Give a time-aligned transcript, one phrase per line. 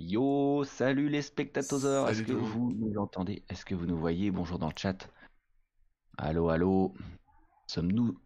[0.00, 2.08] Yo, salut les spectateurs.
[2.08, 4.30] Est-ce que vous nous entendez Est-ce que vous nous voyez?
[4.30, 5.10] Bonjour dans le chat.
[6.16, 6.94] Allô, allô.
[7.66, 8.16] Sommes-nous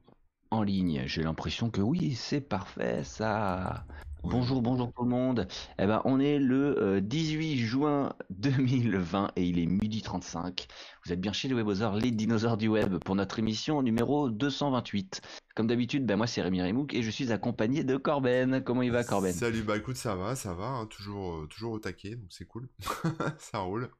[0.51, 1.05] en ligne?
[1.07, 3.87] J'ai l'impression que oui, c'est parfait ça.
[4.25, 5.49] Bonjour, bonjour tout le monde.
[5.79, 10.69] Eh ben, on est le euh, 18 juin 2020 et il est midi 35.
[11.05, 15.21] Vous êtes bien chez les Webosaures, les dinosaures du web, pour notre émission numéro 228.
[15.57, 18.63] Comme d'habitude, ben moi c'est Rémi Remouk et je suis accompagné de Corben.
[18.63, 19.33] Comment il va Corben?
[19.33, 22.47] Salut, bah écoute, ça va, ça va, hein, toujours, euh, toujours au taquet, donc c'est
[22.47, 22.69] cool.
[23.39, 23.91] ça roule.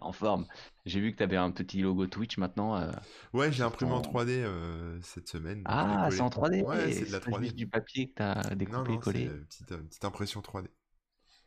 [0.00, 0.46] En forme.
[0.86, 2.76] J'ai vu que tu avais un petit logo Twitch maintenant.
[2.76, 2.90] euh,
[3.32, 5.62] Ouais, j'ai imprimé en ton- 3D euh, cette semaine.
[5.66, 7.44] Ah, c'est en 3D Ouais, c'est de la pas 3D.
[7.44, 9.28] juste du papier que t'as Non, découpé et non, collé.
[9.28, 10.68] petite, euh, petite impression 3D.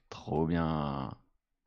[0.10, 1.12] Trop bien.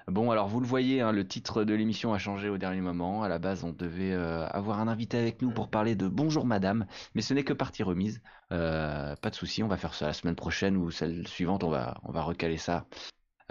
[0.09, 3.23] Bon, alors vous le voyez, hein, le titre de l'émission a changé au dernier moment.
[3.23, 6.47] À la base, on devait euh, avoir un invité avec nous pour parler de Bonjour
[6.47, 8.21] Madame, mais ce n'est que partie remise.
[8.53, 11.71] Euh, pas de souci, on va faire ça la semaine prochaine ou celle suivante, on
[11.71, 12.87] va, on va recaler ça.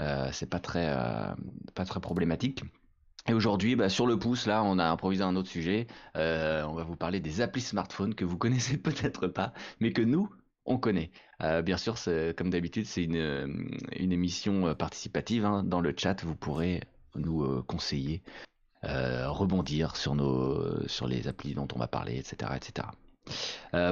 [0.01, 0.93] Euh, c'est pas très,
[1.75, 2.63] pas très problématique.
[3.29, 5.85] Et aujourd'hui, bah, sur le pouce, là, on a improvisé un autre sujet.
[6.15, 10.01] Euh, on va vous parler des applis smartphones que vous connaissez peut-être pas, mais que
[10.01, 10.31] nous,
[10.65, 11.11] on connaît.
[11.43, 11.95] Euh, bien sûr,
[12.35, 13.47] comme d'habitude, c'est une, euh,
[13.99, 15.45] émission participative.
[15.45, 15.61] hein.
[15.63, 16.81] Dans le chat, vous pourrez
[17.13, 18.23] nous conseiller,
[18.81, 20.15] rebondir sur,
[21.07, 22.53] les applis dont on va parler, etc.
[22.55, 22.87] etc.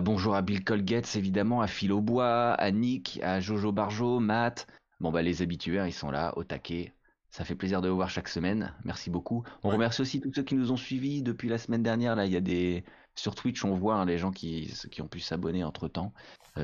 [0.02, 4.66] Bonjour à Bill Colgates, évidemment, à Phil Aubois, à Nick, à Jojo Barjo, Matt.
[5.00, 6.94] Bon, bah, les habitués, hein, ils sont là, au taquet.
[7.38, 8.74] Ça fait plaisir de vous voir chaque semaine.
[8.84, 9.44] Merci beaucoup.
[9.64, 9.76] On Ouais.
[9.76, 12.16] remercie aussi tous ceux qui nous ont suivis depuis la semaine dernière.
[12.16, 15.08] Là, il y a des sur Twitch, on voit hein, les gens qui, qui ont
[15.08, 16.14] pu s'abonner entre temps.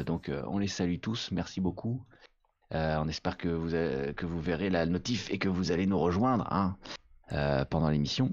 [0.07, 1.29] donc, euh, on les salue tous.
[1.31, 2.01] Merci beaucoup.
[2.73, 5.85] Euh, on espère que vous, euh, que vous verrez la notif et que vous allez
[5.85, 6.75] nous rejoindre hein,
[7.33, 8.31] euh, pendant l'émission.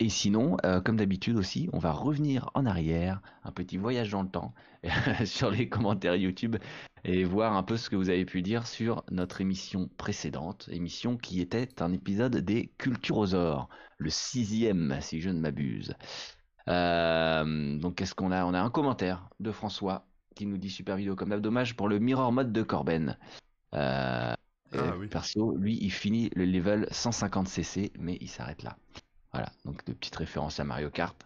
[0.00, 4.22] Et sinon, euh, comme d'habitude aussi, on va revenir en arrière, un petit voyage dans
[4.22, 4.54] le temps
[5.26, 6.56] sur les commentaires YouTube
[7.06, 11.16] et voir un peu ce que vous avez pu dire sur notre émission précédente, émission
[11.16, 15.94] qui était un épisode des Culturosaures, le sixième si je ne m'abuse.
[16.68, 18.44] Euh, donc qu'est-ce qu'on a?
[18.44, 20.04] On a un commentaire de François
[20.34, 23.16] qui nous dit super vidéo comme d'hab, dommage pour le mirror mode de Corben.
[23.74, 24.34] Euh,
[24.76, 25.06] Ah, oui.
[25.06, 28.76] Perso, lui, il finit le level 150cc, mais il s'arrête là.
[29.32, 31.16] Voilà, donc de petites références à Mario Kart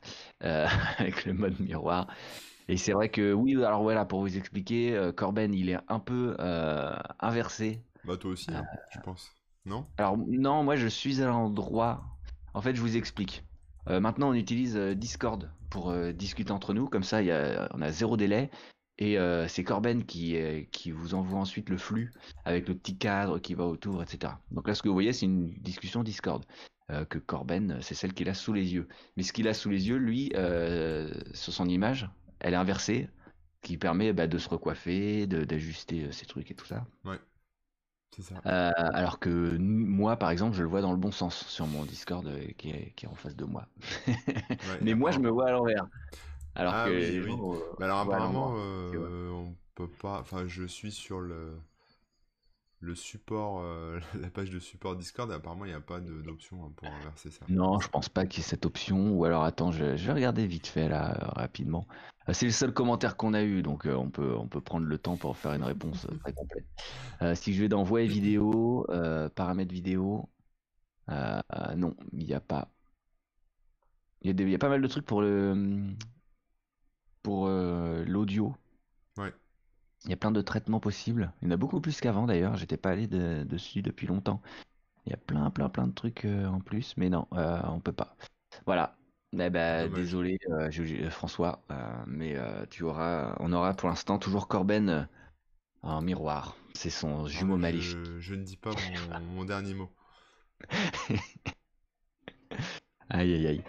[0.45, 0.67] euh,
[0.99, 2.07] avec le mode miroir.
[2.71, 5.99] Et c'est vrai que oui, alors voilà, pour vous expliquer, euh, Corben, il est un
[5.99, 7.83] peu euh, inversé.
[8.05, 8.77] Bah toi aussi, hein, Euh.
[8.93, 9.31] je pense.
[9.67, 9.85] Non?
[9.99, 12.05] Alors non, moi je suis à l'endroit.
[12.55, 13.45] En fait, je vous explique.
[13.89, 17.69] Euh, maintenant, on utilise euh, Discord pour euh, discuter entre nous, comme ça, y a,
[17.75, 18.51] on a zéro délai.
[18.99, 22.13] Et euh, c'est Corben qui, euh, qui vous envoie ensuite le flux
[22.45, 24.35] avec le petit cadre qui va autour, etc.
[24.53, 26.45] Donc là, ce que vous voyez, c'est une discussion Discord.
[26.91, 28.89] euh, que Corben, c'est celle qu'il a sous les yeux.
[29.17, 32.11] Mais ce qu'il a sous les yeux, lui, euh, sur son image,
[32.41, 33.09] elle est inversée,
[33.63, 36.87] ce qui permet bah, de se recoiffer, d'ajuster euh, ses trucs et tout ça.
[38.11, 38.43] C'est ça.
[38.47, 41.85] Euh, alors que moi, par exemple, je le vois dans le bon sens sur mon
[41.85, 43.67] Discord euh, qui, est, qui est en face de moi.
[44.63, 45.87] Ouais, Mais moi, je me vois à l'envers.
[46.55, 47.23] Alors Ah que oui, les oui.
[47.23, 50.21] gens, euh, Mais alors apparemment, on peut pas.
[50.21, 51.59] Enfin, je suis sur le
[52.81, 55.31] le support, euh, la page de support Discord.
[55.31, 57.45] Apparemment, il n'y a pas d'option hein, pour inverser ça.
[57.49, 59.13] Non, je pense pas qu'il y ait cette option.
[59.13, 61.87] Ou alors, attends, je, vais regarder vite fait là, euh, rapidement.
[62.29, 65.37] Euh, C'est le seul commentaire qu'on a eu, donc on peut, prendre le temps pour
[65.37, 66.67] faire une réponse très complète.
[67.35, 68.87] Si je vais dans Voix et vidéo,
[69.35, 70.29] paramètres vidéo,
[71.09, 72.69] non, il n'y a pas.
[74.23, 75.95] Il y, y a pas mal de trucs pour le
[77.23, 78.55] pour euh, l'audio.
[80.05, 81.33] Il y a plein de traitements possibles.
[81.43, 82.57] Il y en a beaucoup plus qu'avant d'ailleurs.
[82.57, 84.41] J'étais pas allé de- dessus depuis longtemps.
[85.07, 87.81] Il y a plein, plein, plein de trucs euh, en plus, mais non, euh, on
[87.81, 88.17] peut pas.
[88.67, 88.97] Voilà.
[89.33, 90.01] Eh ben, Dommage.
[90.01, 94.89] désolé, euh, je- François, euh, mais euh, tu auras, on aura pour l'instant toujours Corben
[94.89, 95.03] euh,
[95.83, 96.57] en miroir.
[96.75, 97.97] C'est son jumeau Ah, maléfique.
[97.97, 99.91] je, je ne dis pas mon, mon dernier mot.
[103.13, 103.65] Aïe, aïe, aïe.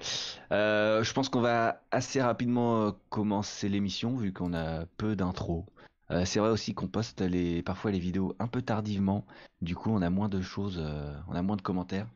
[0.51, 5.65] Euh, je pense qu'on va assez rapidement euh, commencer l'émission vu qu'on a peu d'intro.
[6.11, 9.25] Euh, c'est vrai aussi qu'on poste les, parfois les vidéos un peu tardivement.
[9.61, 12.07] Du coup, on a moins de choses, euh, on a moins de commentaires.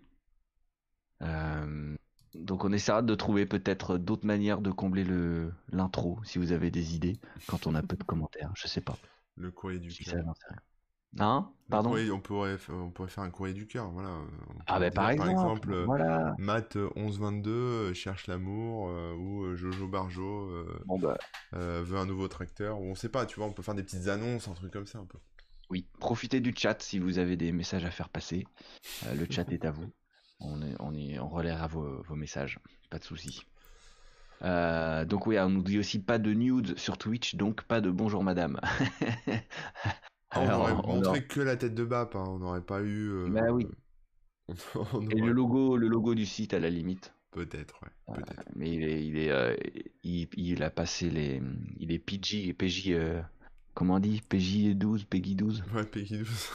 [1.22, 1.96] Euh,
[2.34, 6.72] donc, on essaiera de trouver peut-être d'autres manières de combler le l'intro si vous avez
[6.72, 8.52] des idées quand on a peu de commentaires.
[8.56, 8.98] Je sais pas.
[9.38, 10.26] Le courrier du cœur.
[11.20, 11.52] Hein?
[11.70, 11.90] Pardon?
[11.90, 14.10] courrier- on, pourrait, f- on pourrait faire un courrier du cœur, voilà.
[14.68, 15.72] Ah, bah par exemple.
[15.74, 16.36] euh, Voilà.
[16.38, 21.18] Matt euh, 1122 euh, cherche l'amour euh, ou euh, Jojo Barjo euh, Bon, bah.
[21.56, 23.84] euh, veut un nouveau tracteur ou on sait pas, tu vois, on peut faire des
[23.84, 25.18] petites annonces, un truc comme ça un peu.
[25.72, 28.46] Oui, profitez du chat si vous avez des messages à faire passer.
[29.08, 29.92] Euh, le chat est à vous.
[30.42, 32.60] On, est, on, est, on relaiera vos, vos messages,
[32.90, 33.42] pas de souci.
[34.44, 37.90] Euh, donc oui, on nous dit aussi pas de nudes sur Twitch, donc pas de
[37.90, 38.60] bonjour madame.
[40.36, 42.24] Ah, on aurait montré que la tête de BAP, hein.
[42.28, 43.10] on n'aurait pas eu.
[43.10, 43.68] Euh, bah oui.
[45.12, 47.14] Et le logo, le logo du site à la limite.
[47.32, 48.18] Peut-être, ouais.
[48.18, 48.22] Euh,
[48.56, 49.56] mais il est, il est, euh,
[50.04, 51.42] il, a passé les,
[51.78, 52.94] il est PG, PJ,
[53.74, 55.64] comment on dit, PJ 12, Peggy 12.
[55.74, 56.50] Ouais, Peggy 12.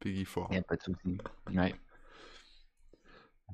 [0.00, 0.48] Peggy 4.
[0.50, 1.18] Il a pas de souci.
[1.54, 1.74] Ouais.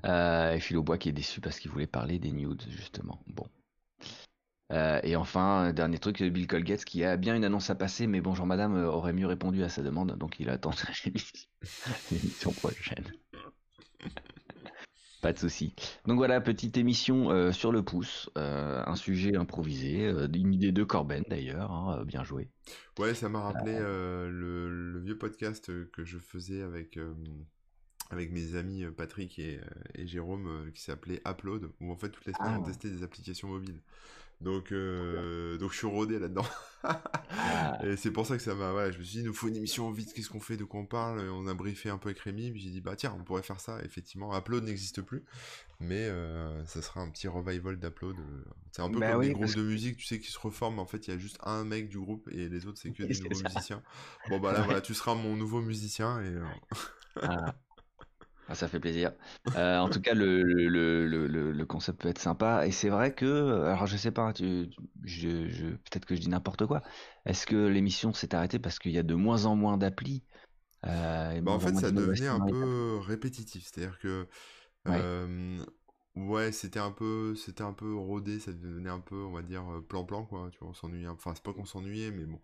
[0.07, 3.23] Euh, et Philo Bois qui est déçu parce qu'il voulait parler des nudes, justement.
[3.27, 3.47] Bon.
[4.73, 8.21] Euh, et enfin, dernier truc, Bill Colgate qui a bien une annonce à passer, mais
[8.21, 10.71] bonjour madame euh, aurait mieux répondu à sa demande, donc il attend
[12.11, 13.05] l'émission prochaine.
[15.23, 15.75] Pas de souci.
[16.07, 21.71] Donc voilà, petite émission sur le pouce, un sujet improvisé, une idée de Corben d'ailleurs,
[21.71, 22.49] hein, bien joué.
[22.99, 26.99] Ouais, ça m'a rappelé le, vieux podcast que je faisais avec
[28.09, 29.61] avec mes amis Patrick et,
[30.07, 32.67] Jérôme qui s'appelait Upload, où en fait toutes les semaines on ah.
[32.67, 33.83] testait des applications mobiles.
[34.41, 36.47] Donc, euh, donc je suis rodé là-dedans.
[36.83, 37.79] Ah.
[37.85, 38.73] et c'est pour ça que ça m'a.
[38.73, 40.65] Voilà, je me suis dit, il nous faut une émission vite, qu'est-ce qu'on fait, de
[40.65, 41.21] quoi on parle?
[41.29, 43.61] On a briefé un peu avec Rémi, puis j'ai dit, bah tiens, on pourrait faire
[43.61, 43.79] ça.
[43.85, 45.25] Effectivement, Upload n'existe plus,
[45.79, 48.17] mais euh, ça sera un petit revival d'Upload.
[48.19, 48.45] Euh.
[48.73, 50.79] C'est un peu bah comme des groupes de musique, tu sais, qui se reforment.
[50.79, 53.03] En fait, il y a juste un mec du groupe et les autres, c'est que
[53.03, 53.83] des nouveaux musiciens.
[54.31, 56.35] Bon, bah là, voilà, tu seras mon nouveau musicien et.
[57.21, 57.55] Ah.
[58.51, 59.13] Ah, ça fait plaisir.
[59.55, 62.67] Euh, en tout cas, le, le, le, le, concept peut être sympa.
[62.67, 64.69] Et c'est vrai que, alors je sais pas, tu,
[65.05, 66.83] je, je, peut-être que je dis n'importe quoi.
[67.27, 70.25] Est-ce que l'émission s'est arrêtée parce qu'il y a de moins en moins d'applis
[70.85, 73.63] euh, bah, En fait, ça devenait un peu répétitif.
[73.63, 74.27] C'est-à-dire que,
[74.87, 78.41] ouais, euh, c'était un peu, c'était un peu rodé.
[78.41, 80.49] Ça devenait un peu, on va dire, plan-plan, quoi.
[80.51, 81.07] Tu vois, on s'ennuyait.
[81.07, 82.41] Enfin, c'est pas qu'on s'ennuyait, mais bon.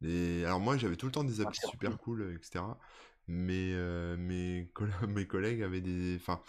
[0.00, 2.62] Et alors moi, j'avais tout le temps des applis super cool, etc
[3.28, 4.68] mais euh, mes,
[5.08, 6.16] mes collègues avaient des.
[6.16, 6.40] Enfin,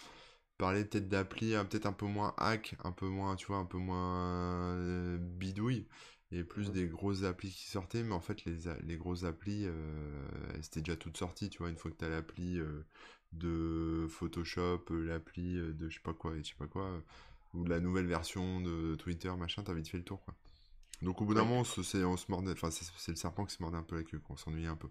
[0.58, 3.64] parlaient peut-être d'appli hein, peut-être un peu moins hack, un peu moins, tu vois, un
[3.64, 5.86] peu moins euh, bidouille,
[6.32, 9.72] et plus des grosses applis qui sortaient, mais en fait, les, les grosses applis, euh,
[10.62, 12.60] c'était déjà toutes sorties, tu vois, une fois que tu as l'appli
[13.32, 17.02] de Photoshop, l'appli de je sais pas quoi, et je sais pas quoi,
[17.54, 20.34] ou la nouvelle version de Twitter, machin, t'as vite fait le tour, quoi.
[21.02, 23.54] Donc au bout d'un moment, on se, on se mordait, enfin, c'est le serpent qui
[23.54, 24.88] se mordait un peu la queue, qu'on s'ennuyait un peu.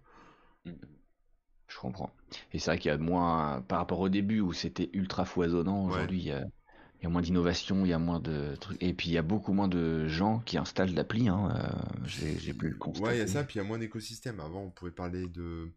[1.68, 2.12] Je comprends.
[2.52, 5.86] Et c'est vrai qu'il y a moins, par rapport au début où c'était ultra foisonnant,
[5.86, 8.82] aujourd'hui il y a, moins d'innovation, il y a moins de trucs.
[8.82, 11.30] Et puis il y a beaucoup moins de gens qui installent l'appli.
[11.30, 11.54] Hein.
[11.56, 13.04] Euh, j'ai plus le constat.
[13.04, 14.40] Ouais, il y a ça, puis il y a moins d'écosystème.
[14.40, 15.72] Avant, on pouvait parler de,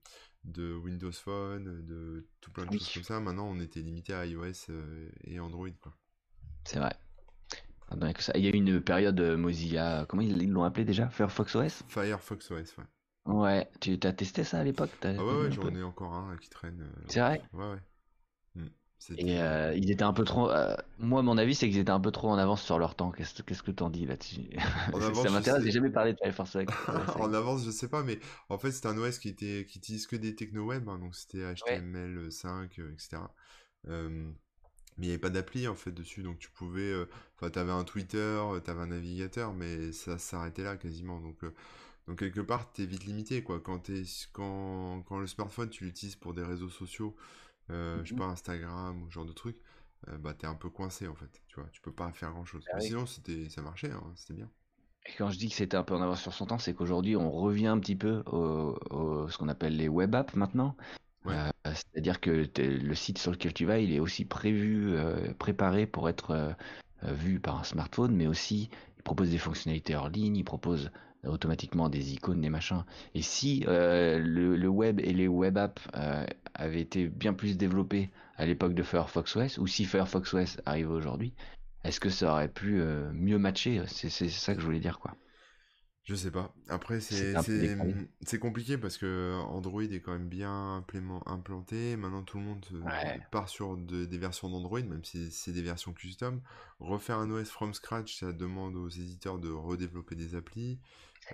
[0.44, 3.20] de Windows Phone, de tout plein de choses comme ça.
[3.20, 5.68] Maintenant, on était limité à iOS euh, et Android.
[6.64, 6.94] C'est vrai.
[8.34, 11.08] Il y a eu une période euh, Mozilla, comment ils l'ont appelé déjà?
[11.08, 12.84] Firefox OS Firefox OS, ouais.
[13.26, 14.90] Ouais, tu as testé ça à l'époque?
[15.02, 16.81] Ah ouais, ouais j'en ai encore un qui traîne.
[16.81, 17.43] Euh, c'est vrai?
[17.52, 17.78] Ouais, ouais.
[18.55, 18.69] Hmm,
[19.19, 20.49] et euh, ils étaient un peu trop.
[20.50, 23.11] Euh, moi, mon avis, c'est qu'ils étaient un peu trop en avance sur leur temps.
[23.11, 24.49] Qu'est-ce qu'est-ce que t'en dis là-dessus?
[25.14, 26.64] Ça m'intéresse, j'ai jamais parlé de Firefox OS.
[27.20, 28.19] en avance, je sais pas, mais
[28.49, 29.67] en fait, c'est un OS qui, était...
[29.69, 33.31] qui utilise que des techno-web, hein, donc c'était HTML5, etc.
[33.84, 33.94] mais
[34.99, 36.94] il n'y avait pas d'appli en fait dessus, donc tu pouvais.
[37.37, 41.20] Enfin, tu avais un Twitter, tu avais un navigateur, mais ça s'arrêtait là quasiment.
[41.20, 41.38] Donc.
[42.06, 43.60] Donc quelque part, tu es vite limité, quoi.
[43.60, 47.16] Quand, es, quand, quand le smartphone, tu l'utilises pour des réseaux sociaux,
[47.70, 48.20] euh, je sais mhm.
[48.20, 49.58] pas, Instagram ou ce genre de trucs,
[50.08, 51.42] euh, bah t'es un peu coincé, en fait.
[51.48, 52.64] Tu vois, tu peux pas faire grand-chose.
[52.72, 54.48] Bah sinon, c'était, ça marchait, hein, c'était bien.
[55.06, 57.16] Et quand je dis que c'était un peu en avance sur son temps, c'est qu'aujourd'hui,
[57.16, 60.76] on revient un petit peu au, ce qu'on appelle les web apps maintenant.
[61.26, 64.96] Euh, c'est-à-dire que le site sur lequel tu vas, il est aussi prévu,
[65.38, 66.56] préparé pour être
[67.02, 70.90] vu par un smartphone, mais aussi il propose des fonctionnalités hors ligne, il propose
[71.26, 72.85] automatiquement des icônes, des machins.
[73.14, 78.11] Et si euh, le, web et les web apps euh, avaient été bien plus développés
[78.37, 81.33] à l'époque de Firefox OS, ou si Firefox OS arrive aujourd'hui,
[81.85, 83.83] est-ce que ça aurait pu euh, mieux matcher?
[83.87, 85.16] C'est ça que je voulais dire, quoi.
[86.06, 86.54] Je sais pas.
[86.68, 90.85] Après, c'est compliqué parce que Android est quand même bien
[91.26, 91.97] implanté.
[91.97, 92.64] Maintenant, tout le monde
[93.33, 96.40] part sur des versions d'Android, même si c'est des versions custom.
[96.78, 100.78] Refaire un OS from scratch, ça demande aux éditeurs de redévelopper des applis.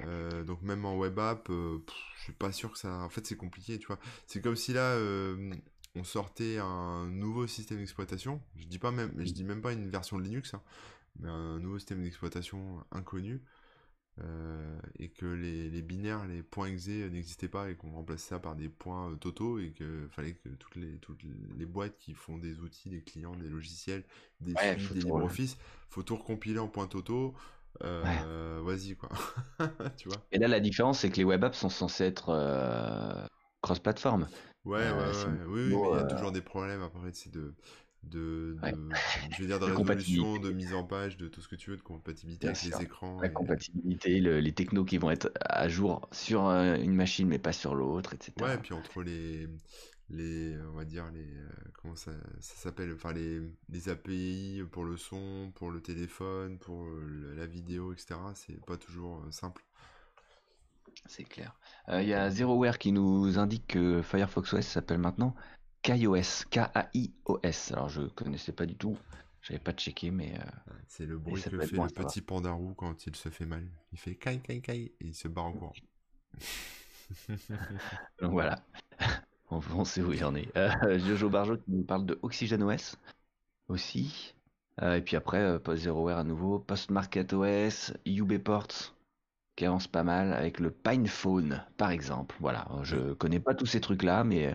[0.01, 1.79] Euh, donc même en web app, euh,
[2.17, 2.93] je suis pas sûr que ça.
[3.01, 3.99] En fait, c'est compliqué, tu vois.
[4.27, 5.53] C'est comme si là, euh,
[5.95, 8.41] on sortait un nouveau système d'exploitation.
[8.57, 10.63] Je dis pas même, je dis même pas une version de Linux, hein,
[11.19, 13.43] mais un nouveau système d'exploitation inconnu.
[14.99, 18.69] et que les, binaires, les points exe n'existaient pas et qu'on remplaçait ça par des
[18.69, 21.23] points totaux et que fallait que toutes les, toutes
[21.57, 24.05] les boîtes qui font des outils, des clients, des logiciels,
[24.41, 25.57] des suites, des LibreOffice,
[25.89, 27.35] faut tout recompiler en points totaux.
[27.83, 29.09] Euh, vas-y quoi.
[29.97, 30.19] tu vois.
[30.31, 33.27] Et là, la différence, c'est que les web apps sont censés être euh,
[33.63, 34.29] cross-platform.
[34.65, 35.45] Ouais, ouais, euh, ouais.
[35.47, 37.55] Oui, oui, mais il y a toujours des problèmes après, c'est de
[38.03, 38.57] de,
[39.31, 41.77] je vais dire de résolution, de mise en page, de tout ce que tu veux,
[41.77, 43.21] de compatibilité avec les écrans.
[43.21, 47.77] La compatibilité, les technos qui vont être à jour sur une machine mais pas sur
[47.77, 48.33] l'autre, etc.
[48.41, 49.49] Ouais, et puis entre les,
[50.11, 51.49] les, on va dire les, euh,
[51.81, 56.87] comment ça, ça s'appelle, enfin les, les API pour le son, pour le téléphone, pour
[57.37, 58.15] la vidéo, etc.
[58.35, 59.65] C'est pas toujours euh, simple.
[61.07, 61.55] C'est clair.
[61.89, 65.35] Il y a ZeroWare qui nous indique que Firefox OS s'appelle maintenant
[65.83, 67.73] KaiOS, K-A-I-O-S.
[67.73, 68.97] Alors je connaissais pas du tout,
[69.43, 70.35] j'avais pas checké, mais.
[70.39, 73.69] Euh, c'est le bruit que fait le petit pandarou quand il se fait mal.
[73.93, 75.73] Il fait kai kai kai et il se barre en courant.
[78.21, 78.65] Donc voilà,
[79.53, 80.49] on, sait où il en est.
[80.57, 82.97] Euh, Jojo Barjo qui nous parle de OxygenOS
[83.69, 84.35] aussi.
[84.81, 88.95] Euh, et puis après, Post ZeroWare à nouveau, PostMarketOS, OS, UBports
[89.55, 92.35] qui avance pas mal avec le PinePhone par exemple.
[92.41, 94.55] Voilà, je connais pas tous ces trucs là, mais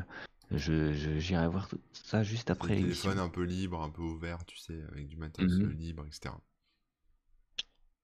[0.49, 2.73] je, j'irai voir tout ça juste après.
[2.73, 5.77] Un téléphone un peu libre, un peu ouvert, tu sais, avec du matériel mhm.
[5.77, 6.33] libre, etc.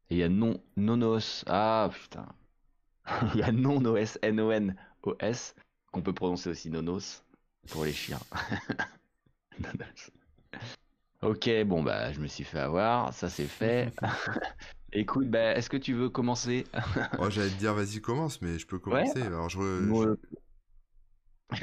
[0.09, 1.43] Et il y a non, Nonos.
[1.47, 2.27] Ah putain.
[3.33, 5.55] Il y a Non-OS, N-O-N-O-S,
[5.93, 7.23] qu'on peut prononcer aussi Nonos
[7.69, 8.19] pour les chiens.
[11.21, 13.93] ok, bon bah je me suis fait avoir, ça c'est fait.
[14.95, 16.65] Écoute, bah, est-ce que tu veux commencer?
[17.19, 19.21] Oh, J'allais te dire vas-y commence, mais je peux commencer.
[19.21, 20.15] Alors je, je...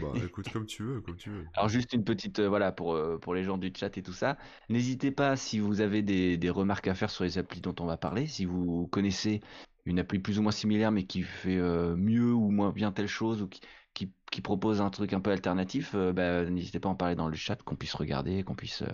[0.03, 1.47] Bah, écoute, comme tu veux, comme tu veux.
[1.55, 4.13] Alors juste une petite, euh, voilà, pour, euh, pour les gens du chat et tout
[4.13, 4.37] ça.
[4.69, 7.87] N'hésitez pas si vous avez des, des, remarques à faire sur les applis dont on
[7.87, 8.27] va parler.
[8.27, 9.41] Si vous connaissez
[9.87, 13.09] une appli plus ou moins similaire mais qui fait euh, mieux ou moins bien telle
[13.09, 13.61] chose ou qui,
[13.95, 17.29] qui, qui propose un truc un peu alternatif, bah, n'hésitez pas à en parler dans
[17.29, 18.85] le chat, qu'on puisse regarder, qu'on puisse,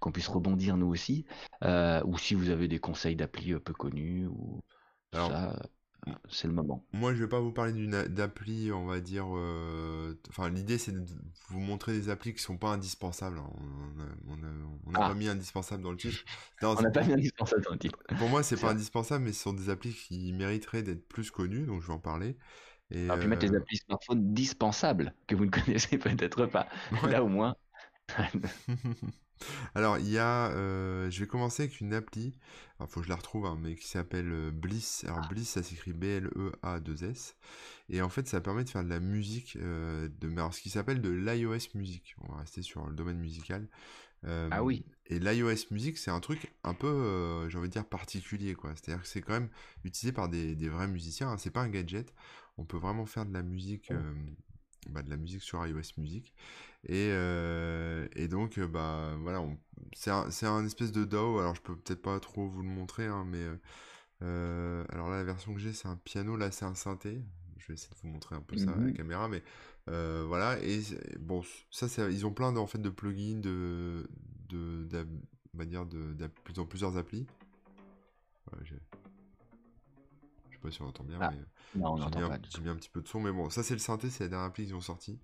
[0.00, 1.26] qu'on puisse rebondir nous aussi.
[1.62, 4.62] ou si vous avez des conseils d'appli peu connus ou
[5.12, 5.56] ça
[6.28, 6.86] c'est le moment.
[6.92, 9.26] Moi, je vais pas vous parler d'une d'appli, on va dire.
[9.36, 11.04] Euh, enfin, l'idée, c'est de
[11.48, 13.38] vous montrer des applis qui sont pas indispensables.
[13.38, 13.50] Hein.
[14.28, 14.36] On
[14.92, 15.08] n'a ah.
[15.08, 16.24] pas mis indispensable dans le titre.
[16.62, 17.98] on n'a pas mis indispensable dans le titre.
[18.18, 21.66] Pour moi, c'est pas indispensable, mais ce sont des applis qui mériteraient d'être plus connues,
[21.66, 22.36] donc je vais en parler.
[22.90, 26.68] Et ah, puis mettre les euh, applis smartphone dispensables que vous ne connaissez peut-être pas.
[27.08, 27.56] Là, au moins.
[29.74, 30.50] Alors, il y a.
[30.50, 32.34] Euh, je vais commencer avec une appli.
[32.80, 35.04] Il faut que je la retrouve, hein, mais qui s'appelle euh, Bliss.
[35.04, 35.28] Alors, ah.
[35.28, 37.36] Bliss, ça s'écrit B-L-E-A-2-S.
[37.88, 41.00] Et en fait, ça permet de faire de la musique, euh, de, ce qui s'appelle
[41.00, 42.16] de l'iOS Music.
[42.22, 43.68] On va rester sur le domaine musical.
[44.24, 44.84] ah oui.
[45.06, 48.72] Et l'iOS Music, c'est un truc un peu, j'ai envie de dire, particulier, quoi.
[48.74, 49.50] C'est-à-dire que c'est quand même
[49.84, 51.30] utilisé par des, vrais musiciens.
[51.30, 51.38] Hein.
[51.38, 52.12] C'est pas un gadget.
[52.58, 53.92] On peut vraiment faire de la musique.
[53.92, 53.96] Oh.
[54.90, 56.32] Bah, de la musique sur iOS Music.
[56.84, 59.44] Et, euh, et donc, euh, bah voilà,
[59.94, 61.38] c'est un, un, espèce de DAO.
[61.38, 63.44] Alors, je peux peut-être pas trop vous le montrer, hein, mais
[64.22, 66.36] euh, alors là, la version que j'ai, c'est un piano.
[66.36, 67.20] Là, c'est un synthé.
[67.58, 69.42] Je vais essayer de vous montrer un peu ça à la mmh caméra, mais
[69.86, 70.58] voilà.
[70.62, 70.80] Et
[71.18, 74.08] bon, ça, ils ont plein de, en fait, de plugins, de,
[74.48, 77.26] de, de, de, plusieurs applis.
[80.66, 83.20] Pas si on entend bien, ah, mais non, j'ai mis, un petit peu de son,
[83.20, 85.20] mais bon, ça c'est le synthé, c'est la dernière appli qu'ils ont sorti.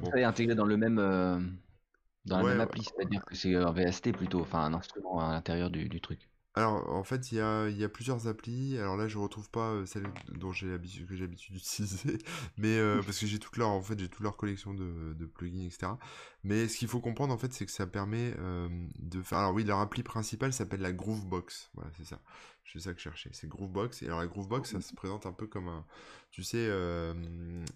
[0.00, 0.10] Bon.
[0.10, 1.40] Ça est intégré dans le même, euh,
[2.24, 5.70] dans la même appli, c'est-à-dire que c'est un VST plutôt, enfin un instrument à l'intérieur
[5.70, 6.28] du, du, truc.
[6.58, 8.76] Alors, en fait, il y a, y a, plusieurs applis.
[8.78, 12.18] Alors là, je retrouve pas euh, celle dont j'ai l'habitude que j'ai l'habitude d'utiliser,
[12.58, 15.24] mais euh, parce que j'ai toute leur, en fait, j'ai toute leur collection de, de,
[15.24, 15.92] plugins, etc.
[16.42, 18.34] Mais ce qu'il faut comprendre, en fait, c'est que ça permet
[18.98, 19.38] de faire.
[19.38, 21.70] Alors oui, leur appli principale s'appelle la Groovebox.
[21.74, 22.20] Voilà, c'est ça.
[22.72, 23.30] C'est ça que je cherchais.
[23.32, 24.02] C'est Groovebox.
[24.02, 25.84] Et alors la Groovebox, ça se présente un peu comme un,
[26.30, 27.14] tu sais, euh,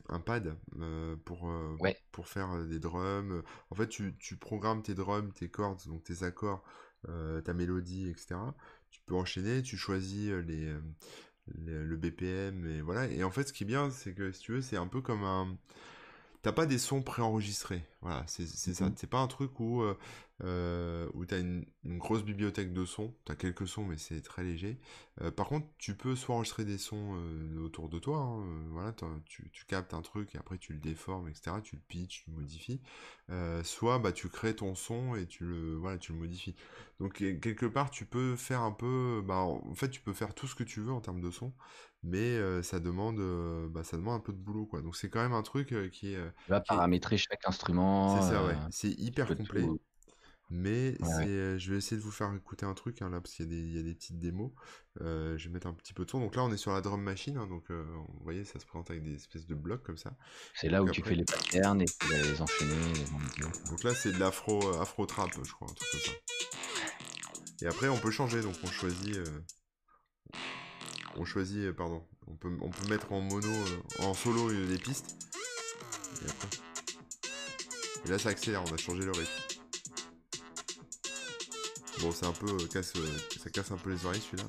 [0.09, 1.77] un pad euh, pour, euh,
[2.11, 3.43] pour faire des drums.
[3.71, 6.63] En fait, tu, tu, programmes tes drums, tes chords, donc tes accords,
[7.45, 8.37] ta mélodie, etc.
[8.91, 10.75] Tu peux enchaîner, tu choisis les,
[11.57, 13.07] le BPM et voilà.
[13.07, 15.01] Et en fait, ce qui est bien, c'est que si tu veux, c'est un peu
[15.01, 15.57] comme un
[16.43, 17.85] t'as pas des sons préenregistrés.
[18.03, 18.87] Voilà, c'est ça.
[18.87, 19.97] Mmh c'est pas un truc où, euh,
[20.43, 23.15] euh où t'as une, grosse bibliothèque de sons.
[23.25, 24.77] T'as quelques sons, mais c'est très léger.
[25.21, 28.19] Euh, par contre, tu peux soit enregistrer des sons euh, autour de toi.
[28.19, 28.93] Hein, voilà,
[29.25, 31.57] tu, tu, captes un truc et après tu le déformes, etc.
[31.63, 32.81] Tu le pitches, tu le modifies.
[33.63, 36.57] soit bah, tu crées ton son et tu le, voilà, tu le modifies.
[36.99, 39.23] Donc quelque part, tu peux faire un peu.
[39.25, 41.53] Bah, en fait, tu peux faire tout ce que tu veux en termes de son
[42.05, 43.21] mais ça demande
[43.71, 46.15] bah, ça demande un peu de boulot quoi donc c'est quand même un truc qui
[46.15, 46.19] est
[46.49, 48.57] va paramétrer chaque instrument c'est ça ouais.
[48.71, 49.67] c'est hyper complet.
[50.51, 50.97] mais
[51.59, 53.83] je vais essayer de vous faire écouter un truc hein, là parce qu'il y, a
[53.83, 54.51] des petites démos.
[55.01, 56.21] Je vais mettre un petit peu de son.
[56.21, 58.91] Donc là on est sur la drum machine hein, donc vous voyez ça se présente
[58.91, 60.17] avec des espèces de blocs comme ça.
[60.55, 62.75] C'est là où tu fais les patterns et tu vas les enchaîner
[63.71, 66.13] donc là c'est de l'afro afro trap je crois un truc comme ça.
[67.63, 69.17] Et après on peut changer donc on choisit
[71.17, 74.67] on choisit, euh, pardon, on peut, on peut mettre en mono, euh, en solo euh,
[74.67, 75.17] des pistes.
[76.23, 76.27] Et
[78.11, 79.63] là, ça accélère, on a changé le rythme.
[82.03, 83.07] Bon, c'est un peu euh, casse, euh,
[83.41, 84.45] ça casse un peu les oreilles celui-là.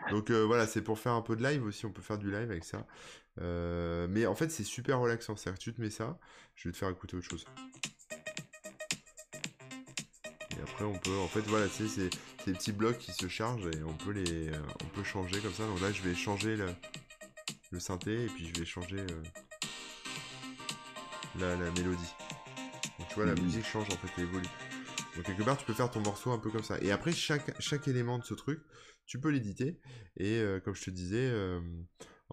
[0.10, 1.86] Donc euh, voilà, c'est pour faire un peu de live aussi.
[1.86, 2.86] On peut faire du live avec ça.
[3.38, 5.34] mais en fait, c'est super relaxant.
[5.34, 6.18] C'est-à-dire que tu te mets ça,
[6.56, 7.46] je vais te faire écouter autre chose.
[10.50, 12.10] Et après, on peut, en fait, voilà, tu sais,
[12.44, 14.50] c'est des petits blocs qui se chargent et on peut les,
[14.82, 15.66] on peut changer comme ça.
[15.66, 16.66] Donc là, je vais changer le,
[17.70, 19.06] le synthé et puis je vais changer
[21.38, 22.14] la, la, mélodie.
[22.98, 23.40] Donc tu vois, la mmh.
[23.40, 24.46] musique change en fait, elle évolue.
[25.16, 26.78] Donc quelque part, tu peux faire ton morceau un peu comme ça.
[26.80, 28.60] Et après, chaque, chaque élément de ce truc,
[29.06, 29.80] tu peux l'éditer.
[30.16, 31.60] Et euh, comme je te disais, euh,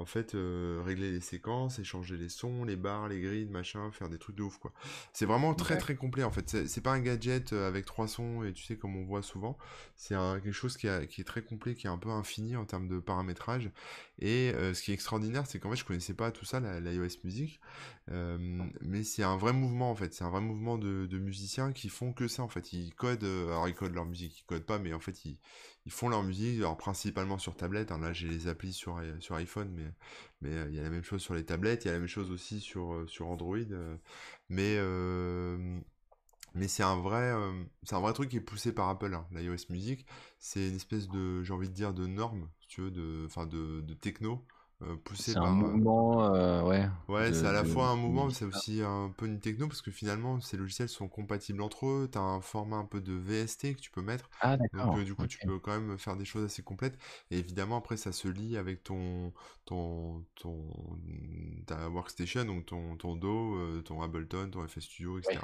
[0.01, 4.10] en fait, euh, régler les séquences, échanger les sons, les barres, les grilles, machin, faire
[4.10, 4.74] des trucs de ouf, quoi.
[5.13, 6.65] C'est vraiment très très complet, en fait.
[6.67, 9.58] C'est pas un gadget euh, avec trois sons, et tu sais, comme on voit souvent,
[9.96, 13.00] c'est quelque chose qui, est très complet, qui est un peu infini en termes de
[13.00, 13.70] paramétrage.
[14.20, 17.20] Et euh, ce qui est extraordinaire, c'est qu'en fait, je connaissais pas tout ça, l'iOS
[17.24, 17.62] Music,
[18.08, 20.13] mais c'est un vrai mouvement, en fait.
[20.13, 22.74] C'est un vrai mouvement de, de, musiciens qui font que ça, en fait.
[22.74, 25.38] Ils codent, alors ils codent leur musique, ils codent pas, mais en fait, ils
[25.86, 27.92] ils font leur musique, alors principalement sur tablette.
[27.92, 28.00] Hein.
[28.00, 29.92] là, j'ai les applis sur, euh, sur iPhone, mais
[30.42, 31.86] mais euh, il y a la même chose sur les tablettes.
[31.86, 33.58] Il y a la même chose aussi sur, euh, sur Android.
[36.54, 39.14] mais c'est un vrai un vrai truc qui est poussé par Apple.
[39.14, 40.06] Hein, l'iOS Music,
[40.40, 43.46] c'est une espèce de j'ai envie de dire de norme, si tu veux, de enfin
[43.46, 44.46] de, de techno
[45.04, 45.46] poussé par.
[45.46, 46.88] un mouvement, euh, ouais.
[47.08, 49.82] Ouais, c'est à la fois un mouvement, mais c'est aussi un peu une techno parce
[49.82, 52.10] que finalement, ces logiciels sont compatibles entre eux.
[52.12, 54.30] Tu as un format un peu de VST que tu peux mettre.
[54.42, 56.98] Ah, Donc, euh, du coup, tu peux quand même faire des choses assez complètes.
[57.30, 59.34] Et évidemment, après, ça se lie avec ton,
[59.66, 60.64] ton, ton,
[61.68, 65.40] ta workstation, donc ton, ton Do, ton Ableton, ton FS Studio, etc.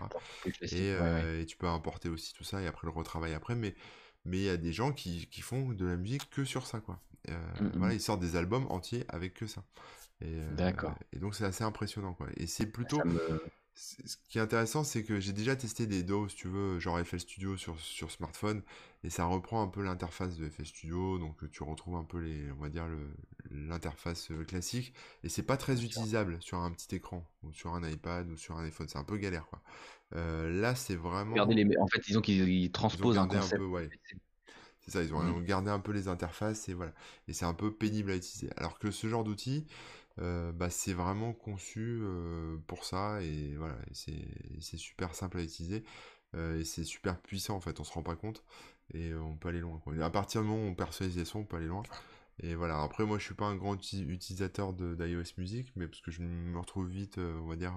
[0.62, 3.56] et, et, tu peux importer aussi tout ça et après le retravailler après.
[3.56, 3.75] Mais
[4.27, 6.79] mais il y a des gens qui, qui, font de la musique que sur ça,
[6.79, 7.00] quoi.
[7.29, 7.98] Euh, mmh, voilà, mmh.
[7.98, 9.63] ils sortent des albums entiers avec que ça.
[10.24, 10.96] Euh, D'accord.
[11.13, 12.27] Et donc c'est assez impressionnant, quoi.
[12.38, 13.01] Et c'est plutôt...
[13.79, 17.00] Ce qui est intéressant, c'est que j'ai déjà testé des DAW, si tu veux, genre
[17.00, 18.63] FL Studio sur, sur smartphone,
[19.03, 22.51] et ça reprend un peu l'interface de FL Studio, donc tu retrouves un peu les,
[22.53, 22.88] on va dire
[23.51, 27.88] l'interface euh, classique, et c'est pas très utilisable sur un petit écran, ou sur un
[27.88, 29.62] iPad, ou sur un iPhone, c'est un peu galère, quoi.
[30.12, 31.45] là, c'est vraiment.
[31.45, 31.78] les...
[31.78, 33.62] En fait, disons qu'ils transposent un concept.
[34.88, 35.43] C'est ça, ils ont mmh.
[35.43, 36.93] gardé un peu les interfaces et voilà.
[37.28, 38.50] Et c'est un peu pénible à utiliser.
[38.56, 39.67] Alors que ce genre d'outil,
[40.19, 45.84] euh, bah, c'est vraiment conçu euh, pour ça et voilà, c'est super simple à utiliser
[46.36, 48.43] euh, et c'est super puissant en fait, on se rend pas compte
[48.93, 49.80] et on peut aller loin.
[50.02, 51.84] À partir du moment où on perçoit les sons, on peut aller loin.
[52.39, 56.12] Et voilà, après moi je suis pas un grand utilisateur d'iOS Music, mais parce que
[56.12, 57.76] je me retrouve vite, on va dire,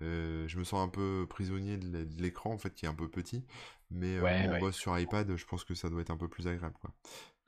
[0.00, 3.44] je me sens un peu prisonnier de l'écran en fait qui est un peu petit
[3.90, 6.46] mais euh, on bosse sur iPad, je pense que ça doit être un peu plus
[6.46, 6.92] agréable, quoi.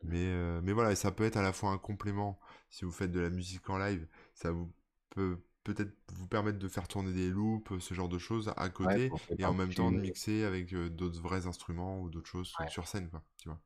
[0.03, 3.12] Mais, euh, mais voilà, ça peut être à la fois un complément si vous faites
[3.12, 4.72] de la musique en live, ça vous
[5.11, 9.11] peut peut-être vous permettre de faire tourner des loops, ce genre de choses à côté,
[9.38, 12.88] et en même temps de mixer avec euh, d'autres vrais instruments ou d'autres choses sur
[12.88, 13.61] scène, quoi, tu vois.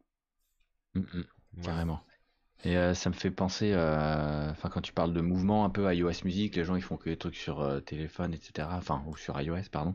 [0.95, 1.63] Mmh, mmh.
[1.63, 2.05] Carrément.
[2.63, 5.93] Et euh, ça me fait penser, euh, enfin quand tu parles de mouvement un peu
[5.95, 8.69] iOS Music, les gens ils font que des trucs sur euh, téléphone, etc.
[8.73, 9.95] Enfin ou sur iOS, pardon.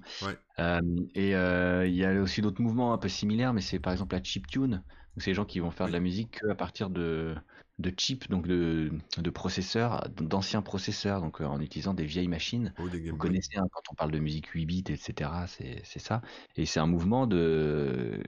[1.15, 4.23] et il y a aussi d'autres mouvements un peu similaires, mais c'est par exemple la
[4.23, 4.83] chiptune.
[5.17, 7.35] C'est les gens qui vont faire de la musique à partir de
[7.79, 12.73] de chips, donc de, de processeurs, d'anciens processeurs, donc euh, en utilisant des vieilles machines.
[12.77, 15.31] Oh, Vous connaissez hein, quand on parle de musique 8 bits, etc.
[15.47, 16.21] C'est ça.
[16.57, 18.21] Et c'est un mouvement de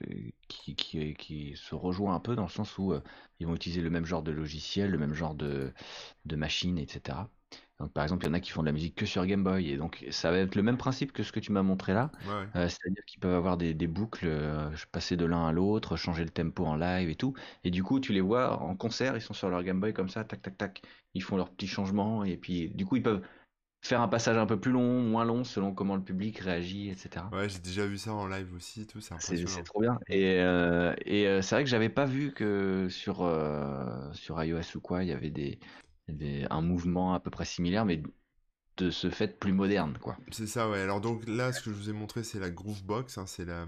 [0.48, 3.02] qui, qui, qui, se rejoint un peu dans le sens où euh,
[3.40, 5.72] ils vont utiliser le même genre de logiciel, le même genre de,
[6.24, 7.18] de machine, etc
[7.88, 9.70] par exemple, il y en a qui font de la musique que sur Game Boy,
[9.70, 12.10] et donc ça va être le même principe que ce que tu m'as montré là.
[12.28, 16.30] Euh, c'est-à-dire qu'ils peuvent avoir des, boucles, euh, passer de l'un à l'autre, changer le
[16.30, 17.34] tempo en live et tout.
[17.64, 20.08] Et du coup, tu les vois en concert, ils sont sur leur Game Boy comme
[20.08, 20.82] ça, tac, tac, tac.
[21.14, 23.22] Ils font leurs petits changements, et puis du coup, ils peuvent
[23.84, 27.24] faire un passage un peu plus long, moins long, selon comment le public réagit, etc.
[27.32, 29.98] Ouais, j'ai déjà vu ça en live aussi, tout, c'est C'est trop bien.
[30.08, 33.28] Et, euh, et c'est vrai que j'avais pas vu que sur,
[34.12, 35.58] sur iOS ou quoi, il y avait des
[36.50, 38.02] un mouvement à peu près similaire, mais
[38.78, 40.16] de ce fait plus moderne, quoi.
[40.30, 40.80] C'est ça, ouais.
[40.80, 43.66] Alors donc là, ce que je vous ai montré, c'est la Groovebox, hein, c'est la,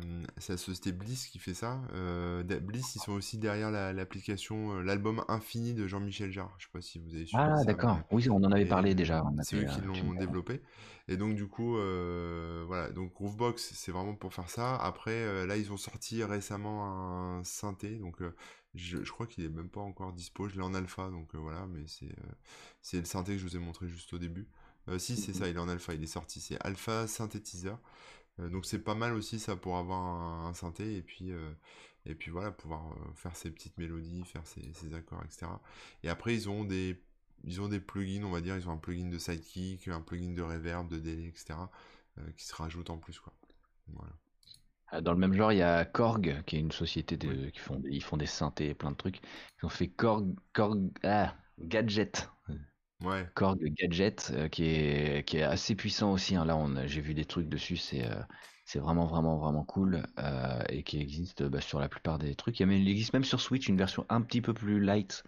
[0.48, 1.82] la société Bliss qui fait ça.
[1.92, 6.54] Euh, Bliss, ils sont aussi derrière l'application, euh, l'album Infini de Jean-Michel Jarre.
[6.58, 7.42] Je sais pas si vous avez suivi.
[7.42, 9.22] Ah d'accord, oui, on en avait parlé déjà.
[9.42, 10.62] C'est eux qui l'ont développé.
[11.06, 14.74] Et donc du coup, euh, voilà, donc Groovebox, c'est vraiment pour faire ça.
[14.76, 18.22] Après, là, ils ont sorti récemment un synthé, donc
[18.74, 21.66] je, crois qu'il est même pas encore dispo, je l'ai en alpha, donc euh, voilà,
[21.66, 22.32] mais c'est euh,
[22.82, 24.48] c'est le synthé que je vous ai montré juste au début.
[24.88, 27.78] Euh, si, c'est ça, il est en alpha, il est sorti, c'est alpha synthétiseur.
[28.38, 30.00] donc c'est pas mal aussi ça pour avoir
[30.46, 31.30] un, synthé et puis
[32.06, 32.82] et puis voilà pouvoir
[33.14, 35.46] faire ses petites mélodies, faire ses, accords, etc.
[36.02, 37.00] Et après ils ont des
[37.44, 40.32] ils ont des plugins, on va dire, ils ont un plugin de sidekick, un plugin
[40.32, 41.54] de reverb, de délai, etc.
[42.36, 43.34] qui se rajoutent en plus, quoi.
[45.02, 48.02] Dans le même genre, il y a Korg, qui est une société qui font, ils
[48.02, 49.20] font des synthés et plein de trucs.
[49.62, 52.30] Ils ont fait Korg, Korg ah, Gadget.
[53.02, 53.28] Ouais.
[53.34, 56.36] Korg Gadget, qui, est, qui est assez puissant aussi.
[56.36, 56.44] Hein.
[56.44, 58.08] Là, j'ai vu des trucs dessus, c'est
[58.64, 62.60] c'est vraiment, vraiment, vraiment cool euh, et qui existe bah, sur la plupart des trucs.
[62.60, 65.22] Il, il, existe même sur Switch une version un petit peu plus light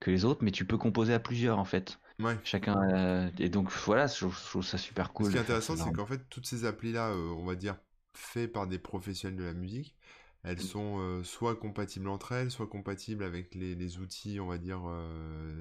[0.00, 1.98] que les autres, mais tu peux composer à plusieurs en fait.
[2.18, 2.36] Ouais.
[2.44, 5.26] Chacun euh, et donc voilà, je, trouve ça super cool.
[5.26, 7.76] Ce qui est intéressant, c'est qu'en fait toutes ces applis là, euh, on va dire
[8.18, 9.96] faites par des professionnels de la musique,
[10.44, 10.60] elles mmh.
[10.60, 14.80] sont soit compatibles entre elles, soit compatibles avec les, les outils, on va dire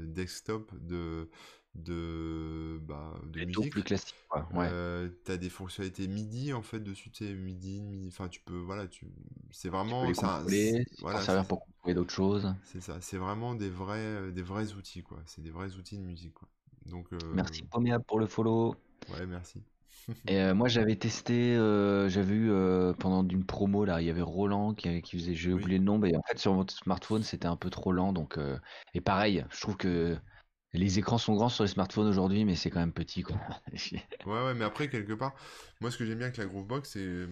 [0.06, 1.30] desktop de
[1.78, 3.72] de, bah, de musique.
[3.72, 4.15] plus classique.
[4.54, 4.67] Ouais.
[4.72, 8.58] Euh, t'as des fonctionnalités MIDI en fait dessus, tu sais, MIDI, MIDI, enfin tu peux,
[8.58, 9.08] voilà, tu,
[9.52, 10.43] c'est vraiment, ça,
[11.00, 12.54] voilà, servir pour d'autres choses.
[12.63, 15.98] C'est ça, c'est vraiment des vrais, euh, des vrais outils quoi, c'est des vrais outils
[15.98, 16.48] de musique quoi.
[16.86, 17.08] Donc.
[17.13, 17.17] Euh...
[17.34, 18.76] Merci Pomea pour le follow.
[19.13, 19.62] Ouais, merci.
[20.28, 21.56] Et euh, moi j'avais testé,
[22.08, 22.52] j'avais eu
[23.00, 25.98] pendant une promo là, il y avait Roland qui, qui faisait, j'ai oublié le nom,
[25.98, 28.39] mais en fait sur votre smartphone c'était un peu trop lent donc
[28.93, 30.17] et pareil, je trouve que
[30.74, 33.38] les écrans sont grands sur les smartphones aujourd'hui, mais c'est quand même petit, quoi.
[34.26, 35.36] ouais, ouais, mais après, quelque part,
[35.82, 37.28] moi, ce que j'aime bien avec la Groovebox, c'est.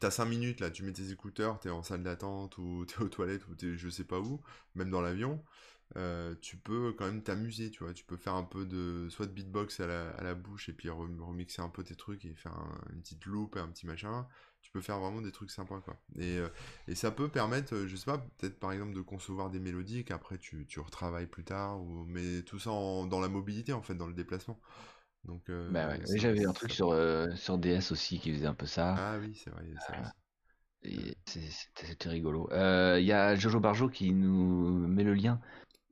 [0.00, 3.08] T'as 5 minutes là, tu mets tes écouteurs, t'es en salle d'attente ou t'es aux
[3.08, 4.42] toilettes ou t'es je sais pas où,
[4.74, 5.42] même dans l'avion,
[5.96, 7.94] euh, tu peux quand même t'amuser, tu vois.
[7.94, 11.62] Tu peux faire un peu de soit de beatbox à la, bouche et puis remixer
[11.62, 12.56] un peu tes trucs et faire
[12.92, 14.26] une petite loop et un petit machin
[14.68, 15.96] tu peux faire vraiment des trucs sympas quoi.
[16.18, 16.48] Et, euh,
[16.88, 20.04] et ça peut permettre, euh, je sais pas, peut-être par exemple de concevoir des mélodies
[20.04, 23.94] qu'après tu, tu retravailles plus tard, ou, mais tout ça dans la mobilité en fait,
[23.94, 24.60] dans le déplacement.
[25.24, 26.94] Donc, euh, bah ouais, j'avais un truc sur,
[27.34, 28.94] sur DS aussi qui faisait un peu ça.
[28.96, 29.64] Ah oui, c'est vrai,
[31.24, 32.48] C'était rigolo.
[32.52, 35.40] Il y a Jojo Barjo qui nous met le lien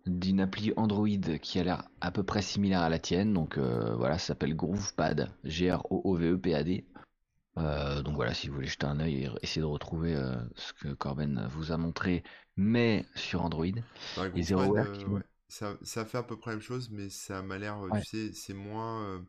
[0.06, 1.08] d'une appli Android
[1.42, 3.32] qui a l'air à peu près similaire à la tienne.
[3.32, 6.84] Donc voilà, ça s'appelle GroovePad, G-R-O-O-V-E-P-A-D.
[7.58, 10.72] Euh, donc voilà, si vous voulez jeter un œil et essayer de retrouver euh, ce
[10.74, 12.22] que Corben vous a montré,
[12.56, 13.66] mais sur Android.
[14.18, 18.04] Euh, ça, ça, fait à peu près la même chose, mais ça m'a l'air, tu
[18.04, 19.24] sais, c'est moins,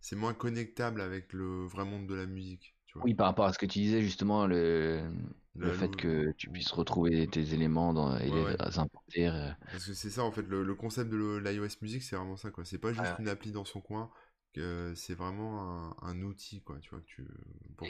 [0.00, 2.74] c'est moins connectable avec le vrai monde de la musique.
[3.02, 5.02] Oui, par rapport à ce que tu disais justement, le,
[5.58, 9.30] le, fait que tu puisses retrouver tes éléments dans, et les importer.
[9.70, 12.64] Parce que c'est ça en fait, le, concept de l'iOS Music, c'est vraiment ça quoi.
[12.64, 14.10] C'est pas juste une appli dans son coin
[14.94, 17.26] c'est vraiment un, outil, quoi, tu vois, que tu...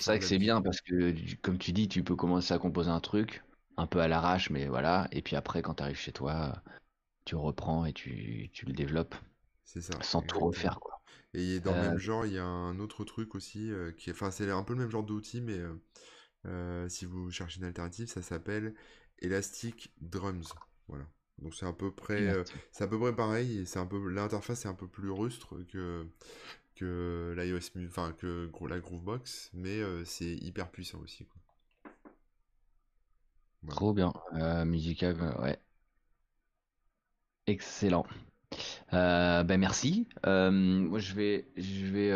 [0.00, 2.90] C'est vrai que c'est bien parce que, comme tu dis, tu peux commencer à composer
[2.90, 3.44] un truc,
[3.76, 6.62] un peu à l'arrache, mais voilà, et puis après, quand tu arrives chez toi,
[7.24, 9.14] tu reprends et tu, tu le développes.
[9.64, 9.94] C'est ça.
[10.00, 11.00] Sans tout refaire, quoi.
[11.34, 14.10] Et dans le même euh, genre, il y a un autre truc aussi, euh, qui
[14.10, 15.74] est, enfin, c'est un peu le même genre d'outil, mais euh,
[16.88, 18.74] si vous cherchez une alternative, ça s'appelle
[19.20, 20.54] Elastic Drums.
[20.88, 21.06] Voilà.
[21.38, 24.64] Donc c'est à peu près, euh, c'est à peu près pareil c'est un peu l'interface
[24.64, 26.06] est un peu plus rustre que
[26.74, 31.26] que l'iOS, enfin que la Groovebox, mais euh, c'est hyper puissant aussi.
[31.26, 31.40] Quoi.
[33.68, 35.58] Trop bien, euh, musical, ouais,
[37.46, 38.06] excellent.
[38.92, 40.08] ben merci.
[40.24, 42.12] moi je vais, je vais,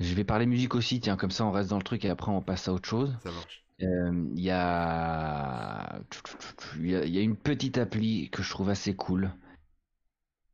[0.00, 0.98] je vais parler musique aussi.
[0.98, 3.14] Tiens, comme ça on reste dans le truc et après on passe à autre chose.
[3.22, 3.64] Ça marche.
[3.78, 6.00] Il y, a...
[6.76, 7.22] y, a...
[7.22, 9.30] une petite appli que je trouve assez cool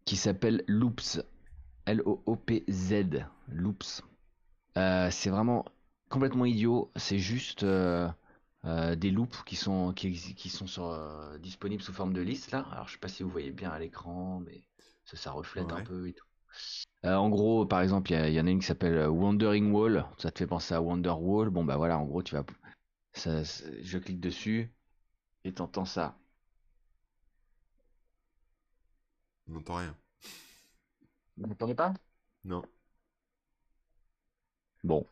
[0.04, 1.20] qui s'appelle Loops.
[1.86, 3.26] L-O-O-P-Z.
[3.48, 4.02] Loops.
[4.76, 5.64] Euh, c'est vraiment
[6.08, 6.90] complètement idiot.
[6.96, 8.08] C'est juste euh,
[8.64, 12.66] euh, des loops qui sont, qui, qui sont sur, disponibles sous forme de liste là.
[12.72, 14.64] Alors je sais pas si vous voyez bien à l'écran, mais
[15.04, 16.25] ça, ça reflète un peu et tout.
[17.04, 20.04] En gros, par exemple, il y, y, en a une qui s'appelle Wandering Wall.
[20.18, 21.50] Ça te fait penser à Wonder Wall.
[21.50, 22.44] Bon, bah voilà, en gros, tu vas
[23.16, 24.72] je clique dessus
[25.44, 26.18] et t'entends ça.
[29.48, 29.96] On n'entend rien.
[31.36, 31.94] Vous n'entendez pas?
[32.44, 32.62] Non.
[34.84, 35.06] Bon.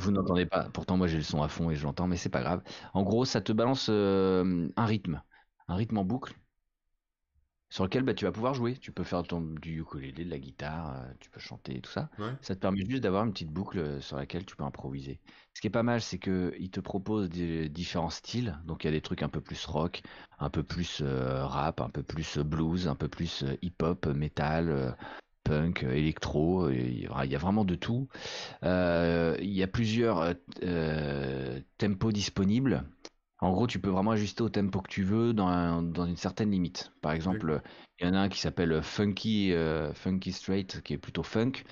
[0.00, 0.68] vous n'entendez pas.
[0.70, 2.62] Pourtant, moi, j'ai le son à fond et je l'entends, mais c'est pas grave.
[2.94, 5.22] En gros, ça te balance euh, un rythme.
[5.68, 6.34] Un rythme en boucle
[7.72, 8.76] sur lequel bah, tu vas pouvoir jouer.
[8.76, 11.90] Tu peux faire ton, du ukulélé, de la guitare, euh, tu peux chanter et tout
[11.90, 12.10] ça.
[12.42, 15.18] Ça te permet juste d'avoir une petite boucle euh, sur laquelle tu peux improviser.
[15.54, 18.58] Ce qui est pas mal, c'est qu'il te propose des différents styles.
[18.66, 20.02] Donc il y a des trucs un peu plus rock,
[20.38, 24.94] un peu plus euh, rap, un peu plus blues, un peu plus hip-hop, metal,
[25.42, 26.68] punk, électro.
[26.68, 28.06] Il y a vraiment de tout.
[28.62, 30.34] il y a plusieurs
[31.78, 32.84] tempos disponibles.
[33.42, 36.52] En gros, tu peux vraiment ajuster au tempo que tu veux dans, dans une certaine
[36.52, 36.92] limite.
[37.00, 37.60] Par exemple,
[37.98, 41.64] il y en a un qui s'appelle Funky, euh, Funky Straight, qui est plutôt funk.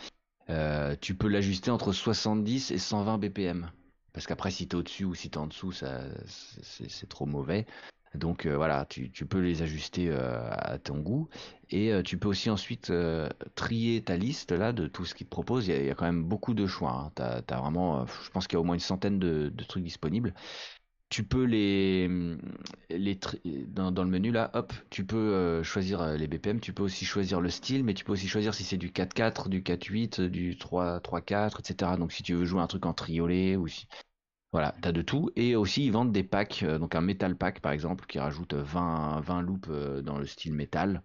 [0.48, 3.70] Euh, tu peux l'ajuster entre 70 et 120 BPM.
[4.12, 7.24] Parce qu'après, si tu es au-dessus ou si tu es en dessous, ça, c'est, trop
[7.24, 7.66] mauvais.
[8.16, 11.28] Donc voilà, tu, peux les ajuster à ton goût.
[11.70, 12.92] Et tu peux aussi ensuite
[13.54, 15.68] trier ta liste là de tout ce qu'ils te proposent.
[15.68, 17.12] Il y, a, quand même beaucoup de choix.
[17.16, 17.42] Hein.
[17.46, 20.35] Tu as, vraiment, je pense qu'il y a au moins une centaine de trucs disponibles
[21.11, 22.09] tu peux les,
[22.88, 23.18] les
[23.66, 26.85] dans, dans, le menu là, hop, tu peux euh, choisir euh, les BPM, tu peux
[26.85, 30.23] aussi choisir le style, mais tu peux aussi choisir si c'est du 4-4, du 4-8,
[30.29, 31.96] du 3-4, etc.
[31.99, 33.87] Donc si tu veux jouer un truc en triolet ou si...
[34.53, 35.31] Voilà, t'as de tout.
[35.37, 38.55] Et aussi ils vendent des packs, euh, donc un metal pack par exemple, qui rajoute
[38.55, 39.68] 20, 20 loops
[40.05, 41.03] dans le style métal.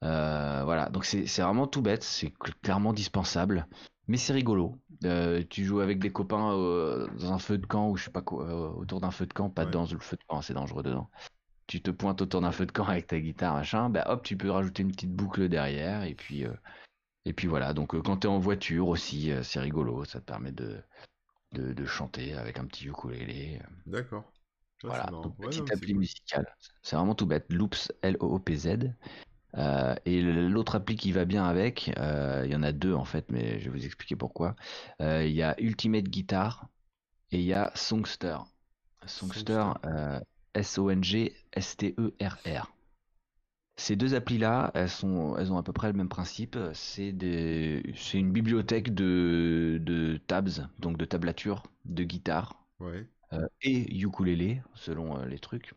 [0.00, 3.66] voilà, donc c'est vraiment tout bête, c'est clairement dispensable.
[4.08, 4.78] Mais c'est rigolo.
[5.04, 8.10] Euh, tu joues avec des copains euh, dans un feu de camp ou je sais
[8.10, 10.54] pas quoi, euh, autour d'un feu de camp, pas dans le feu de camp, c'est
[10.54, 11.10] dangereux dedans.
[11.66, 14.36] Tu te pointes autour d'un feu de camp avec ta guitare, machin, bah hop, tu
[14.36, 16.44] peux rajouter une petite boucle derrière et puis
[17.24, 17.74] et puis voilà.
[17.74, 20.80] Donc quand t'es en voiture aussi, c'est rigolo, ça te permet de,
[21.52, 23.60] de, chanter avec un petit ukulélé.
[23.86, 24.32] D'accord.
[24.82, 26.46] Voilà, donc petite appli musicale.
[26.82, 27.46] C'est vraiment tout bête.
[27.50, 28.92] Loops, L-O-O-P-Z.
[29.56, 33.04] Euh, et l'autre appli qui va bien avec, euh, il y en a deux en
[33.04, 34.54] fait, mais je vais vous expliquer pourquoi.
[35.00, 36.68] Euh, il y a Ultimate Guitar
[37.30, 38.38] et il y a Songster.
[39.06, 39.64] Songster,
[40.54, 41.32] S-O-N-G-S-T-E-R-R.
[43.78, 46.58] Ces deux applis-là, elles, sont, elles ont à peu près le même principe.
[46.72, 52.66] C'est une bibliothèque de, de tabs, donc de tablatures, de guitare
[53.62, 55.74] et ukulélé, selon les trucs.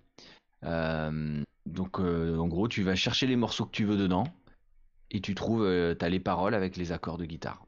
[1.69, 4.26] Donc, euh, en gros, tu vas chercher les morceaux que tu veux dedans
[5.12, 7.65] et tu trouves, euh, as les paroles avec les accords de guitare.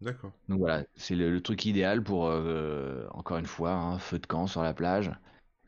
[0.00, 0.32] D'accord.
[0.48, 4.26] Donc voilà, c'est le, truc idéal pour, euh, encore une fois, un hein, feu de
[4.26, 5.10] camp sur la plage.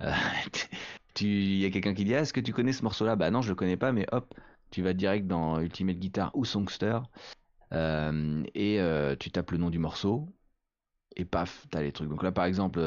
[1.20, 3.16] Il y a quelqu'un qui dit ah, Est-ce que tu connais ce morceau-là?
[3.16, 4.35] Bah non, je le connais pas, mais hop,
[4.70, 7.01] tu vas direct dans Ultimate Guitar ou Songster
[7.73, 8.81] et
[9.18, 10.29] tu tapes le nom du morceau
[11.16, 12.09] et paf, t'as les trucs.
[12.09, 12.81] Donc là, par exemple,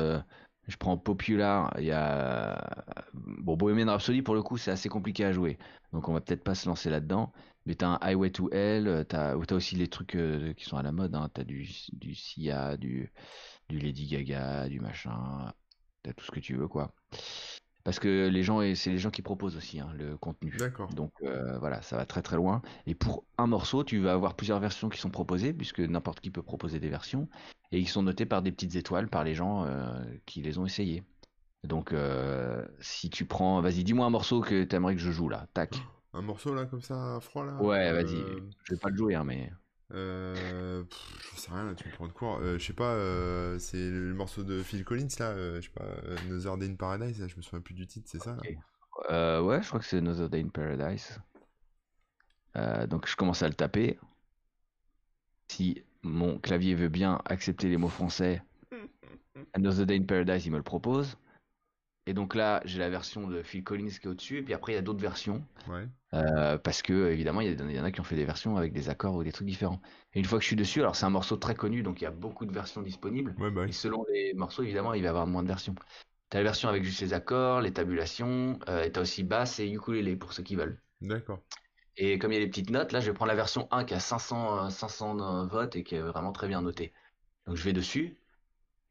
[0.68, 5.26] je prends Popular, il y a bon Bohemian Rhapsody pour le coup c'est assez compliqué
[5.26, 5.58] à jouer,
[5.92, 7.32] donc on va peut-être pas se lancer là-dedans.
[7.66, 10.84] Mais t'as un Highway to Hell, t'as as aussi les trucs euh, qui sont à
[10.84, 11.30] la mode, hein.
[11.34, 13.12] t'as du du Sia, du
[13.70, 15.54] du Lady Gaga, du machin,
[16.04, 16.94] t'as tout ce que tu veux quoi
[17.84, 20.52] parce que les gens et c'est les gens qui proposent aussi hein, le contenu.
[20.58, 20.94] D'accord.
[20.94, 22.62] Donc euh, voilà, ça va très très loin.
[22.88, 26.32] Et pour un morceau, tu vas avoir plusieurs versions qui sont proposées, puisque n'importe qui
[26.32, 27.28] peut proposer des versions,
[27.74, 30.66] et ils sont notés par des petites étoiles par les gens euh, qui les ont
[30.66, 31.04] essayés.
[31.64, 35.28] Donc euh, si tu prends, vas-y, dis-moi un morceau que tu aimerais que je joue
[35.28, 35.76] là, tac.
[36.14, 37.56] Un morceau là comme ça, froid là.
[37.56, 38.18] Ouais, vas-y.
[38.64, 39.52] Je vais pas le jouer, hein, mais.
[39.92, 40.84] Euh,
[41.34, 42.40] je sais rien, là, tu me prends de court.
[42.42, 45.74] Euh, je sais pas, euh, c'est le morceau de Phil Collins, là, euh, je sais
[45.74, 45.86] pas,
[46.28, 48.38] Another Day in Paradise, là, je me souviens plus du titre, c'est ça
[49.10, 51.20] Ouais, je crois que c'est Another Day in Paradise.
[52.88, 54.00] donc je commence à le taper.
[55.48, 58.42] Si mon clavier veut bien accepter les mots français,
[59.54, 61.18] Another Day in Paradise, il me le propose.
[62.06, 64.74] Et donc là, j'ai la version de Phil Collins qui est au-dessus, et puis après,
[64.74, 65.46] il y a d'autres versions.
[66.14, 68.90] Euh, parce que, évidemment, il y, en a qui ont fait des versions avec des
[68.90, 69.82] accords ou des trucs différents.
[70.14, 72.04] Et une fois que je suis dessus, alors c'est un morceau très connu, donc il
[72.04, 73.36] y a beaucoup de versions disponibles.
[73.38, 75.74] Bah et selon les morceaux, évidemment, il va y avoir moins de versions.
[76.30, 79.24] Tu as la version avec juste les accords, les tabulations, euh, et tu as aussi
[79.24, 80.82] basse et ukulélé pour ceux qui veulent.
[81.02, 81.40] D'accord.
[81.98, 83.86] Et comme il y a les petites notes, là, je vais prendre la version 1
[83.86, 86.94] qui a 500, 500 euh, votes et qui est vraiment très bien notée.
[87.46, 88.18] Donc je vais dessus,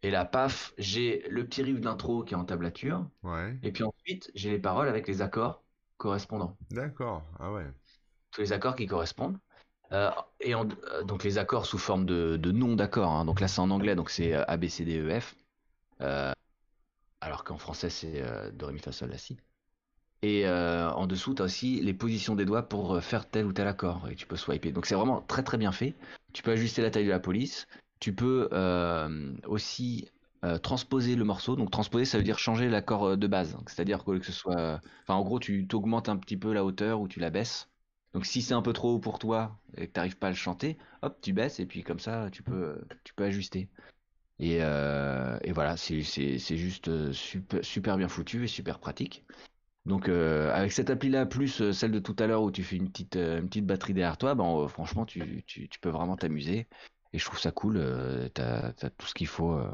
[0.03, 3.07] et là, paf, j'ai le petit riff d'intro qui est en tablature.
[3.23, 3.57] Ouais.
[3.62, 5.62] Et puis ensuite, j'ai les paroles avec les accords
[5.97, 6.57] correspondants.
[6.71, 7.67] D'accord, ah ouais.
[8.33, 9.38] Tous les accords qui correspondent.
[9.93, 10.11] Euh,
[10.41, 10.65] et euh,
[11.05, 13.12] donc les accords sous forme de, de noms d'accords.
[13.12, 13.25] Hein.
[13.25, 15.37] Donc là, c'est en anglais, donc c'est euh, A, B, C, D, E, F.
[17.21, 18.23] alors qu'en français, c'est
[18.55, 19.38] Do, Ré, Mi, Fa, Sol, La, Si.
[20.23, 23.67] Et en dessous, tu as aussi les positions des doigts pour faire tel ou tel
[23.67, 24.09] accord.
[24.11, 24.71] Et tu peux swiper.
[24.71, 25.95] Donc c'est vraiment très très bien fait.
[26.33, 27.67] Tu peux ajuster la taille de la police.
[28.01, 30.09] Tu peux euh, aussi
[30.45, 31.57] euh, transposer le morceau.
[31.57, 33.57] Donc transposer, ça veut dire changer l'accord euh, de base.
[33.67, 34.81] C'est-à-dire que, ce soit...
[35.03, 37.69] Enfin, en gros, tu t'augmentes un petit peu la hauteur ou tu la baisses.
[38.13, 40.31] Donc si c'est un peu trop haut pour toi et que tu n'arrives pas à
[40.31, 43.69] le chanter, hop, tu baisses et puis comme ça, tu peux, tu peux ajuster.
[44.39, 44.59] Et,
[45.53, 49.25] voilà, c'est juste super, super, bien foutu et super pratique.
[49.85, 53.16] Donc avec cette appli-là, plus celle de tout à l'heure où tu fais une petite,
[53.16, 56.68] une petite batterie derrière toi, ben, franchement, tu, tu, tu peux vraiment t'amuser.
[57.12, 57.77] Et je trouve ça cool.
[57.77, 59.71] Euh, t'as as tout ce qu'il faut euh,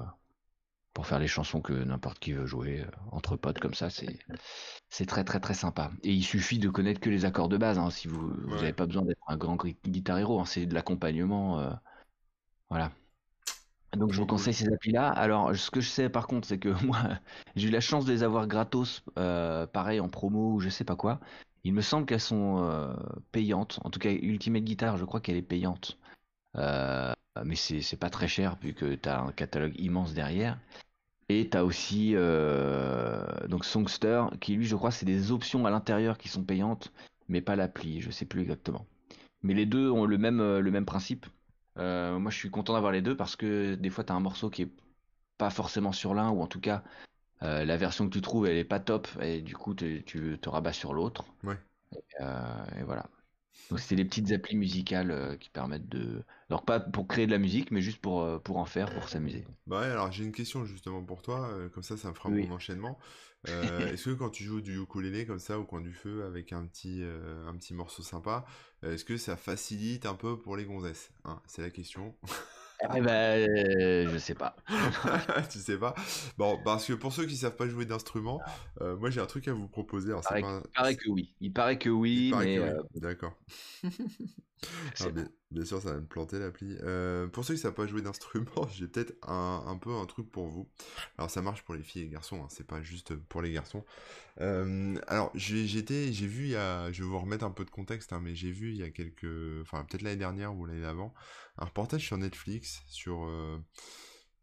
[0.93, 3.89] pour faire les chansons que n'importe qui veut jouer euh, entre potes comme ça.
[3.91, 5.91] C'est très très très sympa.
[6.03, 7.79] Et il suffit de connaître que les accords de base.
[7.79, 10.41] Hein, si vous vous n'avez pas besoin d'être un grand guitar héros.
[10.41, 11.79] Hein, c'est de l'accompagnement.
[12.71, 12.93] voilà.
[13.97, 15.09] Donc je vous conseille ces applis-là.
[15.09, 16.99] Alors ce que je sais par contre, c'est que moi
[17.57, 20.97] j'ai eu la chance de les avoir gratos, pareil en promo ou je sais pas
[20.97, 21.21] quoi.
[21.65, 22.95] Il me semble qu'elles sont
[23.33, 23.81] payantes.
[23.85, 25.99] En tout cas, Ultimate Guitar, je crois qu'elle est payante.
[26.57, 27.13] Euh,
[27.45, 30.59] mais c'est pas très cher vu que tu as un catalogue immense derrière.
[31.29, 32.15] Et t'as aussi
[33.49, 36.93] donc Songster, qui lui, je crois, c'est des options à l'intérieur qui sont payantes,
[37.29, 38.87] mais pas l'appli, je sais plus exactement.
[39.43, 41.27] Mais les deux ont le même, le même principe.
[41.79, 44.63] Moi, je suis content d'avoir les deux parce que des fois, t'as un morceau qui
[44.63, 44.73] est
[45.39, 46.83] pas forcément sur l'un, ou en tout cas,
[47.41, 50.73] la version que tu trouves, elle est pas top, et du coup, tu te rabats
[50.73, 51.25] sur l'autre.
[51.45, 51.59] Ouais.
[52.21, 53.09] et voilà.
[53.71, 56.23] Donc c'est des petites applis musicales euh, qui permettent de...
[56.49, 59.09] Alors pas pour créer de la musique, mais juste pour, euh, pour en faire, pour
[59.09, 59.45] s'amuser.
[59.67, 62.31] Bah ouais, alors j'ai une question justement pour toi, euh, comme ça ça me fera
[62.31, 62.99] mon enchaînement.
[63.93, 66.67] est-ce que quand tu joues du ukulélé comme ça au coin du feu avec un
[66.67, 67.03] petit,
[67.47, 68.45] un petit morceau sympa,
[68.83, 71.41] est-ce que ça facilite un peu pour les gonzesses hein?
[71.47, 72.15] C'est la question.
[72.95, 74.55] Eh ben, euh, je sais pas.
[75.51, 75.95] tu sais pas?
[76.37, 78.41] Bon, parce que pour ceux qui savent pas jouer d'instrument,
[78.81, 80.13] euh, moi j'ai un truc à vous proposer.
[80.13, 80.43] il,
[80.75, 81.35] paraît, que oui.
[81.41, 82.59] Il paraît que oui, mais.
[82.59, 83.37] Euh, D'accord.
[85.51, 86.77] bien, sûr, ça va me planter l'appli.
[87.33, 90.69] pour ceux qui savent pas jouer d'instrument, j'ai peut-être un, peu un truc pour vous.
[91.17, 93.53] Alors ça marche pour les filles et les garçons, hein, c'est pas juste pour les
[93.53, 93.85] garçons.
[94.39, 98.13] alors j'étais, j'ai vu il y a, je vais vous remettre un peu de contexte,
[98.13, 101.15] hein, mais j'ai vu il y a quelques, enfin peut-être l'année dernière ou l'année d'avant,
[101.59, 103.59] un reportage sur Netflix sur, euh,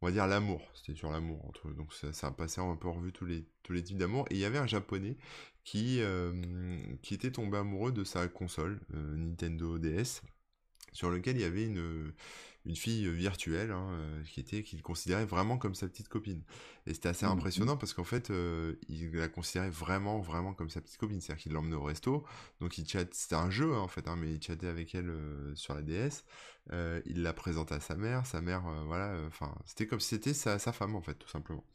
[0.02, 0.62] on va dire, l'amour.
[0.74, 1.70] C'était sur l'amour entre.
[1.72, 4.26] Donc ça, a passé un peu en revue tous les, tous les types d'amour.
[4.30, 5.18] Et il y avait un japonais
[5.63, 10.22] qui, euh, qui était tombé amoureux de sa console, euh, Nintendo DS,
[10.95, 12.13] sur lequel il y avait une,
[12.65, 13.89] une fille virtuelle hein,
[14.25, 16.41] qui était qu'il considérait vraiment comme sa petite copine.
[16.88, 17.79] Et c'était assez mmh, impressionnant mmh.
[17.79, 18.31] parce qu'en fait,
[18.89, 21.21] il la considérait vraiment, vraiment comme sa petite copine.
[21.21, 22.23] C'est-à-dire qu'il l'emmenait au resto,
[22.62, 25.13] donc il chat, c'était un jeu hein, en fait, hein, mais il chattait avec elle
[25.55, 26.23] sur la DS.
[27.05, 30.58] il la présentait à sa mère, sa mère, voilà, enfin, c'était comme si c'était sa,
[30.58, 31.65] sa, femme en fait, tout simplement.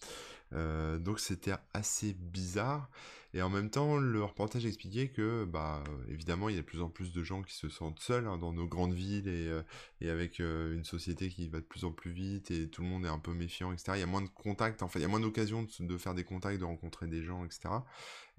[0.52, 2.90] donc c'était assez bizarre.
[3.32, 6.82] Et en même temps, le reportage expliquait que, bah, évidemment, il y a de plus
[6.82, 9.62] en plus de gens qui se sentent seuls hein, dans nos grandes villes et, euh,
[10.02, 13.04] avec euh, une société qui va de plus en plus vite et tout le monde
[13.04, 13.92] est un peu méfiant, etc.
[13.96, 16.14] Il y a moins de contacts, en fait, il y a moins d'occasions de, faire
[16.14, 17.68] des contacts, de rencontrer des gens, etc.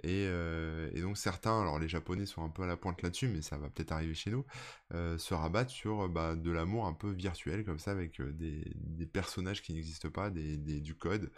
[0.03, 3.41] Et, euh, donc certains, alors les Japonais sont un peu à la pointe là-dessus, mais
[3.41, 4.45] ça va peut-être arriver chez nous,
[4.93, 8.65] euh, se rabattent sur bah, de l'amour un peu virtuel comme ça, avec des,
[9.05, 11.31] personnages qui n'existent pas, des, du code,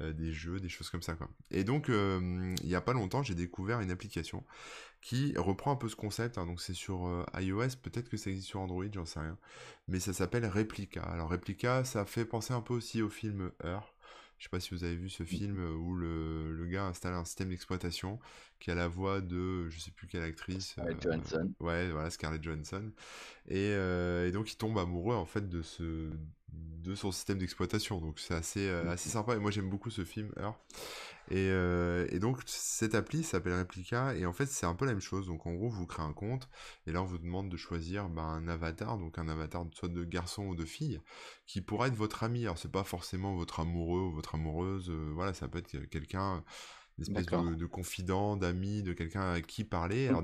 [0.00, 1.14] euh, des jeux, des choses comme ça.
[1.14, 1.28] Quoi.
[1.50, 4.42] Et donc, euh, il n'y a pas longtemps, j'ai découvert une application
[5.02, 6.38] qui reprend un peu ce concept.
[6.38, 6.46] Hein.
[6.46, 9.36] donc, c'est sur euh, iOS, peut-être que ça existe sur Android, j'en sais rien.
[9.88, 11.02] Mais ça s'appelle Replica.
[11.02, 13.94] Alors, Replica, ça fait penser un peu aussi au film Heure.
[14.38, 17.24] Je sais pas si vous avez vu ce film où le, le gars installe un
[17.24, 18.18] système d'exploitation
[18.58, 20.70] qui a la voix de je sais plus quelle actrice.
[20.70, 21.52] Scarlett Johansson.
[21.60, 22.90] Ouais, voilà, Scarlett Johansson.
[23.46, 26.10] Et, et, donc il tombe amoureux en fait de ce
[26.52, 28.00] de son système d'exploitation.
[28.00, 29.36] Donc c'est assez, euh, assez sympa.
[29.36, 30.58] Et moi j'aime beaucoup ce film, Heure.
[31.30, 34.92] Et, euh, et, donc cette appli s'appelle Replica et en fait c'est un peu la
[34.92, 35.26] même chose.
[35.28, 36.48] Donc en gros vous créez un compte
[36.86, 40.04] et là on vous demande de choisir bah, un avatar, donc un avatar soit de
[40.04, 41.00] garçon ou de fille,
[41.46, 42.42] qui pourra être votre ami.
[42.42, 46.44] Alors c'est pas forcément votre amoureux ou votre amoureuse, euh, voilà ça peut être quelqu'un,
[46.98, 50.08] une espèce de, confident, d'ami, de quelqu'un à qui parler.
[50.08, 50.22] Alors,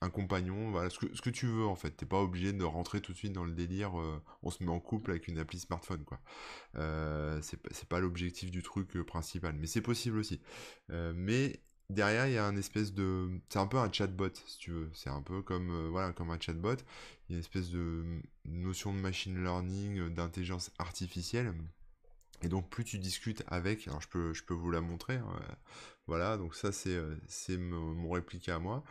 [0.00, 1.90] un compagnon, voilà, ce que, tu veux en fait.
[1.90, 4.70] T'es pas obligé de rentrer tout de suite dans le délire, euh, on se met
[4.70, 6.20] en couple avec une appli smartphone, quoi.
[6.76, 10.40] Euh, c'est pas l'objectif du truc euh, principal, mais c'est possible aussi.
[10.88, 13.40] mais derrière, il y a un espèce de...
[13.48, 14.90] C'est un peu un chatbot, si tu veux.
[14.94, 16.76] C'est un peu comme, un chatbot.
[17.28, 21.54] Il y une espèce de notion de machine learning, d'intelligence artificielle.
[22.42, 25.40] Et donc plus tu discutes avec, alors je peux, vous la montrer, hein,
[26.06, 28.84] voilà, donc ça c'est c'est mon répliqué à moi.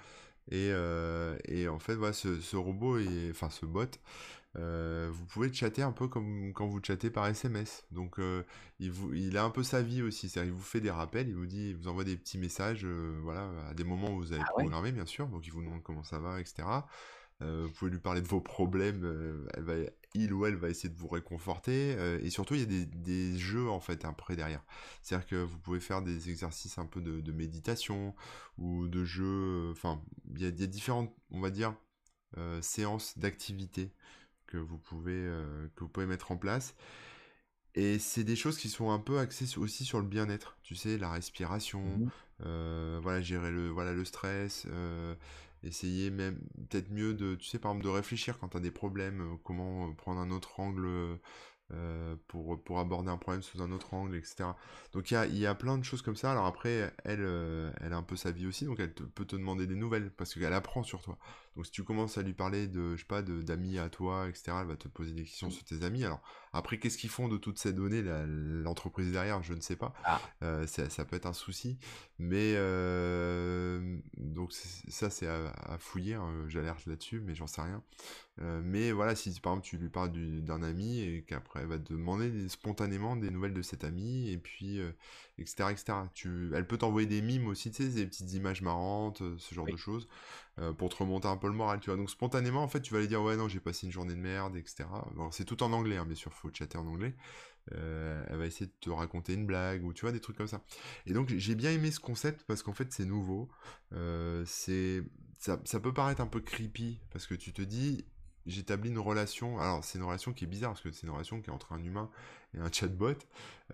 [0.50, 3.90] Et, euh, et en fait, voilà, ce, ce robot, et, enfin ce bot,
[4.58, 7.86] euh, vous pouvez chatter un peu comme quand vous chattez par SMS.
[7.92, 8.44] Donc euh,
[8.80, 11.28] il, vous, il a un peu sa vie aussi, c'est-à-dire il vous fait des rappels,
[11.28, 14.18] il vous dit, il vous envoie des petits messages, euh, voilà, à des moments où
[14.18, 16.68] vous avez ah programmé bien sûr, donc il vous demande comment ça va, etc.
[17.44, 19.74] Euh, vous pouvez lui parler de vos problèmes, euh, elle va,
[20.16, 21.96] il ou elle va essayer de vous réconforter.
[21.98, 24.64] Euh, et surtout, il y a des, des, jeux en fait après derrière.
[25.04, 28.16] C'est-à-dire que vous pouvez faire des exercices un peu de, de méditation
[28.58, 29.70] ou de jeux.
[29.72, 30.02] Enfin,
[30.36, 31.76] il y, a, il y a différentes, on va dire,
[32.62, 33.92] séances d'activité
[34.48, 35.26] que vous pouvez
[35.76, 36.76] que vous pouvez mettre en place.
[37.76, 40.58] Et c'est des choses qui sont un peu axées aussi sur le bien-être.
[40.64, 42.10] Tu sais, la respiration, mmh
[43.02, 44.68] voilà, gérer le, voilà, le stress,
[45.64, 46.40] essayer même
[46.70, 49.36] peut-être mieux de tu sais par exemple de réfléchir quand tu as des problèmes euh,
[49.44, 50.88] comment euh, prendre un autre angle
[51.74, 54.52] euh, pour, aborder un problème sous un autre angle etc
[54.94, 56.32] donc il y a, y a plein de choses comme ça.
[56.32, 59.68] Alors après elle elle a un peu sa vie aussi donc elle peut te demander
[59.68, 61.18] des nouvelles parce qu'elle apprend sur toi
[61.58, 64.58] Donc si tu commences à lui parler de, je sais pas, d'amis à toi, etc.,
[64.62, 66.04] elle va te poser des questions sur tes amis.
[66.04, 66.22] Alors
[66.54, 69.94] après, qu'est-ce qu'ils font de toutes ces données, l'entreprise derrière, je ne sais pas.
[70.04, 70.22] Ah.
[70.44, 71.80] Euh, ça, peut être un souci.
[72.20, 76.14] Mais euh, donc ça, c'est à, fouiller.
[76.14, 77.82] Hein, j'alerte là-dessus, mais j'en sais rien.
[78.40, 81.80] Euh, mais voilà, si par exemple tu lui parles d'un ami et qu'après elle va
[81.80, 84.80] te demander spontanément des nouvelles de cet ami, et puis
[85.40, 85.70] etc.
[85.72, 85.94] etc.
[86.14, 89.66] Tu, elle peut t'envoyer des mimes aussi, tu sais, des petites images marrantes, ce genre
[89.66, 90.08] de choses.
[90.60, 91.98] Euh, pour te remonter un peu le moral, tu vois.
[91.98, 94.20] Donc spontanément, en fait, tu vas aller dire ouais non, j'ai passé une journée de
[94.20, 94.86] merde, etc.
[95.32, 97.16] c'est tout en anglais, hein, bien sûr, faut chatter en anglais.
[97.74, 100.48] Euh, elle va essayer de te raconter une blague ou tu vois des trucs comme
[100.48, 100.62] ça.
[101.06, 103.50] Et donc j'ai bien aimé ce concept parce qu'en fait c'est nouveau.
[103.94, 105.04] Euh, c'est
[105.38, 108.06] ça, ça, peut paraître un peu creepy parce que tu te dis
[108.46, 109.60] j'établis une relation.
[109.60, 111.74] Alors c'est une relation qui est bizarre parce que c'est une relation qui est entre
[111.74, 112.10] un humain
[112.54, 113.18] et un chatbot.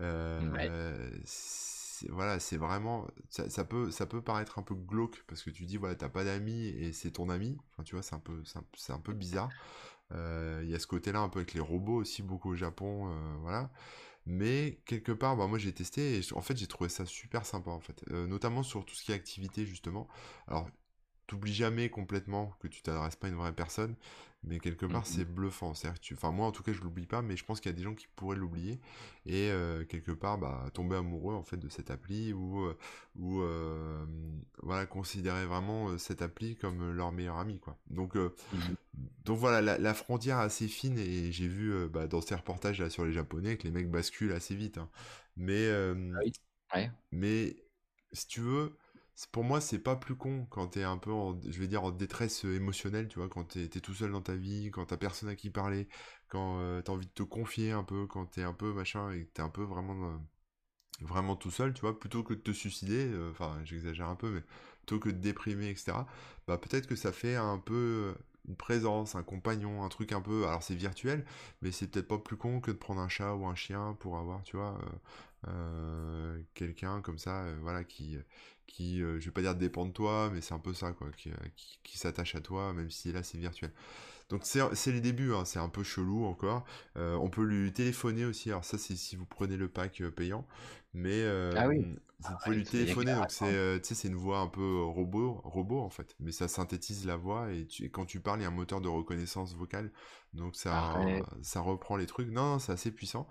[0.00, 1.10] Euh,
[2.10, 5.76] voilà, c'est vraiment, ça, peut, ça peut paraître un peu glauque parce que tu dis
[5.76, 7.56] voilà, t'as pas d'amis et c'est ton ami.
[7.72, 9.50] Enfin, tu vois, c'est un peu, c'est un, peu bizarre.
[10.12, 13.08] Euh, il y a ce côté-là un peu avec les robots aussi beaucoup au Japon,
[13.08, 13.70] euh, voilà.
[14.26, 17.70] Mais quelque part, bah, moi j'ai testé et en fait j'ai trouvé ça super sympa
[17.70, 20.08] en fait, euh, notamment sur tout ce qui est activité justement.
[20.48, 20.68] Alors
[21.26, 23.96] t'oublies jamais complètement que tu t'adresses pas à une vraie personne,
[24.46, 25.72] mais quelque part c'est mmh bluffant.
[26.00, 26.14] Tu...
[26.14, 27.82] Enfin moi en tout cas je l'oublie pas, mais je pense qu'il y a des
[27.82, 28.80] gens qui pourraient l'oublier
[29.26, 32.76] et euh, quelque part bah, tomber amoureux en fait de cette appli ou euh,
[33.16, 34.04] ou euh,
[34.62, 37.78] voilà considérer vraiment cette appli comme leur meilleur ami quoi.
[37.88, 38.30] Donc mmh
[39.24, 42.90] donc voilà la, frontière est assez fine et j'ai vu bah, dans ces reportages là
[42.90, 44.78] sur les japonais que les mecs basculent assez vite.
[44.78, 44.88] Hein.
[45.36, 45.68] Mais
[46.70, 46.78] ah
[47.10, 47.56] mais
[48.12, 48.76] si tu veux
[49.32, 51.90] pour moi, c'est pas plus con quand t'es un peu, en, je vais dire, en
[51.90, 54.96] détresse euh, émotionnelle, tu vois, quand t'es es tout seul dans ta vie, quand t'as
[54.96, 55.88] personne à qui parler,
[56.28, 59.24] quand euh, t'as envie de te confier un peu, quand t'es un peu machin et
[59.26, 60.16] que t'es un peu vraiment, euh,
[61.02, 64.42] vraiment tout seul, tu vois, plutôt que de te suicider, enfin, j'exagère un peu, mais
[64.78, 66.06] plutôt que de déprimer, etc.,
[66.46, 68.14] bah peut-être que ça fait un peu
[68.48, 71.24] une présence, un compagnon, un truc un peu, alors c'est virtuel,
[71.62, 74.18] mais c'est peut-être pas plus con que de prendre un chat ou un chien pour
[74.18, 74.78] avoir, tu vois,
[76.54, 78.18] quelqu'un comme ça, voilà, qui
[78.80, 81.30] euh, je vais pas dire dépend de toi, mais c'est un peu ça, quoi, qui,
[81.30, 83.70] euh, qui, s'attache à toi, même si là c'est virtuel.
[84.28, 86.64] Donc c'est les débuts, hein, c'est un peu chelou encore.
[86.96, 90.46] Euh, on peut lui téléphoner aussi, alors ça c'est si vous prenez le pack payant,
[90.92, 91.24] mais
[91.56, 91.82] ah oui.
[92.20, 95.90] vous ah pouvez lui téléphoner, donc c'est c'est une voix un peu robot, robot en
[95.90, 98.52] fait, mais ça synthétise la voix et, et, quand tu parles il y a un
[98.52, 99.90] moteur de reconnaissance vocale,
[100.34, 100.96] donc ça,
[101.42, 102.28] ça reprend les trucs.
[102.28, 103.28] Non, c'est assez puissant.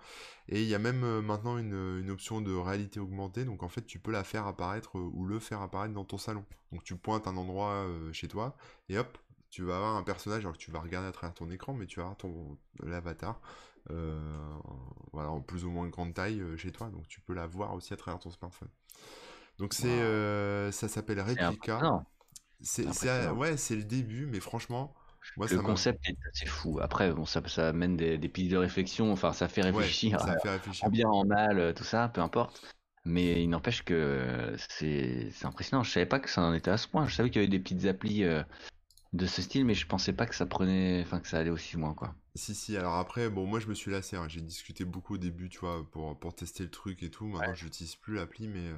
[0.48, 3.44] Et il y a même euh, maintenant une, option de réalité augmentée.
[3.44, 6.18] Donc en fait, tu peux la faire apparaître euh, ou le faire apparaître dans ton
[6.18, 6.44] salon.
[6.72, 8.56] Donc tu pointes un endroit euh, chez toi
[8.88, 9.18] et hop,
[9.54, 10.40] tu vas avoir un personnage.
[10.40, 13.40] Alors que tu vas regarder à travers ton écran, mais tu vas avoir ton l'avatar.
[15.12, 16.88] voilà, en plus ou moins grande taille chez toi.
[16.88, 18.70] Donc tu peux la voir aussi à travers ton smartphone.
[19.58, 22.04] Donc c'est, ça s'appelle Replica.
[22.60, 22.86] C'est,
[23.30, 24.94] ouais, c'est le début, mais franchement
[25.38, 26.78] le concept est assez fou.
[26.80, 29.12] Après, bon, ça, ça amène des, des pistes de réflexion.
[29.12, 30.20] Enfin, ça fait réfléchir.
[30.20, 30.86] ça fait réfléchir.
[30.86, 32.62] En bien, en mal, euh, tout ça, peu importe.
[33.04, 35.82] Mais il n'empêche que c'est impressionnant.
[35.82, 37.06] Je savais pas que ça en était à ce point.
[37.06, 38.42] Je savais qu'il y avait des petites applis euh,
[39.14, 41.76] de ce style, mais je pensais pas que ça prenait, enfin que ça allait aussi
[41.76, 42.16] loin, quoi.
[42.34, 44.26] Si, si, alors après, bon, moi je me suis lassé, hein.
[44.28, 47.24] j'ai discuté beaucoup au début, tu vois, pour, pour tester le truc et tout.
[47.26, 48.72] Maintenant, je n'utilise plus l'appli, mais,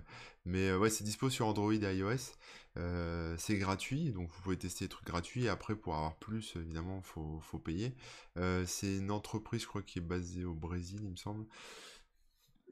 [0.45, 2.35] mais euh, ouais, c'est dispo sur Android et iOS.
[2.77, 5.45] Euh, c'est gratuit, donc vous pouvez tester des trucs gratuits.
[5.45, 7.95] Et après, pour avoir plus, évidemment, faut, faut payer.
[8.37, 11.47] Euh, c'est une entreprise, je crois, qui est basée au Brésil, il me semble.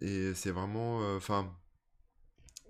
[0.03, 1.51] Et c'est vraiment, enfin,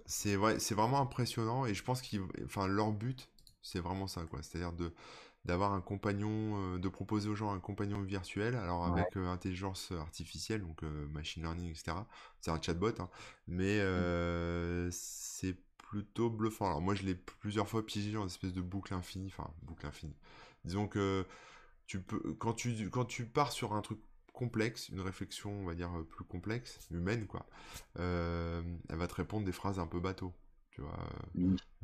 [0.07, 1.66] c'est ouais, c'est vraiment impressionnant.
[1.66, 3.28] Et je pense qu'ils, enfin, leur but,
[3.64, 4.42] c'est vraiment ça, quoi.
[4.42, 4.92] C'est-à-dire de
[5.44, 9.92] d'avoir un compagnon, euh, de proposer aux gens un compagnon virtuel, alors avec euh, intelligence
[9.92, 11.98] artificielle, donc euh, machine learning, etc.
[12.40, 13.10] C'est un chatbot, hein,
[13.46, 14.88] mais mmh.
[14.90, 16.66] c'est plutôt bluffant.
[16.66, 19.86] Alors moi, je l'ai plusieurs fois piégé dans une espèce de boucle infinie, enfin boucle
[19.86, 20.16] infinie.
[20.64, 21.26] Disons que
[21.86, 23.98] tu peux, quand tu quand tu pars sur un truc
[24.32, 27.46] complexe, une réflexion, on va dire plus complexe, humaine, quoi,
[27.96, 30.32] elle va te répondre des phrases un peu bateau
[30.75, 30.99] tu vois.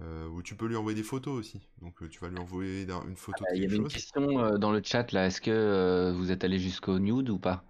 [0.01, 1.61] Euh, ou tu peux lui envoyer des photos aussi.
[1.81, 4.59] Donc euh, tu vas lui envoyer une photo ah, Il y avait une question euh,
[4.59, 5.27] dans le chat là.
[5.27, 7.65] Est-ce que vous êtes allé jusqu'au nude ou pas?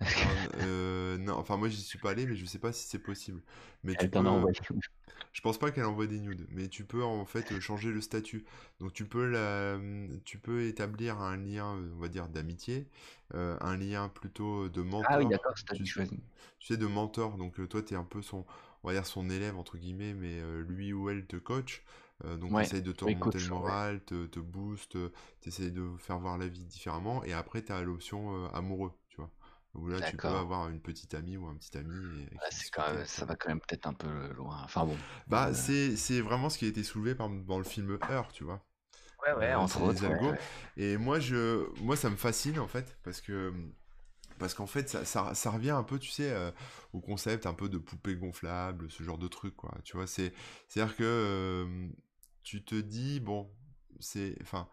[0.00, 3.42] Non, enfin moi j'y suis pas allé, mais je sais pas si c'est possible.
[3.82, 4.20] Mais tu peux,
[5.32, 8.44] je pense pas qu'elle envoie des nudes, mais tu peux en fait changer le statut.
[8.80, 9.78] Donc tu peux la...
[10.24, 12.88] tu peux établir un lien, on va dire d'amitié,
[13.32, 15.10] un lien plutôt de mentor.
[15.10, 16.06] Ah oui, d'accord, tu, tu
[16.60, 17.36] sais de mentor.
[17.36, 18.44] Donc toi tu es un peu son,
[18.84, 21.82] on va dire son élève entre guillemets, mais euh, lui ou elle te coach.
[22.24, 24.96] Euh, donc essaye de te remonter le moral, te, te booste,
[25.40, 27.24] t'essayes de faire voir la vie différemment.
[27.24, 29.30] Et après, tu as l'option euh, amoureux, tu vois.
[29.74, 32.28] Où là, tu peux avoir une petite amie ou un petit ami.
[33.06, 34.60] ça va quand même peut-être un peu loin.
[34.62, 34.96] Enfin bon.
[35.26, 38.62] Bah, c'est vraiment ce qui a été soulevé par, dans le film Heure, tu vois.
[39.26, 40.04] Ouais, ouais, entre autres.
[40.76, 43.52] Et moi, je, moi, ça me fascine en fait, parce que
[44.38, 46.50] parce qu'en fait, ça, revient un peu, tu sais, euh,
[46.92, 49.74] au concept un peu de poupée gonflable, ce genre de truc, quoi.
[49.84, 50.32] Tu vois, c'est,
[50.68, 51.88] c'est-à-dire que euh,
[52.42, 53.50] tu te dis, bon,
[54.00, 54.68] c'est, enfin,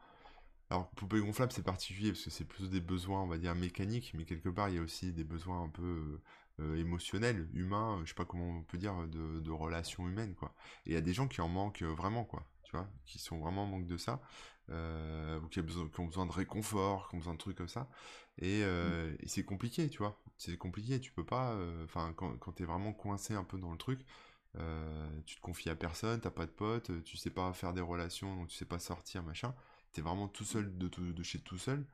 [0.69, 4.13] alors poupée gonflable, c'est particulier parce que c'est plus des besoins, on va dire, mécaniques,
[4.15, 6.21] mais quelque part, il y a aussi des besoins un peu
[6.59, 10.53] euh, émotionnels, humains, je sais pas comment on peut dire, de, de relations humaines, quoi.
[10.85, 12.47] Et il y a des gens qui en manquent vraiment, quoi.
[12.63, 14.21] Tu vois, qui sont vraiment en manque de ça.
[14.71, 17.89] Ou qui, besoin, qui, ont besoin de réconfort, qui ont besoin de trucs comme ça.
[18.43, 20.19] Euh, et, c'est compliqué, tu vois.
[20.37, 21.53] C'est compliqué, tu peux pas.
[21.53, 24.01] Euh, enfin, quand, quand t'es vraiment coincé un peu dans le truc,
[24.57, 27.81] euh, tu te confies à personne, t'as pas de potes, tu sais pas faire des
[27.81, 29.53] relations, donc tu sais pas sortir, machin.
[29.93, 31.85] T'es vraiment tout seul de, de chez tout seul.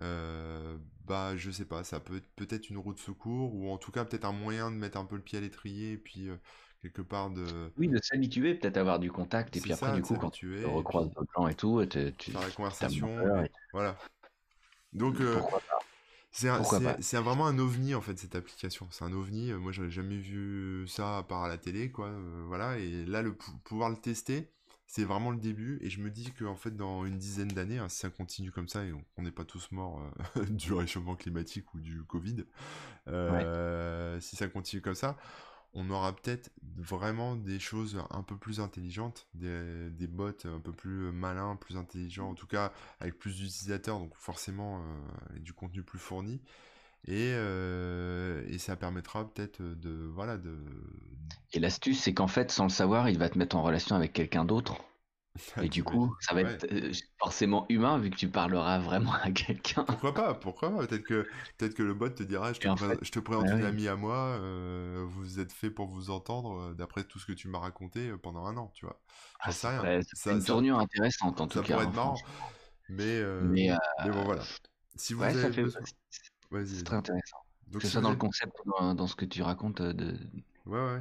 [0.00, 3.92] bah, je sais pas, ça peut être peut-être une roue de secours, ou en tout
[3.92, 6.28] cas peut-être un moyen de mettre un peu le pied à l'étrier, et puis
[6.82, 7.44] quelque part de.
[7.78, 11.10] Oui, de s'habituer, peut-être avoir du contact, et puis après, du coup, quand tu recroises
[11.10, 12.12] d'autres gens et tout, tu.
[12.32, 13.08] Faire la conversation,
[13.72, 13.96] voilà.
[14.96, 15.40] Donc, euh,
[16.32, 18.88] c'est vraiment un ovni en fait cette application.
[18.90, 19.50] C'est un ovni.
[19.50, 22.08] Euh, moi, j'avais jamais vu ça à part à la télé, quoi.
[22.08, 22.78] Euh, voilà.
[22.78, 24.50] Et là, le pouvoir le tester,
[24.86, 25.78] c'est vraiment le début.
[25.82, 28.68] Et je me dis qu'en fait, dans une dizaine d'années, hein, si ça continue comme
[28.68, 30.00] ça et on n'est pas tous morts
[30.50, 32.44] du réchauffement climatique ou du Covid,
[34.20, 35.16] si ça continue comme ça,
[35.74, 40.72] on aura peut-être vraiment des choses un peu plus intelligentes, des, des, bots un peu
[40.72, 45.82] plus malins, plus intelligents, en tout cas avec plus d'utilisateurs, donc forcément euh, du contenu
[45.82, 46.40] plus fourni.
[47.06, 50.56] Et, euh, et ça permettra peut-être de voilà de.
[51.52, 54.12] Et l'astuce, c'est qu'en fait, sans le savoir, il va te mettre en relation avec
[54.12, 54.82] quelqu'un d'autre
[55.62, 59.30] Et du coup, ça va être euh, forcément humain vu que tu parleras vraiment à
[59.30, 59.84] quelqu'un.
[59.84, 61.26] Pourquoi pas Pourquoi pas Peut-être que
[61.56, 62.68] peut-être que le bot te dira je te,
[63.02, 66.74] je te présente une amie à moi, euh, vous êtes fait pour vous entendre euh,
[66.74, 69.00] d'après tout ce que tu m'as raconté pendant un an, tu vois.
[69.40, 69.82] Ah, ça,
[70.12, 71.66] c'est une tournure intéressante en tout cas.
[71.66, 72.18] Ça pourrait être hein, marrant.
[72.88, 73.70] Mais, mais,
[74.10, 74.42] bon voilà.
[74.94, 77.38] Si vous avez c'est très intéressant.
[77.80, 80.16] C'est ça dans le concept, dans, dans, ce que tu racontes de,
[80.66, 81.00] Ouais, ouais.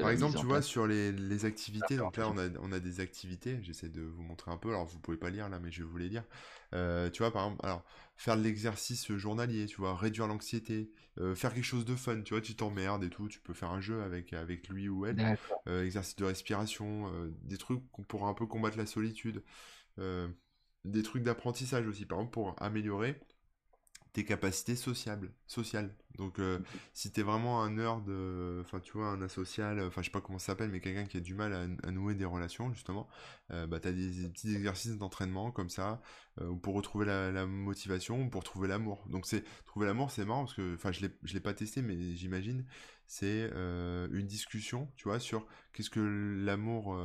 [0.00, 3.00] Par exemple, tu vois, sur les, les activités, donc là, on a, on a des
[3.00, 5.82] activités, j'essaie de vous montrer un peu, alors vous pouvez pas lire là, mais je
[5.82, 6.24] vais vous les dire.
[6.74, 7.84] Euh, tu vois, par exemple, alors,
[8.16, 12.34] faire de l'exercice journalier, tu vois, réduire l'anxiété, euh, faire quelque chose de fun, tu
[12.34, 15.38] vois, tu t'emmerdes et tout, tu peux faire un jeu avec, avec lui ou elle,
[15.68, 17.10] euh, exercice de respiration,
[17.42, 19.42] des trucs pour un peu combattre la solitude,
[20.84, 23.20] des trucs d'apprentissage aussi, par exemple, pour améliorer
[24.16, 25.94] tes capacités sociables, sociales.
[26.16, 26.58] Donc, euh,
[26.94, 28.08] si t'es vraiment un nerd,
[28.62, 31.18] enfin, tu vois, un asocial, enfin, je sais pas comment ça s'appelle, mais quelqu'un qui
[31.18, 31.52] a du mal
[31.82, 33.06] à, nouer des relations, justement,
[33.50, 36.00] euh, bah, t'as des, petits exercices d'entraînement comme ça,
[36.40, 39.04] euh, pour retrouver la, motivation, pour trouver l'amour.
[39.10, 41.82] Donc, c'est, trouver l'amour, c'est marrant parce que, enfin, je l'ai, je l'ai pas testé,
[41.82, 42.64] mais j'imagine,
[43.06, 46.00] c'est une discussion, tu vois, sur qu'est-ce que
[46.42, 46.98] l'amour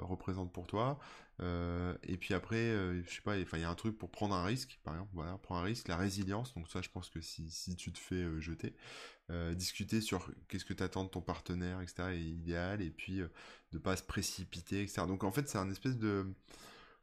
[0.00, 0.98] représente pour toi,
[1.40, 4.34] euh, et puis après, euh, je sais pas, il y a un truc pour prendre
[4.34, 7.20] un risque, par exemple, voilà, prendre un risque, la résilience, donc ça je pense que
[7.20, 8.74] si, si tu te fais euh, jeter,
[9.56, 13.20] discuter sur qu'est-ce que tu attends de ton partenaire, etc., est idéal, et puis
[13.72, 15.02] de pas se précipiter, etc.
[15.08, 16.32] Donc en fait c'est un espèce de,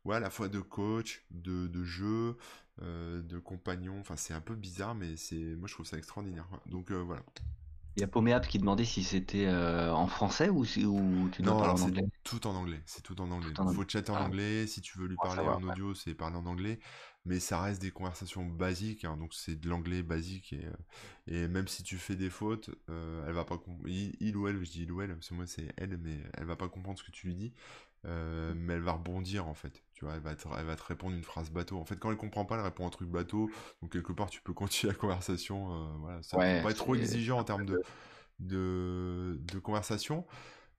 [0.05, 2.37] ouais, à de coach, de, de jeu,
[2.79, 6.47] de compagnon, enfin c'est un peu bizarre, mais c'est, moi je trouve ça extraordinaire.
[6.65, 7.23] Donc voilà.
[7.95, 11.43] Il y a Poméap qui demandait si c'était euh, en français ou, si, ou tu
[11.43, 12.05] dois parler en anglais?
[12.23, 12.81] Tout en anglais.
[12.85, 13.51] C'est tout en anglais.
[13.55, 14.23] Il faut chatter en ah.
[14.23, 14.65] anglais.
[14.65, 16.79] Si tu veux lui parler en audio, c'est parler en anglais.
[17.25, 19.05] Mais ça reste des conversations basiques.
[19.05, 20.53] Hein, donc c'est de l'anglais basique.
[20.53, 24.35] Et, euh, et, même si tu fais des fautes, euh, elle va pas il, il,
[24.37, 26.55] ou elle, je dis il ou elle, parce que moi c'est elle, mais elle va
[26.55, 27.53] pas comprendre ce que tu lui dis.
[28.05, 29.83] Euh, mais elle va rebondir en fait.
[30.03, 31.79] Tu vois, elle va, te, elle va te répondre une phrase bateau.
[31.79, 33.49] En fait, quand elle comprend pas, elle répond un truc bateau.
[33.81, 35.73] Donc quelque part, tu peux continuer la conversation.
[35.73, 37.81] Euh, voilà, ça ouais, pas être trop exigeant en termes de,
[38.39, 40.25] de, de, conversation,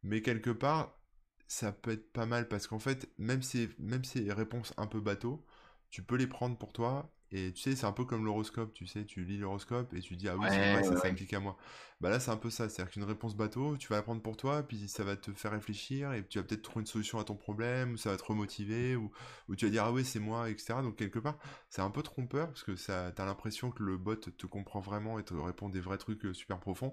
[0.03, 0.99] mais quelque part,
[1.47, 5.01] ça peut être pas mal parce qu'en fait, même ces, même ces réponses un peu
[5.01, 5.43] bateau,
[5.89, 8.87] tu peux les prendre pour toi et tu sais, c'est un peu comme l'horoscope, tu
[8.87, 11.57] sais, tu lis l'horoscope et tu dis ah oui, c'est vrai, ça s'applique à moi.
[12.01, 14.37] Bah là, c'est un peu ça, c'est-à-dire qu'une réponse bateau, tu vas la prendre pour
[14.37, 17.25] toi, puis ça va te faire réfléchir et tu vas peut-être trouver une solution à
[17.25, 19.11] ton problème, ou ça va te remotiver, ou,
[19.49, 20.75] ou tu vas dire ah oui, c'est moi, etc.
[20.81, 21.37] Donc quelque part,
[21.71, 25.19] c'est un peu trompeur parce que ça, t'as l'impression que le bot te comprend vraiment
[25.19, 26.93] et te répond des vrais trucs euh, super profonds,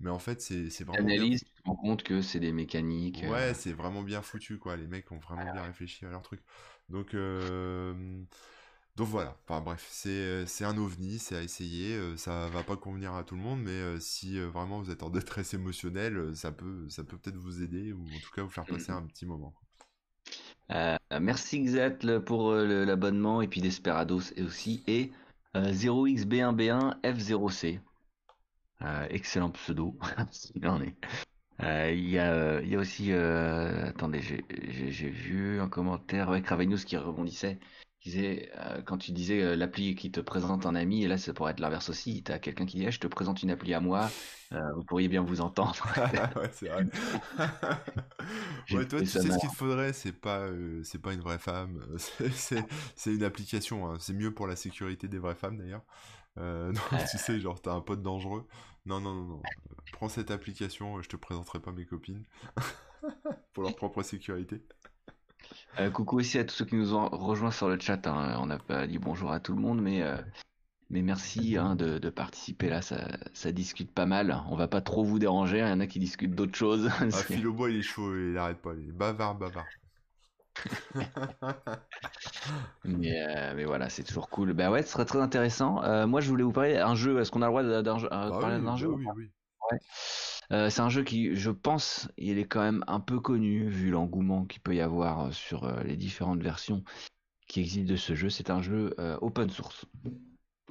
[0.00, 1.06] mais en fait, c'est, c'est vraiment.
[1.06, 3.22] Analyse, tu te rends compte que c'est des mécaniques.
[3.22, 3.30] Euh.
[3.30, 4.76] Ouais, c'est vraiment bien foutu, quoi.
[4.76, 6.40] Les mecs ont vraiment bien réfléchi à leur truc.
[6.88, 7.94] Donc, euh,
[8.96, 12.76] donc voilà, enfin bref, c'est euh, un ovni, c'est à essayer, euh, ça va pas
[12.76, 16.50] convenir à tout le monde, mais euh, si vraiment vous êtes en détresse émotionnelle, ça
[16.50, 19.02] peut ça peut peut-être vous aider ou en tout cas vous faire passer mmh un
[19.02, 19.52] petit moment.
[21.20, 25.12] merci Xat pour l'abonnement et puis Desperados aussi et
[25.54, 27.80] 0xb1b1f0c.
[29.10, 29.98] excellent pseudo,
[30.54, 30.94] est.
[31.92, 37.58] Il y, a, y a aussi, attendez, j'ai vu un commentaire avec Ravenous qui rebondissait
[38.06, 41.32] disais, euh, quand tu disais euh, l'appli qui te présente un ami, et là ça
[41.34, 43.80] pourrait être l'inverse aussi, tu as quelqu'un qui dit je te présente une appli à
[43.80, 44.08] moi,
[44.52, 45.84] euh, vous pourriez bien vous entendre.
[46.36, 46.86] ouais, c'est vrai.
[48.70, 50.46] ouais, toi, tu sais ce qu'il te faudrait, c'est pas,
[50.84, 51.80] c'est pas une vraie femme,
[52.96, 53.96] c'est une application, hein.
[53.98, 55.84] c'est mieux pour la sécurité des vraies femmes d'ailleurs.
[56.36, 56.72] non,
[57.10, 58.46] tu sais, genre t'as un pote dangereux.
[58.86, 59.42] Non, non, non, non.
[59.92, 62.24] Prends cette application, je te présenterai pas mes copines.
[63.52, 64.62] pour leur propre sécurité.
[65.78, 68.06] Euh, coucou aussi à tous ceux qui nous ont rejoints sur le chat.
[68.06, 68.38] Hein.
[68.40, 70.16] On n'a pas dit bonjour à tout le monde, mais, euh,
[70.90, 72.80] mais merci hein, de, participer là.
[72.82, 74.42] Ça, discute pas mal.
[74.48, 75.58] On va pas trop vous déranger.
[75.58, 76.90] Il y en a qui discutent d'autres choses.
[76.98, 78.72] Ah, Philobois, il est chaud, il arrête pas.
[78.78, 79.66] Il est bavard, bavard.
[82.84, 84.54] mais, euh, mais, voilà, c'est toujours cool.
[84.54, 86.06] Bah ouais, ce serait très intéressant.
[86.06, 87.20] moi, je voulais vous parler d'un jeu.
[87.20, 87.82] Est-ce qu'on a le droit de,
[88.40, 89.30] parler d'un jeu bah Oui, oui.
[89.70, 89.78] Ouais.
[90.52, 93.90] Euh, c'est un jeu qui, je pense, il est quand même un peu connu vu
[93.90, 96.84] l'engouement qu'il peut y avoir euh, sur euh, les différentes versions
[97.48, 98.30] qui existent de ce jeu.
[98.30, 99.86] C'est un jeu open source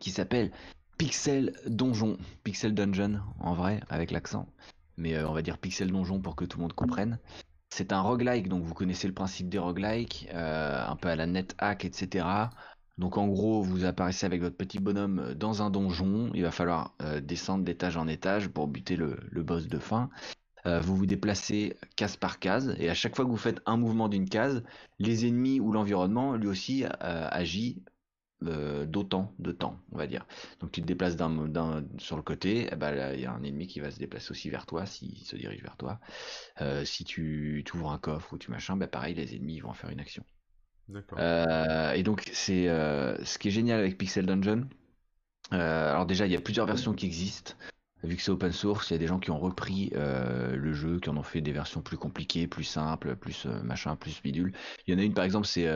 [0.02, 0.52] qui s'appelle
[0.98, 4.50] Pixel Donjon, Pixel Dungeon en vrai avec l'accent,
[4.98, 7.18] mais on va dire Pixel Donjon pour que tout le monde comprenne.
[7.70, 11.86] C'est un roguelike, donc vous connaissez le principe des roguelikes, un peu à la NetHack,
[11.86, 12.26] etc.
[12.98, 16.32] Donc en gros, vous apparaissez avec votre petit bonhomme euh, dans un donjon.
[16.34, 20.10] Il va falloir euh, descendre d'étage en étage pour buter le, boss de fin.
[20.66, 23.78] Euh, vous vous déplacez case par case et à chaque fois que vous faites un
[23.78, 24.64] mouvement d'une case,
[25.00, 27.84] les ennemis ou l'environnement lui aussi agit
[28.42, 30.26] d'autant de temps, on va dire.
[30.60, 31.18] Donc tu te déplaces
[32.00, 34.50] sur le côté, eh ben, il y a un ennemi qui va se déplacer aussi
[34.50, 36.00] vers toi s'il se dirige vers toi.
[36.84, 40.00] si tu, ouvres un coffre ou tu machin, ben, pareil, les ennemis vont faire une
[40.00, 40.24] action.
[41.18, 44.68] Euh, et donc, c'est euh, ce qui est génial avec Pixel Dungeon.
[45.54, 47.54] Euh, alors, déjà, il y a plusieurs versions qui existent.
[48.04, 51.00] Vu que c'est open source, il y a des gens qui ont repris le jeu,
[51.00, 54.54] qui en ont fait des versions plus compliquées, plus simples, plus machin, plus bidule.
[54.86, 55.68] Il y en a une par exemple, c'est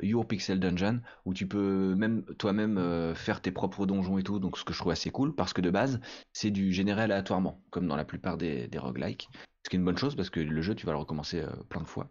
[0.00, 4.58] Your Pixel Dungeon, où tu peux même toi-même faire tes propres donjons et tout, donc
[4.58, 5.98] ce que je trouve assez cool, parce que de base,
[6.32, 9.28] c'est du généré aléatoirement, comme dans la plupart des, des roguelikes.
[9.64, 11.50] Ce qui est une bonne chose parce que le jeu, tu vas le recommencer euh,
[11.68, 12.10] plein de fois.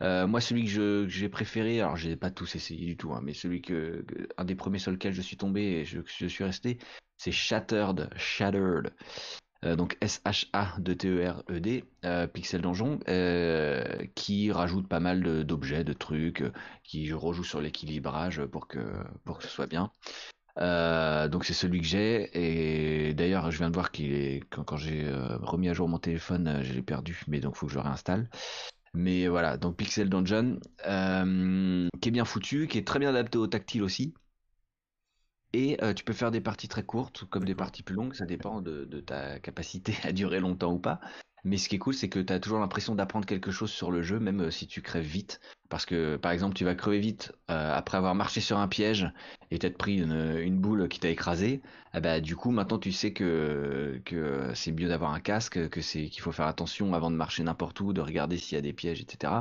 [0.00, 3.34] Euh, moi, celui que j'ai préféré, alors j'ai pas tous essayé du tout, hein, mais
[3.34, 4.04] celui que,
[4.36, 6.78] un des premiers sur lequel je suis tombé et je, suis resté,
[7.16, 8.92] c'est Shattered, Shattered.
[9.64, 11.84] Euh, donc S-H-A de T-E-R-E-D,
[12.32, 13.00] Pixel Donjon,
[14.14, 16.44] qui rajoute pas mal d'objets, de, trucs,
[16.84, 18.78] qui rejoue sur l'équilibrage pour que,
[19.24, 19.90] pour que ce soit bien.
[20.58, 23.08] Euh, donc c'est celui que j'ai.
[23.08, 25.98] Et d'ailleurs je viens de voir qu'il est quand, j'ai euh, remis à jour mon
[25.98, 28.28] téléphone euh, je l'ai perdu mais donc faut que je le réinstalle.
[28.94, 29.56] Mais voilà.
[29.56, 30.58] Donc Pixel Dungeon
[32.00, 34.14] qui est bien foutu qui est très bien adapté au tactile aussi
[35.54, 38.60] et tu peux faire des parties très courtes comme des parties plus longues ça dépend
[38.60, 41.00] de ta capacité à durer longtemps ou pas
[41.44, 43.90] mais ce qui est cool, c'est que tu as toujours l'impression d'apprendre quelque chose sur
[43.90, 45.40] le jeu, même euh, si tu crèves vite.
[45.68, 49.10] Parce que, par exemple, tu vas crever vite euh, après avoir marché sur un piège
[49.50, 51.60] et t'être pris une, boule qui t'a écrasé.
[51.92, 55.80] Ah bah, du coup, maintenant, tu sais que, que c'est mieux d'avoir un casque, que
[55.82, 58.62] c'est qu'il faut faire attention avant de marcher n'importe où, de regarder s'il y a
[58.62, 59.34] des pièges, etc.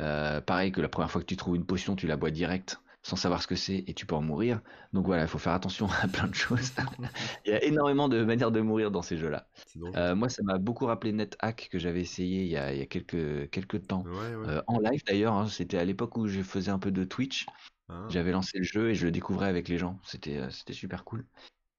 [0.00, 2.80] Euh, pareil que la première fois que tu trouves une potion, tu la bois direct
[3.02, 4.60] sans savoir ce que c'est et tu peux en mourir.
[4.92, 6.72] Donc voilà, il faut faire attention à plein de choses.
[7.44, 9.48] il y a énormément de manières de mourir dans ces jeux-là.
[9.96, 13.86] Euh, moi, ça m'a beaucoup rappelé NetHack que j'avais essayé il y a, quelques, quelques
[13.88, 14.04] temps.
[14.06, 15.48] Euh, en live d'ailleurs, hein.
[15.48, 17.46] c'était à l'époque où je faisais un peu de Twitch.
[17.88, 18.06] Ah.
[18.08, 19.98] J'avais lancé le jeu et je le découvrais avec les gens.
[20.04, 21.26] C'était euh, super cool.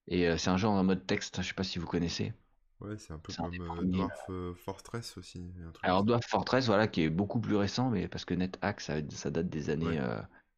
[0.07, 2.34] Et c'est un jeu en mode texte, je sais pas si vous connaissez.
[2.82, 5.45] Ouais, c'est un peu comme Dwarf Fortress aussi.
[5.82, 9.32] Alors Dwarf Fortress, voilà, qui est beaucoup plus récent, mais parce que NetHack, ça, ça
[9.32, 10.01] date des années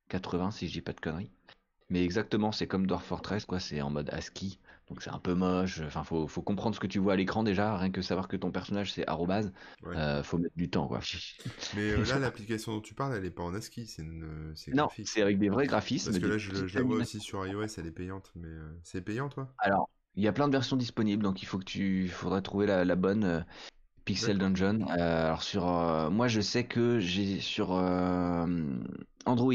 [0.10, 1.32] 80 si je dis pas de conneries.
[1.89, 5.36] Mais exactement, c'est comme Dwarf Fortress, quoi, c'est en mode ASCII, donc c'est un peu
[5.36, 5.82] moche.
[5.82, 8.36] Enfin, faut, faut comprendre ce que tu vois à l'écran déjà, rien que savoir que
[8.36, 9.53] ton personnage c'est arrobase,
[9.86, 11.01] euh, faut mettre du temps, quoi.
[11.76, 14.56] Mais euh, là, l'application dont tu parles, elle est pas en ASCII, c'est une.
[14.74, 16.10] Non, c'est avec des vrais graphismes.
[16.10, 19.01] Parce que là, je, la vois aussi sur iOS, elle est payante, mais euh, c'est
[19.01, 19.53] payant, toi?
[19.60, 22.66] Alors, il y a plein de versions disponibles, donc il faut que tu, faudrait trouver
[22.66, 23.45] la, bonne.
[24.06, 24.86] Pixel Dungeon.
[24.88, 25.66] alors sur,
[26.12, 27.72] moi je sais que j'ai sur
[29.26, 29.53] Android,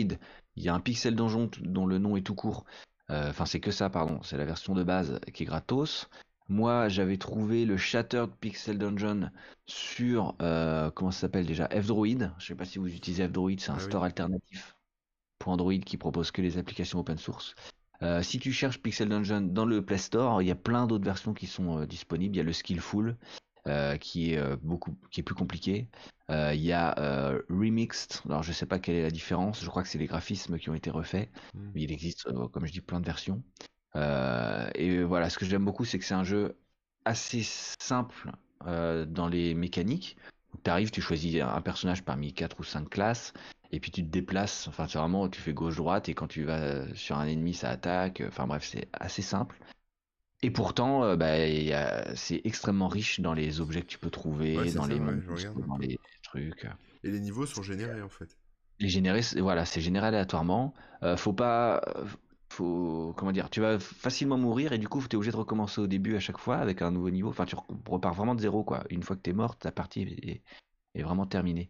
[0.56, 2.64] il y a un Pixel Donjon dont le nom est tout court.
[3.10, 4.20] Euh, enfin, c'est que ça, pardon.
[4.22, 6.08] C'est la version de base qui est gratos.
[6.48, 9.30] Moi, j'avais trouvé le Shattered Pixel Dungeon
[9.66, 11.68] sur euh, comment ça s'appelle déjà?
[11.68, 12.32] F-Droid.
[12.38, 14.76] Je sais pas si vous utilisez F-Droid, c'est un ah store alternatif
[15.38, 17.54] pour Android qui propose que les applications open source.
[18.02, 21.04] Euh, si tu cherches Pixel Dungeon dans le Play Store, il y a plein d'autres
[21.04, 22.34] versions qui sont disponibles.
[22.34, 23.16] Il y a le Skillful,
[23.70, 25.88] euh, qui est euh, beaucoup qui est plus compliqué.
[26.30, 26.94] Euh, il y a
[27.48, 30.58] Remixed, alors je sais pas quelle est la différence, je crois que c'est les graphismes
[30.58, 31.70] qui ont été refaits, hmm.
[31.74, 33.42] mais il existe, comme je dis, plein de versions.
[33.96, 36.56] et voilà, ce que j'aime beaucoup, c'est que c'est un jeu
[37.04, 38.32] assez simple
[38.64, 40.16] dans les mécaniques.
[40.64, 43.32] Tu arrives, tu choisis un personnage parmi 4 ou 5 classes,
[43.72, 44.68] et puis tu te déplaces.
[44.68, 48.22] Enfin, c'est vraiment, tu fais gauche-droite, et quand tu vas sur un ennemi, ça attaque.
[48.28, 49.58] Enfin bref, c'est assez simple.
[50.42, 51.34] Et pourtant, bah,
[52.14, 56.66] c'est extrêmement riche dans les objets que tu peux trouver, dans, les dans les trucs.
[57.04, 58.36] Et les niveaux sont générés en fait.
[58.78, 60.72] Les générés, voilà, c'est généré aléatoirement.
[61.16, 61.82] faut pas,
[62.52, 65.80] faut comment dire, tu vas facilement mourir et du coup tu es obligé de recommencer
[65.80, 67.28] au début à chaque fois avec un nouveau niveau.
[67.30, 67.56] Enfin, tu
[67.88, 68.84] repars vraiment de zéro quoi.
[68.90, 70.42] Une fois que tu es mort, ta partie
[70.94, 71.68] est, vraiment terminée.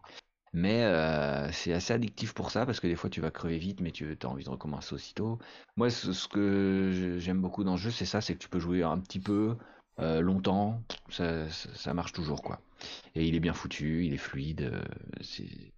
[0.52, 0.82] Mais
[1.52, 4.16] c'est assez addictif pour ça parce que des fois tu vas crever vite mais tu
[4.20, 5.38] as envie de recommencer aussitôt.
[5.76, 8.82] Moi ce, que j'aime beaucoup dans le jeu c'est ça, c'est que tu peux jouer
[8.82, 9.56] un petit peu
[9.98, 12.60] longtemps, ça, ça, marche toujours quoi.
[13.14, 14.72] Et il est bien foutu, il est fluide,
[15.20, 15.72] c'est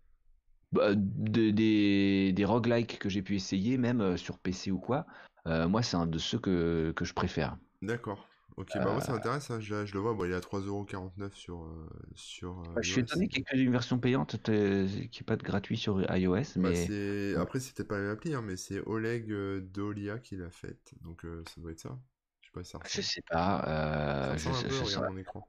[0.71, 5.07] bah, des, des roguelikes que j'ai pu essayer, même sur PC ou quoi,
[5.45, 7.59] moi c'est un de ceux que, que je préfère.
[7.83, 8.27] D'accord.
[8.57, 11.35] Ok, bah moi ça euh, m'intéresse, hein, je, le vois, bon, il est à 3,49€
[11.35, 11.67] sur.
[12.15, 15.77] sur je suis étonné qu'il y ait une version payante qui n'est pas de gratuit
[15.77, 16.35] sur iOS.
[16.57, 17.35] Bah, mais...
[17.37, 19.33] Après, c'était pas l'appli, hein, mais c'est Oleg
[19.73, 21.99] Dolia qui l'a faite, donc ça doit être ça.
[22.41, 22.79] Je sais pas ça.
[22.87, 24.35] Je sais pas.
[24.37, 25.49] je, sais, je, regarde mon écran.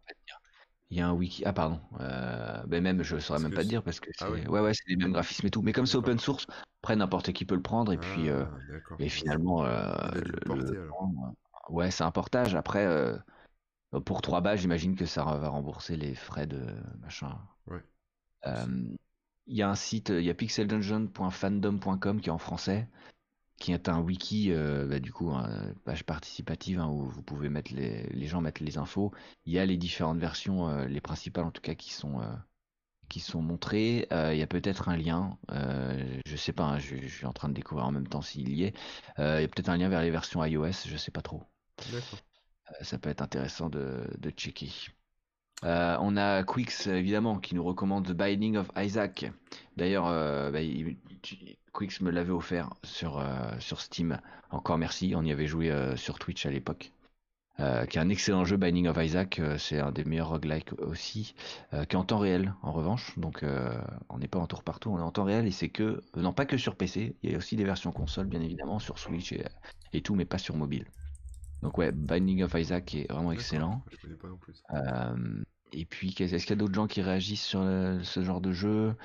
[0.93, 1.41] Il y a un wiki.
[1.43, 1.79] Ah, pardon.
[2.01, 4.47] Euh, ben même, je saurais même pas te dire parce que ah c'est.
[4.47, 5.63] ouais, ouais, c'est les mêmes graphismes et tout.
[5.63, 6.45] Mais comme c'est open source,
[6.83, 10.11] après n'importe qui peut le prendre et puis euh, ah, et finalement, euh,
[11.69, 12.55] ouais, c'est un portage.
[12.55, 12.87] Après,
[14.05, 16.65] pour 3 balles, j'imagine que ça va rembourser les frais de
[17.01, 17.37] machin.
[17.67, 17.83] Ouais.
[19.45, 22.87] Il y a un site, il y a pixeldungeon.fandom.com qui est en français
[23.63, 25.31] qui est un wiki, euh, bah, du coup,
[25.85, 29.13] page participative hein, où vous pouvez mettre les, les, gens mettre les infos.
[29.45, 32.25] Il y a les différentes versions, euh, les principales en tout cas, qui sont euh,
[33.07, 34.07] qui sont montrées.
[34.11, 35.37] il y a peut-être un lien,
[36.25, 38.63] je sais pas, hein, je, suis en train de découvrir en même temps s'il y
[38.63, 38.75] est.
[39.19, 41.43] il y a peut-être un lien vers les versions iOS, je sais pas trop.
[42.81, 44.05] Ça peut être intéressant de,
[44.35, 44.71] checker.
[45.63, 49.31] on a Quix évidemment qui nous recommande The Binding of Isaac.
[49.77, 50.05] D'ailleurs,
[50.51, 50.61] bah,
[51.73, 54.19] Quix me l'avait offert sur, euh, Steam.
[54.51, 56.91] Encore merci, on y avait joué euh, sur Twitch à l'époque.
[57.59, 61.35] Euh, qui est un excellent jeu, Binding of Isaac, c'est un des meilleurs roguelikes aussi,
[61.71, 63.45] qui est en temps réel en revanche, donc
[64.09, 66.33] on n'est pas en tour partout, on est en temps réel et c'est que, non
[66.33, 69.35] pas que sur PC, il y a aussi des versions console bien évidemment, sur Switch
[69.93, 70.87] et, tout, mais pas sur mobile.
[71.63, 73.81] Donc ouais, Binding of Isaac est vraiment excellent.
[75.71, 78.95] et puis, est-ce qu'il y a d'autres gens qui réagissent sur ce genre de jeu?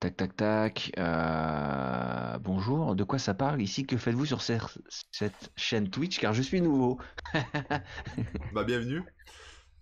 [0.00, 0.92] Tac, tac, tac.
[0.96, 3.84] Euh, bonjour, de quoi ça parle ici?
[3.84, 6.18] Que faites-vous sur cette, chaîne Twitch?
[6.18, 6.98] Car je suis nouveau.
[8.54, 9.02] bah, bienvenue.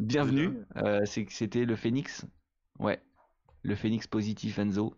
[0.00, 0.64] Bienvenue.
[0.78, 2.26] Euh, c'était le Phoenix?
[2.80, 3.00] Ouais,
[3.62, 4.96] le Phoenix Positif Enzo.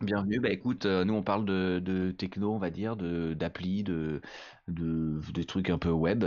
[0.00, 0.40] Bienvenue.
[0.40, 4.20] Bah écoute, euh, nous on parle de, techno, on va dire, de d'appli, de,
[4.68, 6.24] de, trucs un peu web,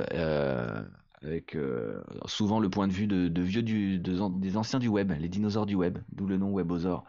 [1.21, 1.57] avec
[2.25, 5.75] souvent le point de vue de, vieux du, des anciens du web, les dinosaures du
[5.75, 7.05] web, d'où le nom Webosaur.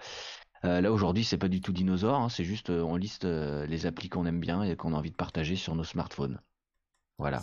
[0.64, 3.66] Euh, là aujourd'hui, c'est pas du tout dinosaure, hein, c'est juste euh, on liste euh,
[3.66, 6.40] les applis qu'on aime bien et qu'on a envie de partager sur nos smartphones.
[7.18, 7.40] Voilà.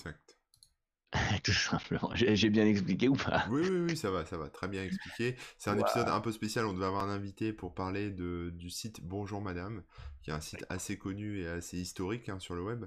[1.43, 2.11] tout simplement.
[2.13, 3.45] J'ai bien expliqué ou pas?
[3.49, 5.35] Oui, oui, oui, ça va, ça va, très bien expliqué.
[5.57, 6.65] C'est un épisode un peu spécial.
[6.65, 9.81] On devait avoir un invité pour parler de, du site Bonjour Madame,
[10.21, 12.85] qui est un site assez connu et assez historique hein, sur le web.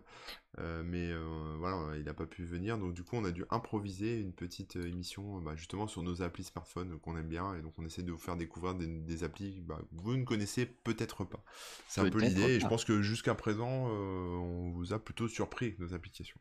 [0.61, 2.79] Euh, mais euh, voilà, il n'a pas pu venir.
[2.79, 6.23] Donc du coup, on a dû improviser une petite euh, émission bah, justement sur nos
[6.23, 7.57] applis smartphones qu'on aime bien.
[7.57, 10.67] Et donc on essaie de vous faire découvrir des, applis bah, que vous ne connaissez
[10.67, 11.43] peut-être pas.
[11.89, 12.43] C'est un peu l'idée.
[12.43, 16.39] Et je pense que jusqu'à présent, on vous a plutôt surpris avec nos applications.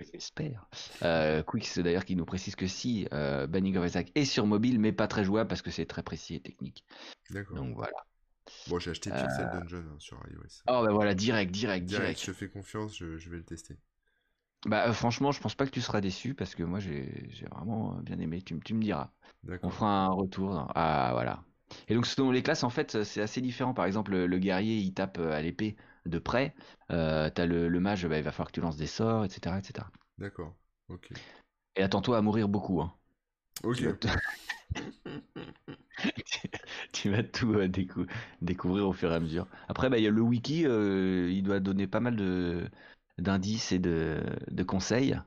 [0.00, 0.66] J'espère.
[1.02, 4.78] Euh, c'est d'ailleurs qui nous précise que si euh, Banning of Isaac est sur mobile,
[4.78, 6.84] mais pas très jouable parce que c'est très précis et technique.
[7.30, 7.56] D'accord.
[7.56, 7.96] Donc voilà.
[8.68, 10.62] Bon, j'ai acheté Pixel euh, Dungeon hein, sur iOS.
[10.68, 12.20] Oh bah voilà, direct, direct, direct.
[12.20, 13.76] Je te fais confiance, je, vais le tester.
[14.66, 17.94] Bah euh, franchement, je pense pas que tu seras déçu parce que moi j'ai vraiment
[17.96, 18.40] bien aimé.
[18.40, 19.10] Tu, tu me diras.
[19.62, 20.70] On fera un retour.
[20.74, 21.42] Ah voilà.
[21.88, 23.74] Et donc selon les classes, en fait, c'est assez différent.
[23.74, 25.76] Par exemple, le guerrier, il tape à l'épée
[26.08, 26.54] de près.
[26.90, 29.56] Euh, t'as le, le mage, bah, il va falloir que tu lances des sorts, etc.
[29.58, 29.86] etc.
[30.18, 30.54] D'accord,
[30.88, 31.10] ok.
[31.76, 32.80] Et attends-toi à mourir beaucoup.
[32.80, 32.92] Hein.
[33.62, 33.76] Ok.
[36.92, 37.68] Tu vas, tout euh,
[38.40, 39.46] découvrir au fur et à mesure.
[39.68, 42.68] Après, bah, il y a le wiki, euh, il doit donner pas mal de
[43.18, 45.18] d'indices et de, de conseils.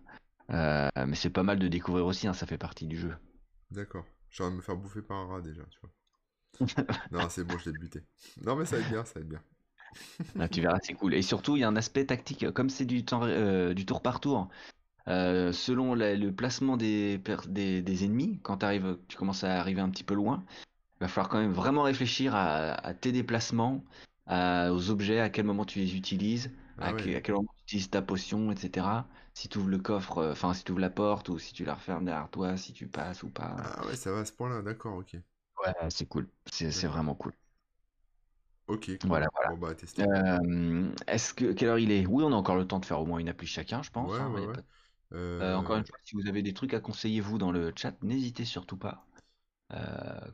[0.49, 3.13] mais c'est pas mal de découvrir aussi, hein, ça fait partie du jeu.
[3.69, 4.05] D'accord.
[4.29, 5.91] Je vais me faire bouffer par un rat déjà, tu vois.
[7.11, 8.01] non, c'est bon, je l'ai buté.
[8.45, 9.43] Non, mais ça va être bien, ça va être bien.
[10.39, 11.13] Ah, tu verras, c'est cool.
[11.13, 14.01] Et surtout, il y a un aspect tactique, comme c'est du, temps, euh, du tour
[14.01, 14.49] par tour.
[15.07, 17.17] Euh, selon le placement des,
[17.47, 20.43] des, ennemis, quand arrives, tu commences à arriver un petit peu loin,
[20.99, 23.83] il va falloir quand même vraiment réfléchir à, tes déplacements,
[24.29, 26.51] aux objets, à quel moment tu les utilises.
[26.79, 29.05] à, ah quel moment tu utilises ta potion, etc.
[29.33, 31.63] Si tu ouvres le coffre, euh, enfin si tu ouvres la porte ou si tu
[31.63, 33.55] la refermes derrière toi, si tu passes ou pas.
[33.57, 35.13] Ah ouais, ça va à ce point-là, d'accord, ok.
[35.13, 36.27] Ouais, c'est cool.
[36.47, 37.33] C'est vraiment cool.
[38.71, 39.49] Ok, Voilà, voilà.
[39.51, 40.03] Bon, bah, tester.
[40.03, 42.05] Euh, est-ce que quelle heure il est?
[42.05, 44.11] Oui, on a encore le temps de faire au moins une appli chacun, je pense.
[44.11, 44.53] Ouais, Hein, ouais, ouais.
[45.13, 47.93] Euh, encore une fois, si vous avez des trucs à conseiller vous dans le chat,
[48.01, 49.05] n'hésitez surtout pas.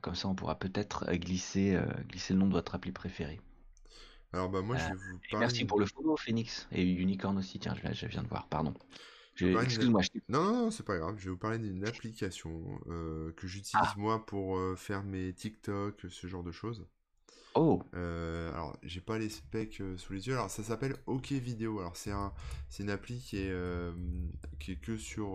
[0.01, 3.39] comme ça, on pourra peut-être glisser, glisser le nom de votre appli préférée.
[4.33, 5.45] Alors bah moi je vais vous parler.
[5.45, 7.59] Merci pour le follow Phoenix et Unicorn aussi.
[7.59, 8.47] Tiens, je, viens de voir.
[8.47, 8.73] Pardon.
[9.39, 10.01] Excuse-moi.
[10.29, 11.15] Non, non, non c'est pas grave.
[11.17, 13.93] Je vais vous parler d'une application euh, que j'utilise ah.
[13.97, 16.85] moi pour euh, faire mes TikTok, ce genre de choses.
[17.57, 17.81] Oh.
[17.95, 20.33] Euh, alors j'ai pas les specs sous les yeux.
[20.33, 21.79] Alors ça s'appelle OK Vidéo.
[21.79, 22.33] Alors c'est un,
[22.69, 23.53] c'est une appli qui est
[24.59, 25.27] qui est que sur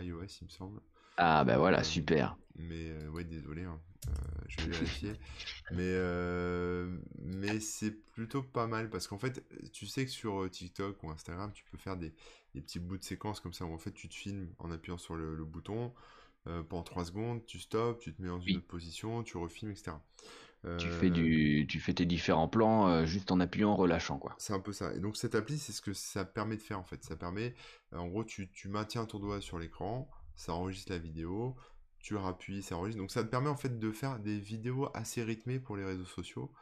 [0.00, 0.80] iOS, il me semble.
[1.18, 2.36] Ah bah voilà, super.
[2.56, 3.64] Mais ouais, désolé.
[3.64, 3.80] Hein.
[4.08, 4.12] Euh,
[4.48, 5.12] je vais vérifier.
[5.72, 10.48] mais euh, mais c'est plutôt pas mal parce qu'en fait, tu sais que sur euh,
[10.48, 12.12] TikTok ou Instagram, tu peux faire des,
[12.54, 14.98] des petits bouts de séquence comme ça où en fait tu te filmes en appuyant
[14.98, 15.92] sur le, bouton.
[16.44, 19.92] pendant 3 secondes, tu stops, tu te mets dans une autre position, tu refilmes, etc.
[20.78, 24.34] Tu fais du, tu fais tes différents plans juste en appuyant, en relâchant quoi.
[24.38, 24.92] C'est un peu ça.
[24.94, 27.04] Et donc cette appli, c'est ce que ça permet de faire en fait.
[27.04, 27.54] Ça permet,
[27.92, 31.54] en gros, tu, tu maintiens ton doigt sur l'écran, ça enregistre la vidéo,
[32.00, 33.00] tu rappuies, ça enregistre.
[33.00, 36.04] Donc ça te permet en fait de faire des vidéos assez rythmées pour les réseaux
[36.04, 36.52] sociaux.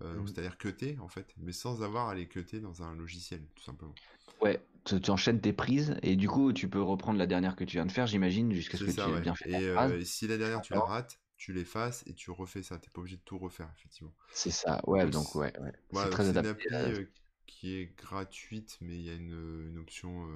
[0.00, 0.26] Euh, mmh.
[0.28, 3.94] C'est-à-dire cutter en fait, mais sans avoir à les cutter dans un logiciel, tout simplement.
[4.40, 7.76] Ouais, tu, enchaînes tes prises et du coup tu peux reprendre la dernière que tu
[7.76, 9.50] viens de faire, j'imagine, jusqu'à ce que tu aies bien fait.
[9.50, 12.78] Et, euh, si la dernière tu la rates, tu l'effaces et tu refais ça.
[12.78, 14.14] T'es pas obligé de tout refaire, effectivement.
[14.32, 15.72] C'est ça, ouais, donc, ouais, ouais.
[15.94, 16.68] c'est très adapté.
[16.68, 17.04] une appli euh,
[17.46, 20.28] qui est gratuite, mais il y a une, une option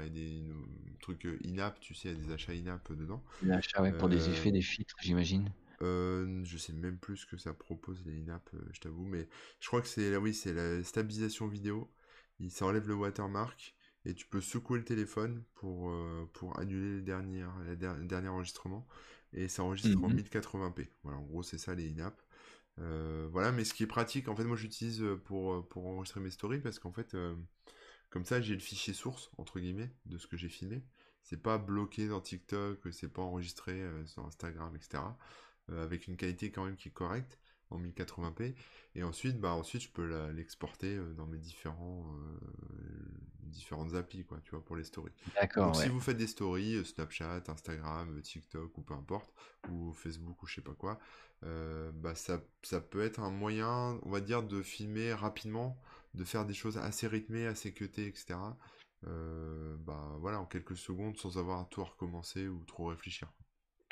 [0.00, 0.42] il y a des
[1.00, 3.22] trucs euh, in-app, tu sais, il y a des achats in-app dedans.
[3.42, 5.50] Des achats, ouais, pour des effets, euh, des filtres, j'imagine.
[5.82, 9.28] Euh, je sais même plus ce que ça propose les in-app, je t'avoue, mais
[9.60, 11.90] je crois que c'est oui, c'est la stabilisation vidéo.
[12.40, 15.92] Il s'enlève le watermark et tu peux secouer le téléphone pour,
[16.32, 18.86] pour annuler le dernier, le dernier enregistrement
[19.34, 20.80] et ça enregistre en 1080p.
[20.80, 20.86] Mhm.
[21.02, 22.20] Voilà, en gros, c'est ça les in-app.
[23.30, 26.60] voilà, mais ce qui est pratique, en fait, moi j'utilise pour, pour enregistrer mes stories
[26.60, 27.16] parce qu'en fait,
[28.14, 30.84] comme ça, j'ai le fichier source, entre guillemets, de ce que j'ai filmé.
[31.24, 35.02] C'est pas bloqué dans TikTok, c'est pas enregistré euh, sur Instagram, etc.
[35.70, 37.40] Euh, avec une qualité quand même qui est correcte
[37.70, 38.54] en 1080p.
[38.94, 42.06] Et ensuite, bah ensuite je peux l'exporter euh, dans mes différents
[43.42, 45.12] différentes applis, quoi, tu vois, pour les stories.
[45.40, 45.66] D'accord.
[45.66, 49.32] Donc si vous faites des stories, Snapchat, Instagram, TikTok ou peu importe,
[49.70, 50.98] ou Facebook ou je sais pas quoi,
[51.42, 55.78] bah ça, ça peut être un moyen, on va dire, de filmer rapidement
[56.14, 58.36] de faire des choses assez rythmées, assez cutées, etc.
[59.06, 63.28] Euh, bah voilà, en quelques secondes, sans avoir à tout recommencer ou trop réfléchir.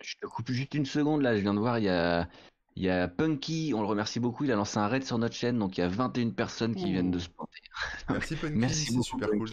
[0.01, 2.29] Je te coupe juste une seconde là, je viens de voir, il y a,
[2.77, 5.35] il y a Punky, on le remercie beaucoup, il a lancé un raid sur notre
[5.35, 7.61] chaîne, donc il y a 21 personnes qui viennent de se planter.
[8.09, 9.49] Merci Punky, c'est super cool.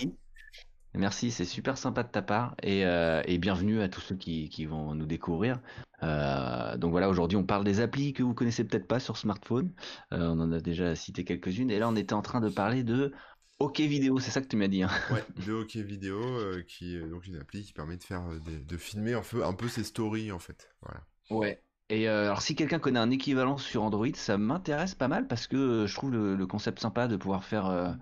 [0.95, 4.95] Merci, c'est super sympa de ta part et, euh, bienvenue à tous ceux qui, vont
[4.95, 5.61] nous découvrir.
[6.01, 9.71] Euh, donc voilà, aujourd'hui on parle des applis que vous connaissez peut-être pas sur smartphone.
[10.13, 12.83] Euh, on en a déjà cité quelques-unes et là on était en train de parler
[12.83, 13.13] de
[13.59, 14.81] OK Vidéo, c'est ça que tu m'as dit.
[14.81, 16.21] Hein ouais, de OK Vidéo,
[16.67, 19.67] qui est donc une appli qui permet de faire de filmer un peu, un peu
[19.67, 20.69] ses stories en fait.
[20.81, 21.05] Voilà.
[21.29, 21.61] Ouais.
[21.89, 25.87] Et alors si quelqu'un connaît un équivalent sur Android, ça m'intéresse pas mal parce que
[25.87, 27.97] je trouve le, le concept sympa de pouvoir faire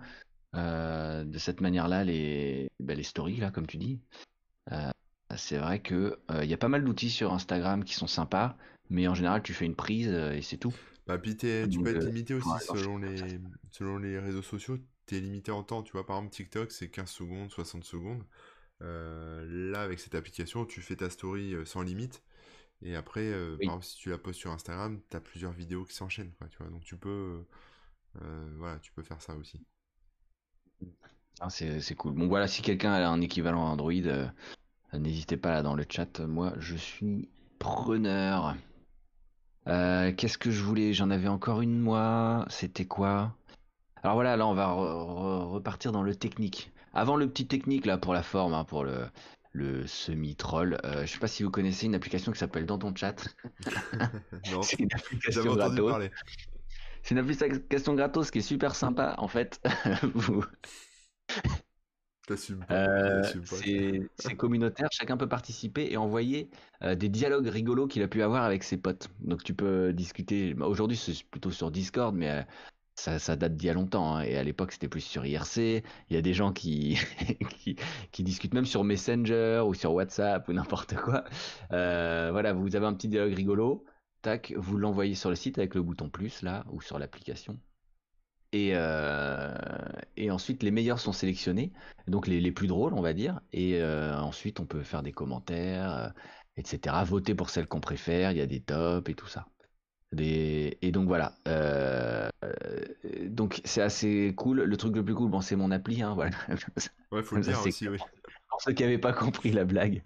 [0.54, 4.00] euh, de cette manière-là les, bah, les stories, là, comme tu dis.
[4.72, 4.90] Euh,
[5.36, 8.56] c'est vrai que il euh, y a pas mal d'outils sur Instagram qui sont sympas,
[8.88, 10.74] mais en général, tu fais une prise et c'est tout.
[11.06, 11.46] Bah, puis tu
[11.82, 14.78] peux être limité aussi selon les, selon les réseaux sociaux.
[15.06, 15.82] Tu es limité en temps.
[15.82, 18.24] Tu vois, par exemple, TikTok, c'est 15 secondes, 60 secondes.
[18.80, 22.22] là, avec cette application, tu fais ta story sans limite.
[22.82, 25.94] Et après, par exemple, si tu la postes sur Instagram, tu as plusieurs vidéos qui
[25.94, 26.32] s'enchaînent.
[26.50, 27.44] Tu vois, donc tu peux,
[28.56, 29.64] voilà, tu peux faire ça aussi.
[31.40, 32.14] Ah, c'est cool.
[32.14, 34.28] Bon, voilà, si quelqu'un a un équivalent Android, euh,
[34.92, 36.20] n'hésitez pas là dans le chat.
[36.20, 38.56] Moi, je suis preneur.
[39.68, 40.92] Euh, qu'est-ce que je voulais?
[40.92, 42.44] J'en avais encore une, moi.
[42.48, 43.36] C'était quoi?
[44.02, 46.72] Alors voilà, là, on va repartir dans le technique.
[46.92, 49.06] Avant le petit technique, là, pour la forme, hein, pour le,
[49.58, 50.78] le semi-troll.
[50.84, 53.28] Euh, je sais pas si vous connaissez une application qui s'appelle Dans ton chat.
[54.52, 56.08] non, c'est une application gratos.
[57.02, 59.60] C'est une application gratos qui est super sympa, en fait.
[60.14, 60.44] vous...
[62.70, 63.22] Euh,
[64.16, 66.50] c'est communautaire, chacun peut participer et envoyer
[66.82, 69.08] euh, des dialogues rigolos qu'il a pu avoir avec ses potes.
[69.20, 70.54] Donc tu peux discuter.
[70.60, 72.42] Aujourd'hui, c'est plutôt sur Discord, mais euh,
[72.98, 74.16] ça, date d'il y a longtemps.
[74.16, 75.84] Hein, et à l'époque, c'était plus sur IRC.
[76.10, 76.98] Il y a des gens qui,
[78.12, 81.24] qui, discutent même sur Messenger ou sur WhatsApp ou n'importe quoi.
[81.70, 83.84] voilà, vous avez un petit dialogue rigolo.
[84.22, 87.58] Tac, vous l'envoyez sur le site avec le bouton plus là ou sur l'application.
[88.52, 88.70] Et,
[90.16, 91.72] et ensuite, les meilleurs sont sélectionnés,
[92.08, 93.40] donc les, les plus drôles, on va dire.
[93.52, 96.12] Et ensuite, on peut faire des commentaires,
[96.56, 96.96] etc.
[97.04, 98.32] Voter pour celles qu'on préfère.
[98.32, 99.46] Il y a des tops et tout ça.
[100.16, 101.34] Et donc voilà.
[103.26, 104.62] donc c'est assez cool.
[104.62, 106.02] Le truc le plus cool, bon, c'est mon appli.
[106.02, 106.36] Hein, voilà.
[107.10, 107.98] Ouais, faut le dire aussi, oui.
[108.48, 110.02] Pour ceux qui n'avaient pas compris la blague,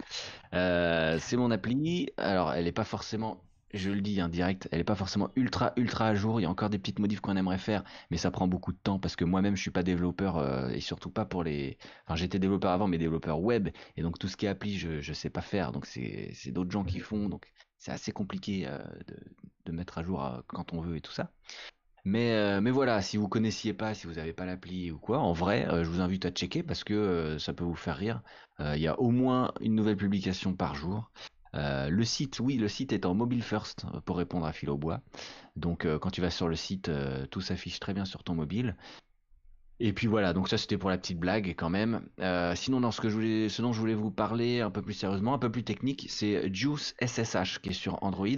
[0.52, 2.10] c'est mon appli.
[2.16, 3.42] Alors, elle n'est pas forcément
[3.72, 6.40] je le dis en direct, elle n'est pas forcément ultra ultra à jour.
[6.40, 8.78] Il y a encore des petites modifs qu'on aimerait faire, mais ça prend beaucoup de
[8.78, 11.78] temps parce que moi-même je suis pas développeur euh, et surtout pas pour les.
[12.06, 15.00] Enfin, j'étais développeur avant, mais développeur web et donc tout ce qui est appli, je
[15.00, 15.72] je sais pas faire.
[15.72, 17.28] Donc c'est c'est d'autres gens qui font.
[17.28, 19.16] Donc c'est assez compliqué euh, de,
[19.66, 21.32] de mettre à jour euh, quand on veut et tout ça.
[22.04, 25.32] Mais, mais voilà, si vous connaissiez pas, si vous n'avez pas l'appli ou quoi, en
[25.32, 28.22] vrai, je vous invite à checker parce que ça peut vous faire rire.
[28.58, 31.12] Il y a au moins une nouvelle publication par jour.
[31.54, 34.70] Euh, le site, oui, le site est en mobile first euh, pour répondre à fil
[34.70, 35.00] au bois.
[35.56, 36.90] Donc euh, quand tu vas sur le site,
[37.30, 38.76] tout s'affiche très bien sur ton mobile.
[39.80, 42.06] Et puis voilà, donc ça c'était pour la petite blague quand même.
[42.54, 45.64] sinon, dans ce, dont je voulais vous parler un peu plus sérieusement, un peu plus
[45.64, 48.28] technique, c'est Juice SSH qui est sur Android.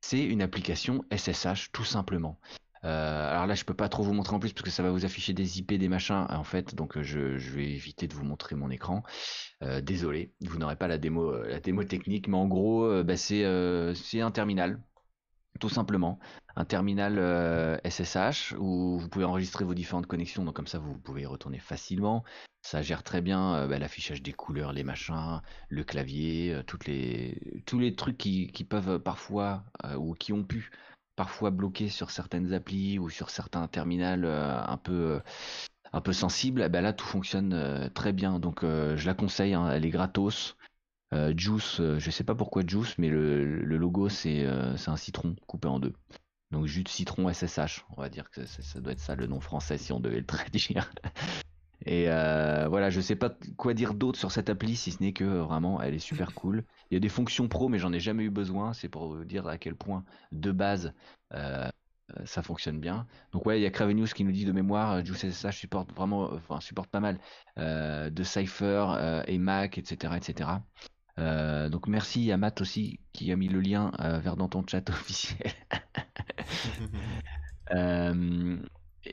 [0.00, 2.40] C'est une application SSH tout simplement.
[2.88, 4.90] Euh, alors là, je peux pas trop vous montrer en plus parce que ça va
[4.90, 8.24] vous afficher des IP, des machins en fait, donc euh, je, vais éviter de vous
[8.24, 9.02] montrer mon écran.
[9.62, 11.34] Euh, désolé, vous n'aurez pas la démo,
[11.84, 14.80] technique, mais en gros, bah, c'est un terminal,
[15.60, 16.18] tout simplement,
[16.56, 21.22] un terminal SSH où vous pouvez enregistrer vos différentes connexions, donc comme ça vous pouvez
[21.22, 22.24] y retourner facilement.
[22.62, 28.16] Ça gère très bien bah, l'affichage des couleurs, les machins, le clavier, tous les trucs
[28.16, 29.64] qui peuvent parfois
[29.96, 30.70] ou qui ont pu
[31.18, 35.20] parfois bloqué sur certaines applis ou sur certains terminals euh, un peu euh,
[35.92, 38.38] un peu sensibles, eh ben là tout fonctionne euh, très bien.
[38.38, 40.56] Donc je la conseille, hein, elle est gratos.
[41.34, 45.94] Juice, je sais pas pourquoi Juice, mais le, logo c'est un citron coupé en deux.
[46.50, 49.40] Donc jus de citron SSH, on va dire que ça doit être ça le nom
[49.40, 50.90] français si on devait le traduire.
[51.86, 55.24] Et voilà, je sais pas quoi dire d'autre sur cette appli si ce n'est que
[55.24, 56.64] vraiment elle est super cool.
[56.90, 58.72] Il y a des fonctions pro, mais j'en ai jamais eu besoin.
[58.72, 60.92] C'est pour vous dire à quel point, de base,
[61.34, 61.68] euh,
[62.24, 63.06] ça fonctionne bien.
[63.32, 66.60] Donc ouais, il y a Cravenius qui nous dit de mémoire, JuiceSSH supporte vraiment, enfin
[66.60, 67.18] supporte pas mal
[67.58, 70.50] euh, de Cypher et Mac, etc., etc.
[71.70, 75.52] donc merci à Matt aussi qui a mis le lien vers dans ton chat officiel.
[77.74, 78.56] Euh,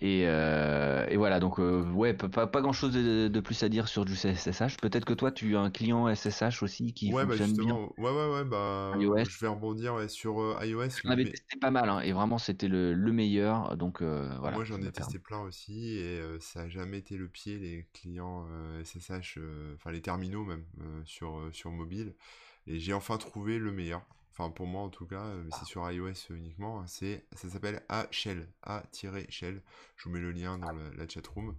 [0.02, 4.16] et, voilà, donc euh, ouais, pas, pas grand chose de, plus à dire sur du
[4.16, 4.78] SSH.
[4.82, 7.76] Peut-être que toi, tu as un client SSH aussi qui ouais, bah, bien.
[7.98, 10.90] Ouais, ouais, ouais, bah, je vais rebondir sur euh, iOS.
[11.04, 13.78] J'en avais testé pas mal, hein, et vraiment c'était le, meilleur.
[13.78, 14.52] Donc voilà.
[14.56, 18.46] Moi, j'en ai testé plein aussi, et ça a jamais été le pied les clients
[18.84, 19.40] SSH,
[19.76, 20.64] enfin les terminaux même
[21.06, 22.14] sur sur mobile.
[22.68, 24.02] Et j'ai enfin trouvé le meilleur
[24.38, 27.84] enfin pour moi en tout cas, mais c'est sur iOS uniquement, hein, c'est, ça s'appelle
[27.90, 29.62] A-Shell, A-Shell,
[29.96, 31.56] je vous mets le lien dans la, la chatroom,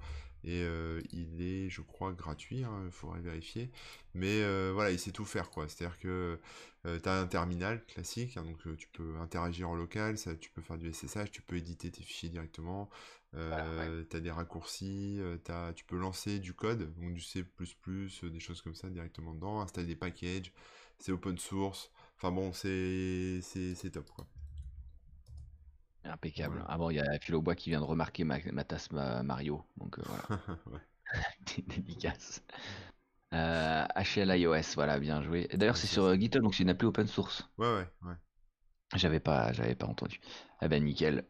[0.46, 3.70] et euh, il est je crois gratuit, il hein, faudrait vérifier,
[4.14, 6.38] mais euh, voilà, il sait tout faire quoi, c'est-à-dire que
[6.86, 10.50] euh, tu as un terminal classique, hein, donc tu peux interagir en local, ça, tu
[10.50, 12.88] peux faire du SSH, tu peux éditer tes fichiers directement,
[13.32, 13.40] tu
[14.16, 17.44] as des raccourcis, as, tu peux lancer du code, donc du C++,
[18.22, 20.52] des choses comme ça directement dedans, installer des packages,
[20.98, 24.26] c'est open source, Enfin bon, c'est top quoi.
[26.04, 26.64] Impeccable.
[26.68, 29.64] Ah bon, il y a Philo Bois qui vient de remarquer ma, ma tasse Mario.
[29.76, 30.42] Donc euh, voilà.
[31.66, 32.42] Dédicace.
[33.34, 35.48] Euh, HL iOS, voilà, bien joué.
[35.52, 37.48] D'ailleurs, c'est sur euh, GitHub, donc c'est une appli open source.
[37.58, 38.14] Ouais, ouais, ouais.
[38.94, 40.20] J'avais pas, j'avais pas entendu.
[40.62, 41.26] Eh ben nickel.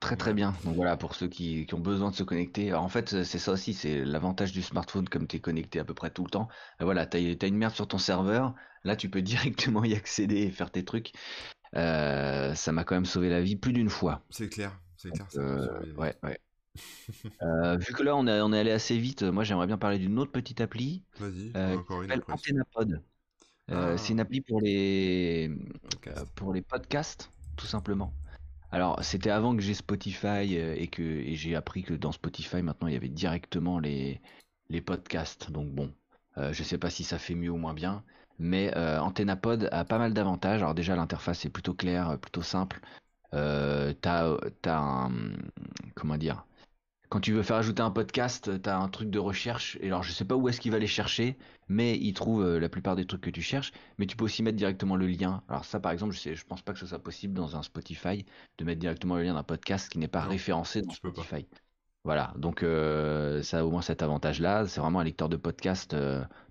[0.00, 0.54] Très très bien.
[0.64, 2.74] Donc voilà, pour ceux qui, qui ont besoin de se connecter.
[2.74, 5.94] en fait, c'est ça aussi, c'est l'avantage du smartphone comme tu es connecté à peu
[5.94, 6.48] près tout le temps.
[6.80, 8.54] voilà, tu as, une merde sur ton serveur,
[8.86, 9.22] Là, tu peux
[9.60, 11.12] directement y accéder et faire tes trucs.
[11.74, 14.22] Euh, ça m'a quand même sauvé la vie plus d'une fois.
[14.30, 15.26] C'est clair, c'est clair.
[15.36, 16.38] Euh, ouais, ouais.
[17.40, 20.18] Euh, vu que là, on, on est allé assez vite, moi j'aimerais bien parler d'une
[20.18, 21.02] autre petite appli.
[21.18, 22.12] Vas-y, encore une.
[22.28, 23.02] Antennapod.
[23.68, 23.96] Ah.
[23.96, 25.50] C'est une appli pour les,
[26.34, 28.12] pour les podcasts, tout simplement.
[28.72, 32.94] Alors, c'était avant que j'ai Spotify et que j'ai appris que dans Spotify, maintenant, il
[32.94, 34.20] y avait directement les,
[34.84, 35.50] podcasts.
[35.50, 35.92] Donc, bon,
[36.36, 38.02] je sais pas si ça fait mieux ou moins bien.
[38.38, 40.60] Mais euh, AntennaPod a pas mal d'avantages.
[40.60, 42.80] Alors déjà l'interface est plutôt claire, euh, plutôt simple.
[43.34, 45.10] Euh, t'as, as un
[45.94, 46.46] comment dire
[47.08, 49.78] quand tu veux faire ajouter un podcast, t'as un truc de recherche.
[49.80, 51.36] Et alors je sais pas où est-ce qu'il va les chercher,
[51.68, 53.72] mais il trouve euh, la plupart des trucs que tu cherches.
[53.98, 55.42] Mais tu peux aussi mettre directement le lien.
[55.48, 57.62] Alors ça par exemple, je, sais, je pense pas que ce soit possible dans un
[57.62, 58.24] Spotify
[58.58, 61.46] de mettre directement le lien d'un podcast qui n'est pas référencé dans Spotify.
[62.04, 64.68] Voilà, donc ça a au moins cet avantage-là.
[64.68, 65.96] C'est vraiment un lecteur de podcast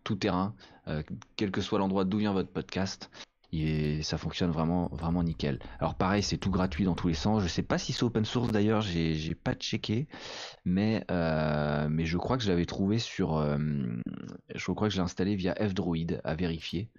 [0.03, 0.53] tout terrain,
[0.87, 1.03] euh,
[1.35, 3.09] quel que soit l'endroit d'où vient votre podcast.
[4.03, 5.59] Ça fonctionne vraiment, vraiment nickel.
[5.79, 7.43] Alors pareil, c'est tout gratuit dans tous les sens.
[7.43, 10.07] Je sais pas si c'est open source d'ailleurs, j'ai, pas checké,
[10.63, 13.57] mais euh, mais je crois que je l'avais trouvé sur, euh,
[14.53, 16.89] je crois que je l'ai installé via F-Droid à vérifier.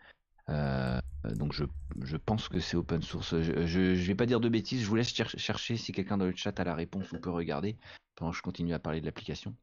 [0.48, 1.00] Euh,
[1.34, 1.64] donc je,
[2.02, 3.40] je pense que c'est open source.
[3.40, 4.82] Je, je, vais pas dire de bêtises.
[4.82, 7.76] Je vous laisse chercher si quelqu'un dans le chat a la réponse ou peut regarder
[8.14, 9.54] pendant que je continue à parler de l'application.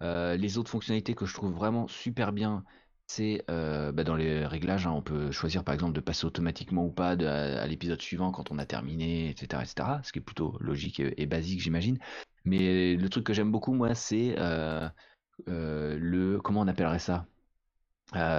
[0.00, 2.64] les autres fonctionnalités que je trouve vraiment super bien,
[3.06, 6.84] c'est euh, bah, dans les réglages, hein, on peut choisir par exemple de passer automatiquement
[6.86, 9.88] ou pas à, l'épisode suivant quand on a terminé, etc., etc.
[10.02, 11.98] Ce qui est plutôt logique et, basique, j'imagine.
[12.44, 14.88] Mais le truc que j'aime beaucoup, moi, c'est euh,
[15.48, 17.26] euh, le comment on appellerait ça?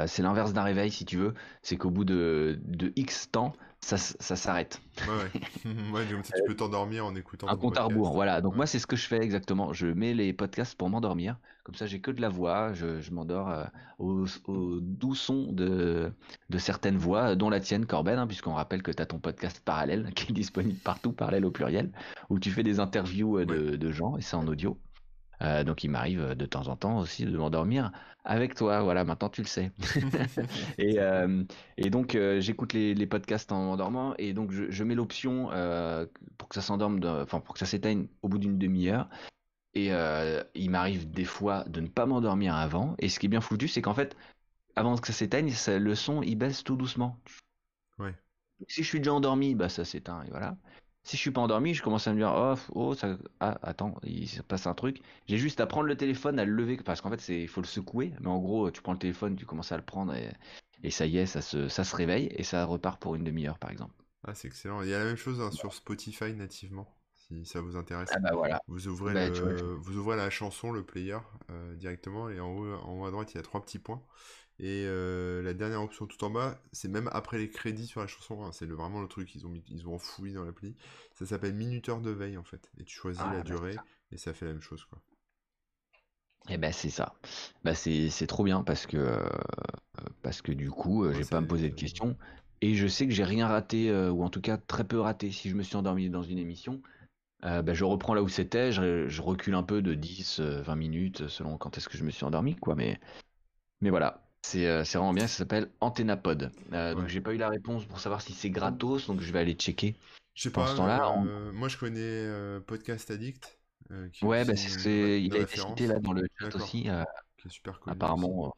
[0.07, 1.34] C'est l'inverse d'un réveil, si tu veux.
[1.61, 3.53] C'est qu'au bout de, de X temps,
[3.86, 4.81] ça, ça s'arrête.
[5.07, 6.05] Ouais, ouais.
[6.23, 7.47] tu peux t'endormir en écoutant.
[7.47, 8.41] Un compte à rebours, voilà.
[8.41, 9.73] Donc moi, c'est ce que je fais exactement.
[9.73, 11.38] Je mets les podcasts pour m'endormir.
[11.63, 12.73] Comme ça, j'ai que de la voix.
[12.73, 13.63] Je, je m'endors euh,
[13.99, 16.11] au, au, doux son de,
[16.49, 19.61] de certaines voix, dont la tienne, Corben, hein, puisqu'on rappelle que tu as ton podcast
[19.63, 21.91] parallèle qui est disponible partout, parallèle au pluriel,
[22.31, 24.79] où tu fais des interviews euh, de, de gens et c'est en audio.
[25.41, 27.91] Euh, donc il m'arrive euh, de temps en temps aussi de m'endormir
[28.23, 28.81] avec toi.
[28.81, 29.71] Voilà, maintenant tu le sais.
[30.77, 31.43] et, euh,
[31.77, 35.49] et, donc j'écoute les, les, podcasts en m'endormant et donc je, je mets l'option
[36.38, 39.09] pour que ça s'endorme, enfin pour que ça s'éteigne au bout d'une demi-heure.
[39.73, 39.91] Et
[40.55, 42.95] il m'arrive des fois de ne pas m'endormir avant.
[42.99, 44.15] Et ce qui est bien foutu, c'est qu'en fait,
[44.75, 47.19] avant que ça s'éteigne, le son il baisse tout doucement.
[47.99, 48.15] Ouais.
[48.67, 50.57] Si je suis déjà endormi, bah ça s'éteint et voilà.
[51.06, 53.93] Si je suis pas endormi, je commence à me dire oh, oh ça ah, attends,
[54.03, 55.01] il se passe un truc.
[55.28, 57.62] J'ai juste à prendre le téléphone, à le lever parce qu'en fait c'est il faut
[57.62, 60.32] le secouer, mais en gros tu prends le téléphone, tu commences à le prendre et,
[60.84, 63.60] et ça y est, ça se ça se réveille et ça repart pour une demi-heure
[63.60, 63.93] par exemple.
[64.28, 64.82] Ah c'est excellent.
[64.82, 68.10] Il y a la même chose hein, sur Spotify nativement si ça vous intéresse.
[68.16, 68.60] Ah bah voilà.
[68.68, 69.30] Vous ouvrez bah,
[69.78, 71.18] vous ouvrez la chanson, le player
[71.51, 74.01] euh, directement et en haut en haut à droite il y a trois petits points
[74.58, 78.08] et euh, la dernière option tout en bas, c'est même après les crédits sur la
[78.08, 80.76] chanson, hein, c'est vraiment le truc qu'ils ont, mis, ils ont enfoui dans l'appli.
[81.14, 82.72] Ça s'appelle minuteur de veille en fait.
[82.80, 83.76] Et tu choisis ah, la bah, durée
[84.12, 85.01] et ça fait la même chose quoi.
[86.47, 87.16] Et eh ben c'est ça.
[87.64, 89.28] Bah c'est trop bien parce que euh,
[90.22, 92.16] parce que du coup euh, j'ai pas à me poser de questions
[92.62, 95.49] et je sais que j'ai rien raté ou en tout cas très peu raté si
[95.49, 96.82] je me suis endormi dans une émission.
[97.41, 101.28] Bah, je reprends là où c'était, je, je, recule un peu de 10, 20 minutes
[101.28, 102.99] selon quand est-ce que je me suis endormi quoi mais
[103.82, 104.24] mais voilà,
[104.55, 106.51] euh, c'est vraiment bien, ça s'appelle Antennapod.
[106.73, 109.39] Euh, donc j'ai pas eu la réponse pour savoir si c'est gratos, donc je vais
[109.39, 109.95] aller checker.
[110.33, 110.69] Je sais pas.
[110.69, 113.59] Euh, moi je connais Podcast Addict.
[114.21, 116.87] ouais, bah, c'est, il a été cité là dans le chat aussi.
[117.47, 118.55] super Apparemment,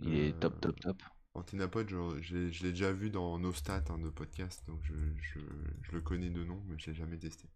[0.00, 1.02] il est top, top, top.
[1.34, 5.38] Antennapod, je, je l'ai déjà vu dans nos stats hein, de podcast, donc je, je,
[5.82, 7.48] je, le connais de nom, mais je l'ai jamais testé.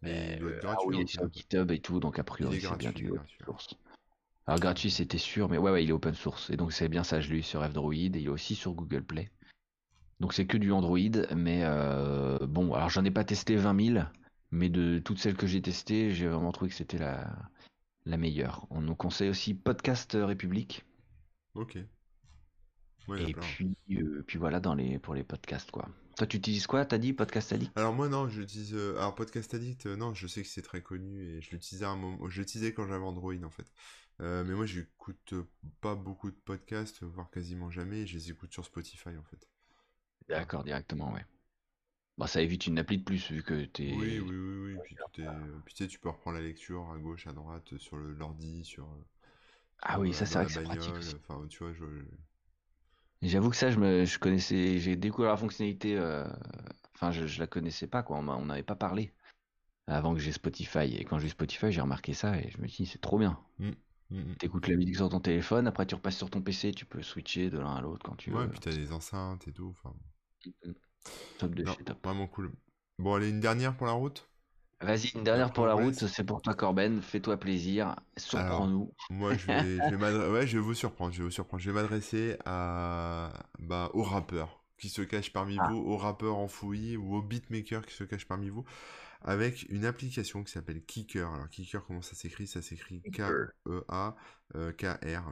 [0.00, 0.78] Mais il doit être gratuit.
[0.80, 3.12] Ah oui, il est sur GitHub et tout, donc a priori c'est bien du
[4.46, 6.50] alors gratuit c'était sûr, mais ouais, ouais, il est open source.
[6.50, 8.72] Et donc c'est bien ça, je l'ai eu sur F-Droid et il est aussi sur
[8.72, 9.30] Google Play.
[10.20, 10.98] Donc c'est que du Android,
[11.34, 14.04] mais euh, bon, alors j'en ai pas testé 20 000,
[14.50, 17.34] mais de toutes celles que j'ai testées, j'ai vraiment trouvé que c'était la,
[18.04, 18.66] la meilleure.
[18.70, 20.84] On nous conseille aussi Podcast République.
[21.54, 21.76] Ok.
[21.76, 25.88] et puis, euh, puis voilà dans les, pour les podcasts quoi.
[26.16, 26.84] Toi, tu utilises quoi?
[26.84, 27.76] T'as dit Podcast Addict?
[27.76, 28.72] Alors moi non, j'utilise.
[28.74, 31.96] Euh, alors Podcast Addict, non, je sais que c'est très connu et je l'utilisais un
[31.96, 32.28] moment.
[32.28, 33.66] Je l'utilisais quand j'avais Android en fait.
[34.20, 35.34] Euh, mais moi, j'écoute
[35.80, 39.48] pas beaucoup de podcasts, voire quasiment jamais, et je les écoute sur Spotify en fait.
[40.28, 41.24] D'accord, directement, ouais.
[42.16, 43.92] Bon, ça évite une appli de plus vu que t'es.
[43.92, 44.78] Oui, oui, oui, oui.
[44.84, 44.96] Puis,
[45.74, 48.86] tu sais, tu peux reprendre la lecture à gauche, à droite, sur l'ordi, sur.
[49.82, 50.94] Ah oui, ça c'est vrai que c'est pratique.
[51.28, 51.84] Enfin, tu vois, je.
[53.22, 55.96] J'avoue que ça, je me, je connaissais, j'ai découvert la fonctionnalité.
[55.98, 56.24] Euh,
[56.94, 58.18] enfin, je, je la connaissais pas, quoi.
[58.18, 59.12] On n'avait pas parlé
[59.86, 60.94] avant que j'ai Spotify.
[60.96, 63.38] Et quand j'ai Spotify, j'ai remarqué ça et je me dis, c'est trop bien.
[63.58, 63.70] Mmh.
[64.14, 64.34] Mmh.
[64.38, 67.50] T'écoutes la musique sur ton téléphone, après tu repasses sur ton PC, tu peux switcher
[67.50, 68.38] de l'un à l'autre quand tu veux.
[68.38, 69.74] Ouais, puis t'as des enceintes et tout.
[69.76, 69.94] Enfin...
[70.46, 70.72] Mmh.
[71.38, 71.98] Top de chez top.
[72.04, 72.52] Vraiment cool.
[72.98, 74.28] Bon, allez, une dernière pour la route?
[74.80, 78.92] Vas-y, une dernière pour la route, c'est pour toi Corben, fais-toi plaisir, surprends-nous.
[79.10, 79.94] Moi, je vais, je
[80.32, 81.62] ouais, je vais vous surprendre, je vais vous surprendre.
[81.62, 85.68] Je vais m'adresser à, bah, aux rappeurs qui se cachent parmi ah.
[85.70, 88.64] vous, aux rappeurs enfouis ou aux beatmakers qui se cachent parmi vous
[89.24, 91.32] avec une application qui s'appelle Kicker.
[91.32, 92.46] Alors Kicker, comment ça s'écrit?
[92.46, 94.16] Ça s'écrit K-E-A-K-R.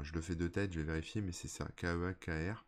[0.03, 2.64] Je le fais de tête, je vais vérifier, mais c'est ça, K-E-A-K-R.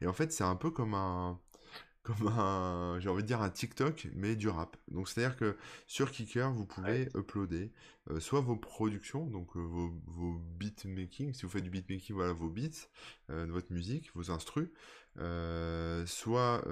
[0.00, 1.40] Et en fait, c'est un peu comme un,
[2.02, 4.76] comme un, j'ai envie de dire un TikTok, mais du rap.
[4.88, 5.56] Donc c'est-à-dire que
[5.86, 7.72] sur Kicker, vous pouvez uploader
[8.10, 12.32] euh, soit vos productions, donc euh, vos, vos beatmaking, si vous faites du beatmaking, voilà
[12.32, 12.88] vos beats,
[13.30, 14.70] euh, votre musique, vos instrus,
[16.06, 16.64] soit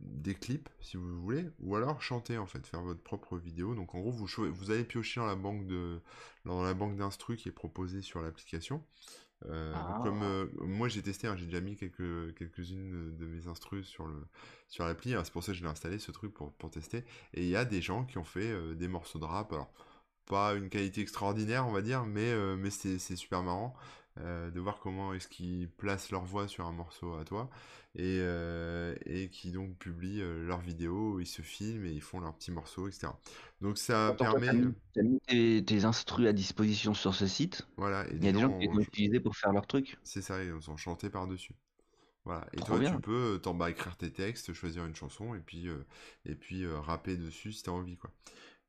[0.00, 3.74] des clips, si vous voulez, ou alors chanter en fait, faire votre propre vidéo.
[3.74, 6.00] Donc en gros, vous, vous allez piocher dans la banque de
[6.44, 8.82] dans la banque d'instru qui est proposée sur l'application.
[9.46, 10.26] Euh, comme ah.
[10.26, 14.26] euh, moi j'ai testé, hein, j'ai déjà mis quelques quelques-unes de mes instrus sur le
[14.68, 15.14] sur l'appli.
[15.14, 17.04] Hein, c'est pour ça que je l'ai installé ce truc pour, pour tester.
[17.34, 19.52] Et il y a des gens qui ont fait euh, des morceaux de rap.
[19.52, 19.72] Alors
[20.26, 23.74] pas une qualité extraordinaire, on va dire, mais mais c'est super marrant.
[24.18, 27.48] De voir comment est-ce qu'ils placent leur voix sur un morceau à toi
[27.94, 28.18] et,
[29.06, 32.88] et qui donc publient leurs vidéos, ils se filment et ils font leurs petits morceaux,
[32.88, 33.08] etc.
[33.60, 34.50] Donc ça permet.
[34.94, 37.66] Tu as mis tes, tes instrus à disposition sur ce site.
[37.76, 38.06] Voilà.
[38.12, 39.98] Il y a des gens qui les ont utilisés pour faire leur truc.
[40.04, 41.54] C'est ça, ils ont chanté par-dessus.
[42.24, 42.46] Voilà.
[42.52, 45.68] Et toi, tu peux t'en bas écrire tes textes, choisir une chanson et puis,
[46.26, 47.96] et puis rapper dessus si tu as envie.
[47.96, 48.10] quoi.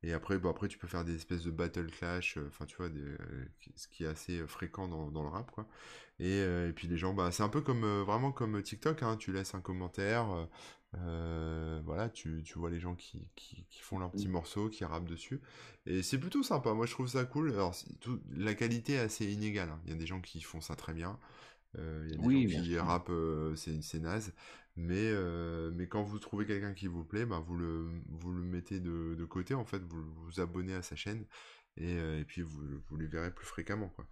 [0.02, 2.76] Et après, bon, après, tu peux faire des espèces de battle clash, euh, enfin, tu
[2.76, 3.44] vois, des, euh,
[3.76, 5.66] ce qui est assez euh, fréquent dans, dans le rap, quoi.
[6.18, 9.32] Et, et, puis les gens, bah, c'est un peu comme, vraiment comme TikTok, hein, tu
[9.32, 10.26] laisses un commentaire,
[10.92, 14.32] voilà, tu, tu, vois les gens qui, qui, qui font leurs petits mmh.
[14.32, 15.40] morceaux, qui rappent dessus.
[15.86, 17.52] Et c'est plutôt sympa, moi je trouve ça cool.
[17.52, 19.80] Alors, tout, la qualité est assez inégale, hein.
[19.86, 21.18] il y a des gens qui font ça très bien.
[21.78, 23.12] Il y a des oui, gens qui rappent,
[23.56, 24.34] c'est naze.
[24.80, 28.42] Mais, euh, mais quand vous trouvez quelqu'un qui vous plaît, bah, vous, le, vous le
[28.42, 31.26] mettez de, de côté, en fait, vous vous abonnez à sa chaîne,
[31.76, 34.06] et, euh, et puis vous, vous les verrez plus fréquemment, quoi.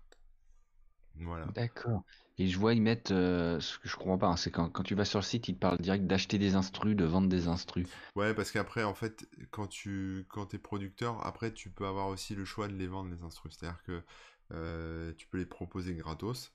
[1.21, 1.47] Voilà.
[1.47, 2.05] D'accord.
[2.37, 4.83] Et je vois, ils mettent, euh, ce que je comprends pas, hein, c'est quand, quand
[4.83, 7.49] tu vas sur le site, ils te parlent direct d'acheter des instrus, de vendre des
[7.49, 7.89] instrus.
[8.15, 12.35] Ouais, parce qu'après, en fait, quand tu quand es producteur, après, tu peux avoir aussi
[12.35, 13.57] le choix de les vendre, les instrus.
[13.59, 14.03] C'est-à-dire que
[15.15, 16.53] tu peux les proposer gratos.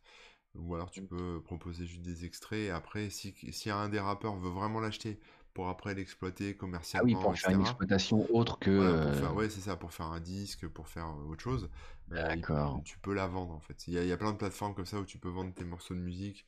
[0.55, 2.59] Ou alors tu peux proposer juste des extraits.
[2.59, 5.19] Et après, si, si un des rappeurs veut vraiment l'acheter
[5.53, 7.07] pour après l'exploiter commercialement.
[7.11, 8.69] Ah oui, pour faire une exploitation autre que.
[8.69, 11.69] Euh, ouais, c'est ça, pour faire un disque, pour faire euh, autre chose.
[12.09, 12.81] D'accord.
[12.84, 13.88] tu peux la vendre en fait.
[13.88, 15.53] Il y, a, il y, a, plein de plateformes comme ça où tu peux vendre
[15.53, 16.45] tes morceaux de musique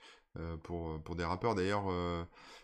[0.64, 1.56] pour, pour des rappeurs.
[1.56, 1.86] D'ailleurs,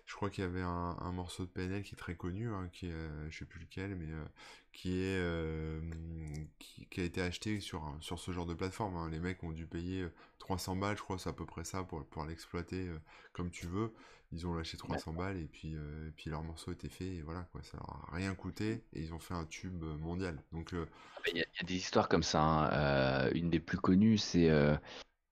[0.06, 2.70] je crois qu'il y avait un, un, morceau de PNL qui est très connu, hein,
[2.72, 4.08] qui est, je sais plus lequel, mais
[4.74, 5.22] qui est
[6.60, 8.96] qui, qui, a été acheté sur, sur ce genre de plateforme.
[8.96, 9.10] Hein.
[9.10, 10.08] Les mecs ont dû payer
[10.42, 13.00] 300 balles, je crois, c'est à peu près ça, pour pouvoir l'exploiter euh,
[13.32, 13.94] comme tu veux.
[14.34, 17.22] Ils ont lâché 300 balles et puis, euh, et puis leur morceau était fait et
[17.22, 20.42] voilà, quoi, ça leur a rien coûté et ils ont fait un tube euh, mondial.
[20.52, 20.74] Donc,
[21.28, 22.42] il y, a des histoires comme ça.
[22.42, 23.30] Hein.
[23.34, 24.50] une des plus connues, c'est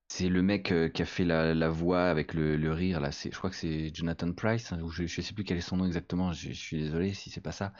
[0.10, 3.12] c'est le mec qui a fait la, la voix avec le, le, rire là.
[3.12, 4.72] C'est, je crois que c'est Jonathan Price.
[4.74, 6.34] Hein, ou je, je sais plus quel est son nom exactement.
[6.34, 7.74] Je, je suis désolé si c'est pas ça.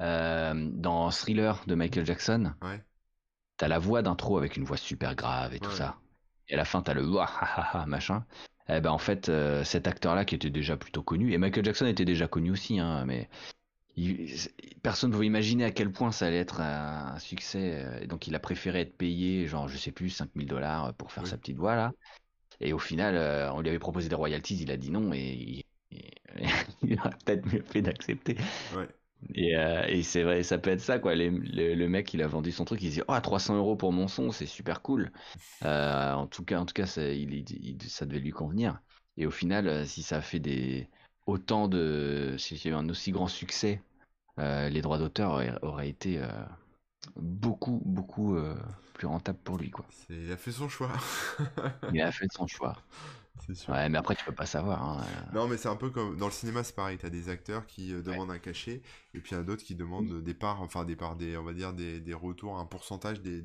[0.00, 2.54] dans Thriller de Michael Jackson.
[2.62, 2.82] Ouais.
[3.56, 5.96] T'as la voix d'intro avec une voix super grave et tout ça
[6.48, 7.04] et à la fin t'as le
[7.86, 8.24] machin.
[8.68, 11.86] Eh ben en fait, euh, cet acteur-là qui était déjà plutôt connu, et Michael Jackson
[11.86, 13.28] était déjà connu aussi, hein, mais
[14.82, 17.84] personne ne pouvait imaginer à quel point ça allait être un, succès.
[17.84, 21.26] Euh, donc il a préféré être payé, genre je sais plus, 5000 dollars pour faire
[21.26, 21.92] sa petite voix là.
[22.60, 25.64] Et au final, euh, on lui avait proposé des royalties, il a dit non, et,
[26.82, 28.36] il a peut-être mieux fait d'accepter.
[28.76, 28.88] Ouais.
[29.34, 31.14] Et, euh, et c'est vrai, ça peut être ça, quoi.
[31.14, 34.30] le mec, il a vendu son truc, il dit, oh, 300 euros pour mon son,
[34.30, 35.12] c'est super cool.
[35.64, 37.42] Euh, en tout cas, en tout cas, ça, il,
[37.88, 38.82] ça devait lui convenir.
[39.16, 40.90] Et au final, si ça a fait des
[41.26, 43.82] autant de, si j'ai eu un aussi grand succès,
[44.38, 46.28] euh, les droits d'auteur auraient, été euh,
[47.16, 48.36] beaucoup, beaucoup
[48.94, 49.84] plus rentables pour lui, quoi.
[50.10, 50.92] Il a fait son choix.
[51.92, 52.76] il a fait son choix.
[53.68, 54.82] Ouais, mais après, tu peux pas savoir.
[54.82, 55.04] Hein.
[55.34, 56.98] Non, mais c'est un peu comme dans le cinéma, c'est pareil.
[56.98, 58.80] Tu as des acteurs qui euh, demandent un cachet,
[59.12, 61.36] et puis il y en a d'autres qui demandent des parts, enfin des parts, des,
[61.36, 63.44] on va dire des, des retours, un pourcentage des,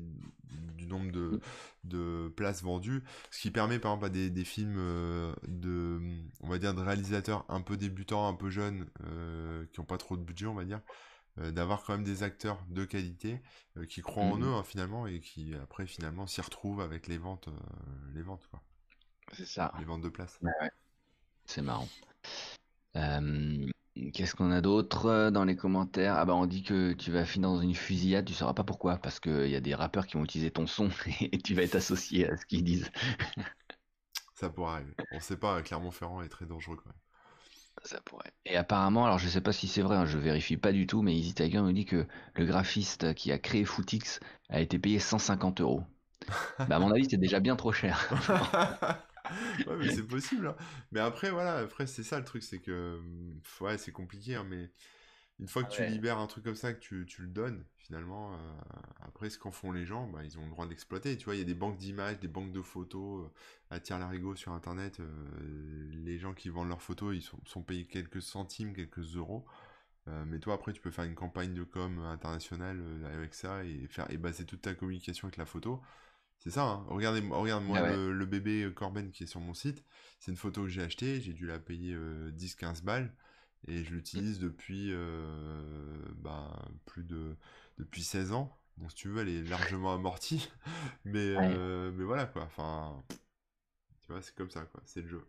[0.76, 1.40] du nombre de, mm.
[1.88, 3.02] de places vendues.
[3.30, 6.00] Ce qui permet, par exemple, à des, des films euh, de,
[6.40, 9.98] on va dire, de réalisateurs un peu débutants, un peu jeunes, euh, qui ont pas
[9.98, 10.80] trop de budget, on va dire,
[11.36, 13.40] d'avoir quand même des acteurs de qualité
[13.88, 14.44] qui croient en mm.
[14.44, 17.48] eux, hein, finalement, et qui après, finalement, s'y retrouvent avec les ventes,
[18.14, 18.62] les ventes, quoi.
[19.32, 19.72] C'est ça.
[19.78, 20.38] Les ventes de place.
[21.44, 21.88] C'est marrant.
[22.96, 23.66] Euh,
[24.12, 26.16] qu'est-ce qu'on a d'autre euh, dans les commentaires?
[26.16, 28.96] Ah bah on dit que tu vas finir dans une fusillade, tu sauras pas pourquoi,
[28.98, 30.90] parce qu'il y a des rappeurs qui vont utiliser ton son
[31.20, 32.90] et tu vas être associé à ce qu'ils disent.
[34.34, 34.94] Ça pourrait arriver.
[35.12, 36.96] On sait pas, Clermont-Ferrand est très dangereux quand même.
[37.84, 38.32] Ça pourrait.
[38.44, 41.02] Et apparemment, alors je sais pas si c'est vrai, hein, je vérifie pas du tout,
[41.02, 44.98] mais Easy Tiger nous dit que le graphiste qui a créé Footix a été payé
[44.98, 45.84] 150 euros.
[46.58, 48.08] bah à mon avis, c'est déjà bien trop cher.
[49.66, 50.48] ouais, mais c'est possible.
[50.48, 50.56] Hein.
[50.92, 53.00] Mais après, voilà, après, c'est ça le truc, c'est que.
[53.60, 54.70] Ouais, c'est compliqué, hein, mais
[55.40, 58.34] une fois que tu libères un truc comme ça, que tu, tu le donnes, finalement,
[58.34, 58.36] euh,
[59.00, 61.16] après, ce qu'en font les gens, bah, ils ont le droit d'exploiter.
[61.16, 63.24] Tu vois, il y a des banques d'images, des banques de photos
[63.72, 65.00] euh, à la larigot sur Internet.
[65.00, 69.46] Euh, les gens qui vendent leurs photos, ils sont, sont payés quelques centimes, quelques euros.
[70.26, 72.82] mais toi, après, tu peux faire une campagne de com internationale
[73.14, 75.80] avec ça et, faire, et baser toute ta communication avec la photo.
[76.40, 76.84] C'est ça, hein.
[76.88, 79.84] Regardez, regarde moi ah le, bébé Corben qui est sur mon site.
[80.18, 83.12] C'est une photo que j'ai achetée, j'ai dû la payer 10-15 balles.
[83.68, 84.92] Et je l'utilise depuis
[86.16, 87.36] bah, plus de
[87.78, 88.58] depuis 16 ans.
[88.78, 90.50] Bon, si tu veux, elle est largement amortie.
[91.04, 91.36] mais,
[91.90, 92.42] mais voilà, quoi.
[92.44, 93.02] Enfin,
[94.00, 94.80] tu vois, c'est comme ça, quoi.
[94.86, 95.26] C'est le jeu.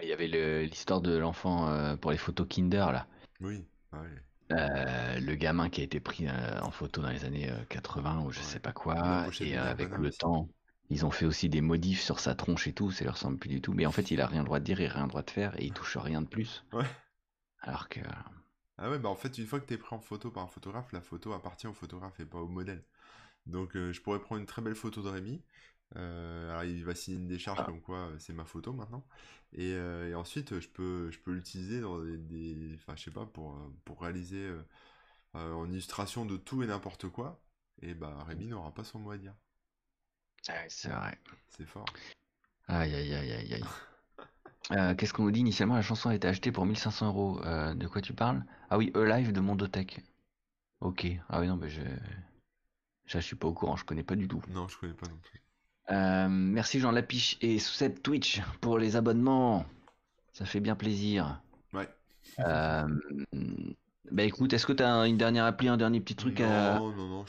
[0.00, 0.28] Il y avait
[0.64, 3.08] l'histoire de l'enfant pour les photos Kinder, là.
[3.40, 4.02] Oui, ah
[4.50, 8.60] le gamin qui a été pris en photo dans les années 80 ou je sais
[8.60, 10.48] pas quoi, et avec le temps,
[10.90, 13.50] ils ont fait aussi des modifs sur sa tronche et tout, ça leur ressemble plus
[13.50, 13.74] du tout.
[13.74, 15.22] Mais en fait, il a rien le droit de dire, il a rien le droit
[15.22, 16.64] de faire, et il touche rien de plus.
[16.72, 16.86] Ouais.
[17.60, 18.00] Alors que.
[18.78, 20.48] Ah ouais, bah en fait, une fois que tu es pris en photo par un
[20.48, 22.84] photographe, la photo appartient au photographe et pas au modèle.
[23.46, 25.42] Donc euh, je pourrais prendre une très belle photo de Rémi.
[25.96, 27.64] Euh, alors il va signer une décharge ah.
[27.64, 29.06] comme quoi euh, c'est ma photo maintenant.
[29.52, 29.74] Et,
[30.14, 34.52] ensuite je peux, je peux l'utiliser dans des, Enfin je sais pas, pour, pour réaliser
[35.34, 37.40] en illustration de tout et n'importe quoi.
[37.80, 39.34] Et bah Rémi n'aura pas son mot à dire.
[40.68, 41.18] c'est vrai.
[41.48, 41.86] C'est fort.
[42.66, 43.64] Aïe aïe aïe aïe aïe.
[44.72, 45.76] Euh, qu'est-ce qu'on nous dit initialement?
[45.76, 47.40] La chanson a été achetée pour 1500 euros.
[47.44, 48.44] Euh, de quoi tu parles?
[48.68, 50.02] Ah oui, E-Live de Mondotech.
[50.80, 51.06] Ok.
[51.28, 51.80] Ah oui, non, mais je.
[53.06, 54.42] Je suis pas au courant, je connais pas du tout.
[54.48, 55.42] Non, je connais pas non plus.
[55.90, 59.64] Euh, merci Jean Lapiche et Sous-Cette Twitch pour les abonnements.
[60.32, 61.40] Ça fait bien plaisir.
[61.72, 61.88] Ouais.
[62.38, 66.92] bah écoute, est-ce que tu as une dernière appli, un dernier petit truc à, non,
[66.92, 67.24] non, non,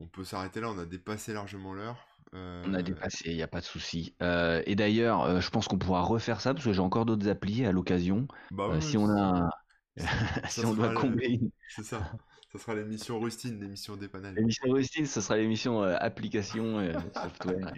[0.00, 1.96] on peut s'arrêter là, on a dépassé largement l'heure.
[2.32, 4.14] On a dépassé, il n'y a pas de souci.
[4.22, 7.28] Euh, et d'ailleurs, euh, je pense qu'on pourra refaire ça parce que j'ai encore d'autres
[7.28, 8.26] applis à l'occasion.
[8.50, 9.48] Bah euh, si on a,
[10.48, 11.40] si on doit combler.
[11.68, 12.12] C'est ça.
[12.56, 14.34] Ça sera l'émission Rustine, l'émission dépannage.
[14.34, 16.80] L'émission Rustine, ce sera l'émission application
[17.14, 17.74] software.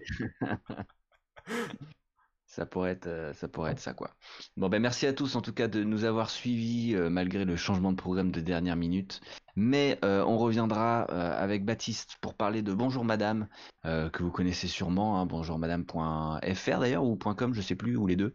[2.59, 4.10] ça pourrait être euh, ça pourrait être ça quoi.
[4.56, 7.56] Bon ben merci à tous en tout cas de nous avoir suivis euh, malgré le
[7.56, 9.20] changement de programme de dernière minute.
[9.55, 13.48] Mais euh, on reviendra avec Baptiste pour parler de Bonjour Madame
[13.84, 18.34] que vous connaissez sûrement, hein, bonjourmadame.fr d'ailleurs ou .com je sais plus ou les deux,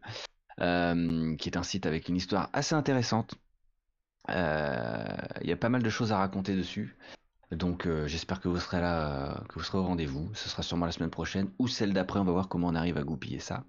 [0.57, 3.35] qui est un site avec une histoire assez intéressante.
[4.29, 6.95] Il y a pas mal de choses à raconter dessus.
[7.51, 10.33] Donc j'espère que vous serez là, que vous serez au rendez-vous.
[10.33, 12.19] Ce sera sûrement la semaine prochaine ou celle d'après.
[12.19, 13.65] On va voir comment on arrive à goupiller ça.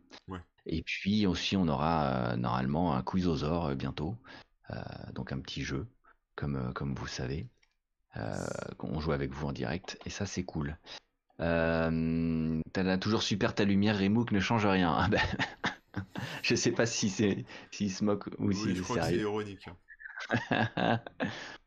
[0.66, 4.16] Et puis aussi on aura normalement un quiz aux bientôt.
[5.12, 5.86] donc un petit jeu,
[6.36, 7.48] comme, comme vous savez.
[8.78, 9.98] on joue avec vous en direct.
[10.06, 10.78] Et ça c'est cool.
[11.38, 14.94] T'as toujours super ta lumière, Remook ne change rien.
[14.96, 15.20] Ah ben,
[16.42, 19.20] je sais pas si c'est s'il se moque ou si s'il est sérieux.
[19.20, 19.68] ironique.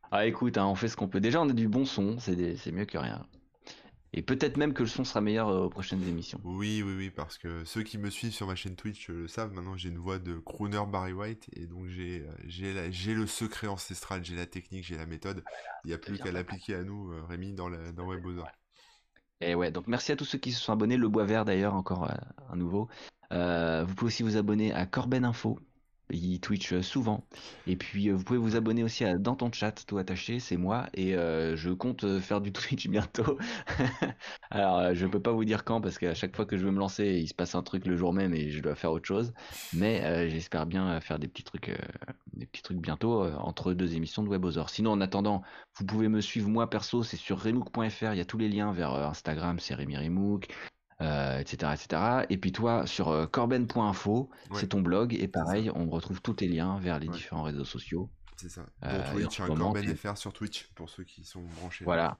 [0.09, 1.19] Ah écoute, hein, on fait ce qu'on peut.
[1.19, 3.27] Déjà, on a du bon son, c'est mieux que rien.
[4.13, 6.39] Et peut-être même que le son sera meilleur euh, aux prochaines émissions.
[6.43, 9.53] Oui, oui, oui, parce que ceux qui me suivent sur ma chaîne Twitch le savent,
[9.53, 14.23] maintenant j'ai une voix de crooner Barry White, et donc j'ai euh, le secret ancestral,
[14.23, 15.43] j'ai la technique, j'ai la méthode.
[15.83, 18.07] Il n'y a plus qu'à l'appliquer à nous, euh, Rémi, dans, la, dans
[19.41, 20.95] Et ouais, donc merci à tous ceux qui se sont abonnés.
[20.95, 22.09] Le bois vert d'ailleurs, encore
[22.49, 22.87] un nouveau.
[23.29, 25.59] vous pouvez aussi vous abonner à Corben Info,
[26.09, 27.25] il Twitch euh, souvent.
[27.65, 30.57] Et puis, euh, vous pouvez vous abonner aussi à Dans ton chat, tout attaché, c'est
[30.57, 30.87] moi.
[30.93, 33.37] Et euh, je compte faire du Twitch bientôt.
[34.51, 36.79] Alors, je peux pas vous dire quand, parce qu'à chaque fois que je veux me
[36.79, 39.33] lancer, il se passe un truc le jour même et je dois faire autre chose.
[39.73, 41.71] Mais j'espère bien faire des petits trucs,
[42.33, 44.69] des petits trucs bientôt entre deux émissions de Webosor.
[44.69, 45.41] Sinon, en attendant,
[45.77, 48.13] vous pouvez me suivre moi perso, c'est sur remook.fr.
[48.13, 50.47] Il y a tous les liens vers Instagram, c'est Rémi Remook
[51.01, 52.25] euh, etc.
[52.29, 56.47] Et puis toi, sur euh, corben.info, c'est ton blog, et pareil, on retrouve tous tes
[56.47, 58.09] liens vers les différents réseaux sociaux.
[58.35, 58.65] C'est ça.
[58.83, 61.85] Euh, Twitch, un Corben sur Twitch, pour ceux qui sont branchés.
[61.85, 62.17] Voilà.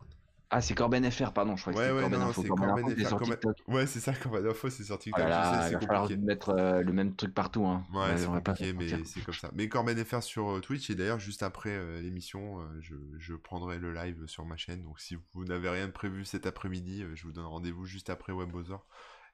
[0.49, 2.43] Ah, c'est Corben FR, pardon, je crois que ouais, c'est Corben Info.
[2.43, 5.25] Corben, FR, Ouais, c'est ça, Corben Info, c'est sorti TikTok.
[5.25, 7.65] il va falloir mettre euh, le même truc partout.
[7.65, 7.83] Hein.
[7.93, 9.49] Ouais, c'est compliqué, mais c'est comme ça.
[9.53, 13.77] Mais Corben FR sur euh, Twitch, et d'ailleurs, juste après euh, l'émission, je, je, prendrai
[13.77, 14.83] le live sur ma chaîne.
[14.83, 18.31] Donc, si vous n'avez rien de prévu cet après-midi, je vous donne rendez-vous juste après
[18.31, 18.85] WebOzor.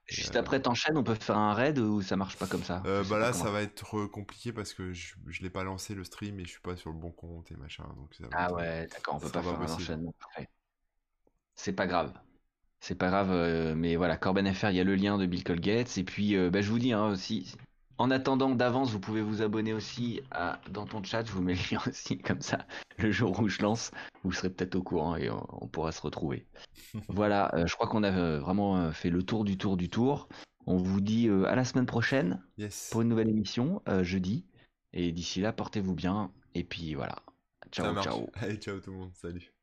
[0.08, 2.80] Juste après, t'enchaînes, on peut faire un raid ou ça marche pas comme ça?
[2.80, 6.40] Bah là, ça va être compliqué parce que je, je l'ai pas lancé le stream
[6.40, 7.86] et je suis pas sur le bon compte et machin.
[7.96, 10.16] Donc ah ouais, d'accord, on peut pas faire un enchaînement.
[11.56, 12.14] C'est pas grave.
[12.84, 15.46] C'est pas grave, euh, mais voilà, Corben FR, il y a le lien de Bill
[15.46, 15.98] Colgates.
[15.98, 17.56] Et puis, euh, bah, je vous dis hein, aussi,
[17.98, 21.24] en attendant d'avance, vous pouvez vous abonner aussi à, dans ton chat.
[21.26, 22.68] Je vous mets le lien aussi, comme ça,
[22.98, 23.92] le jour où je lance,
[24.24, 26.46] vous serez peut-être au courant et on, pourra se retrouver.
[27.08, 30.28] voilà, euh, je crois qu'on a vraiment fait le tour du tour du tour.
[30.66, 32.42] On vous dit à la semaine prochaine
[32.92, 34.46] pour une nouvelle émission, jeudi.
[34.92, 36.32] Et d'ici là, portez-vous bien.
[36.54, 37.16] Et puis voilà.
[37.72, 38.28] Ciao, ciao.
[38.36, 39.12] Allez, ciao tout le monde.
[39.14, 39.54] Salut.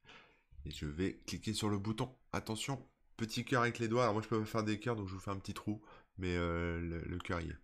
[0.65, 2.15] Et je vais cliquer sur le bouton.
[2.33, 4.03] Attention, petit cœur avec les doigts.
[4.03, 5.83] Alors moi je peux pas faire des cœurs, donc je vous fais un petit trou.
[6.19, 7.59] Mais euh, le, le cœur y est.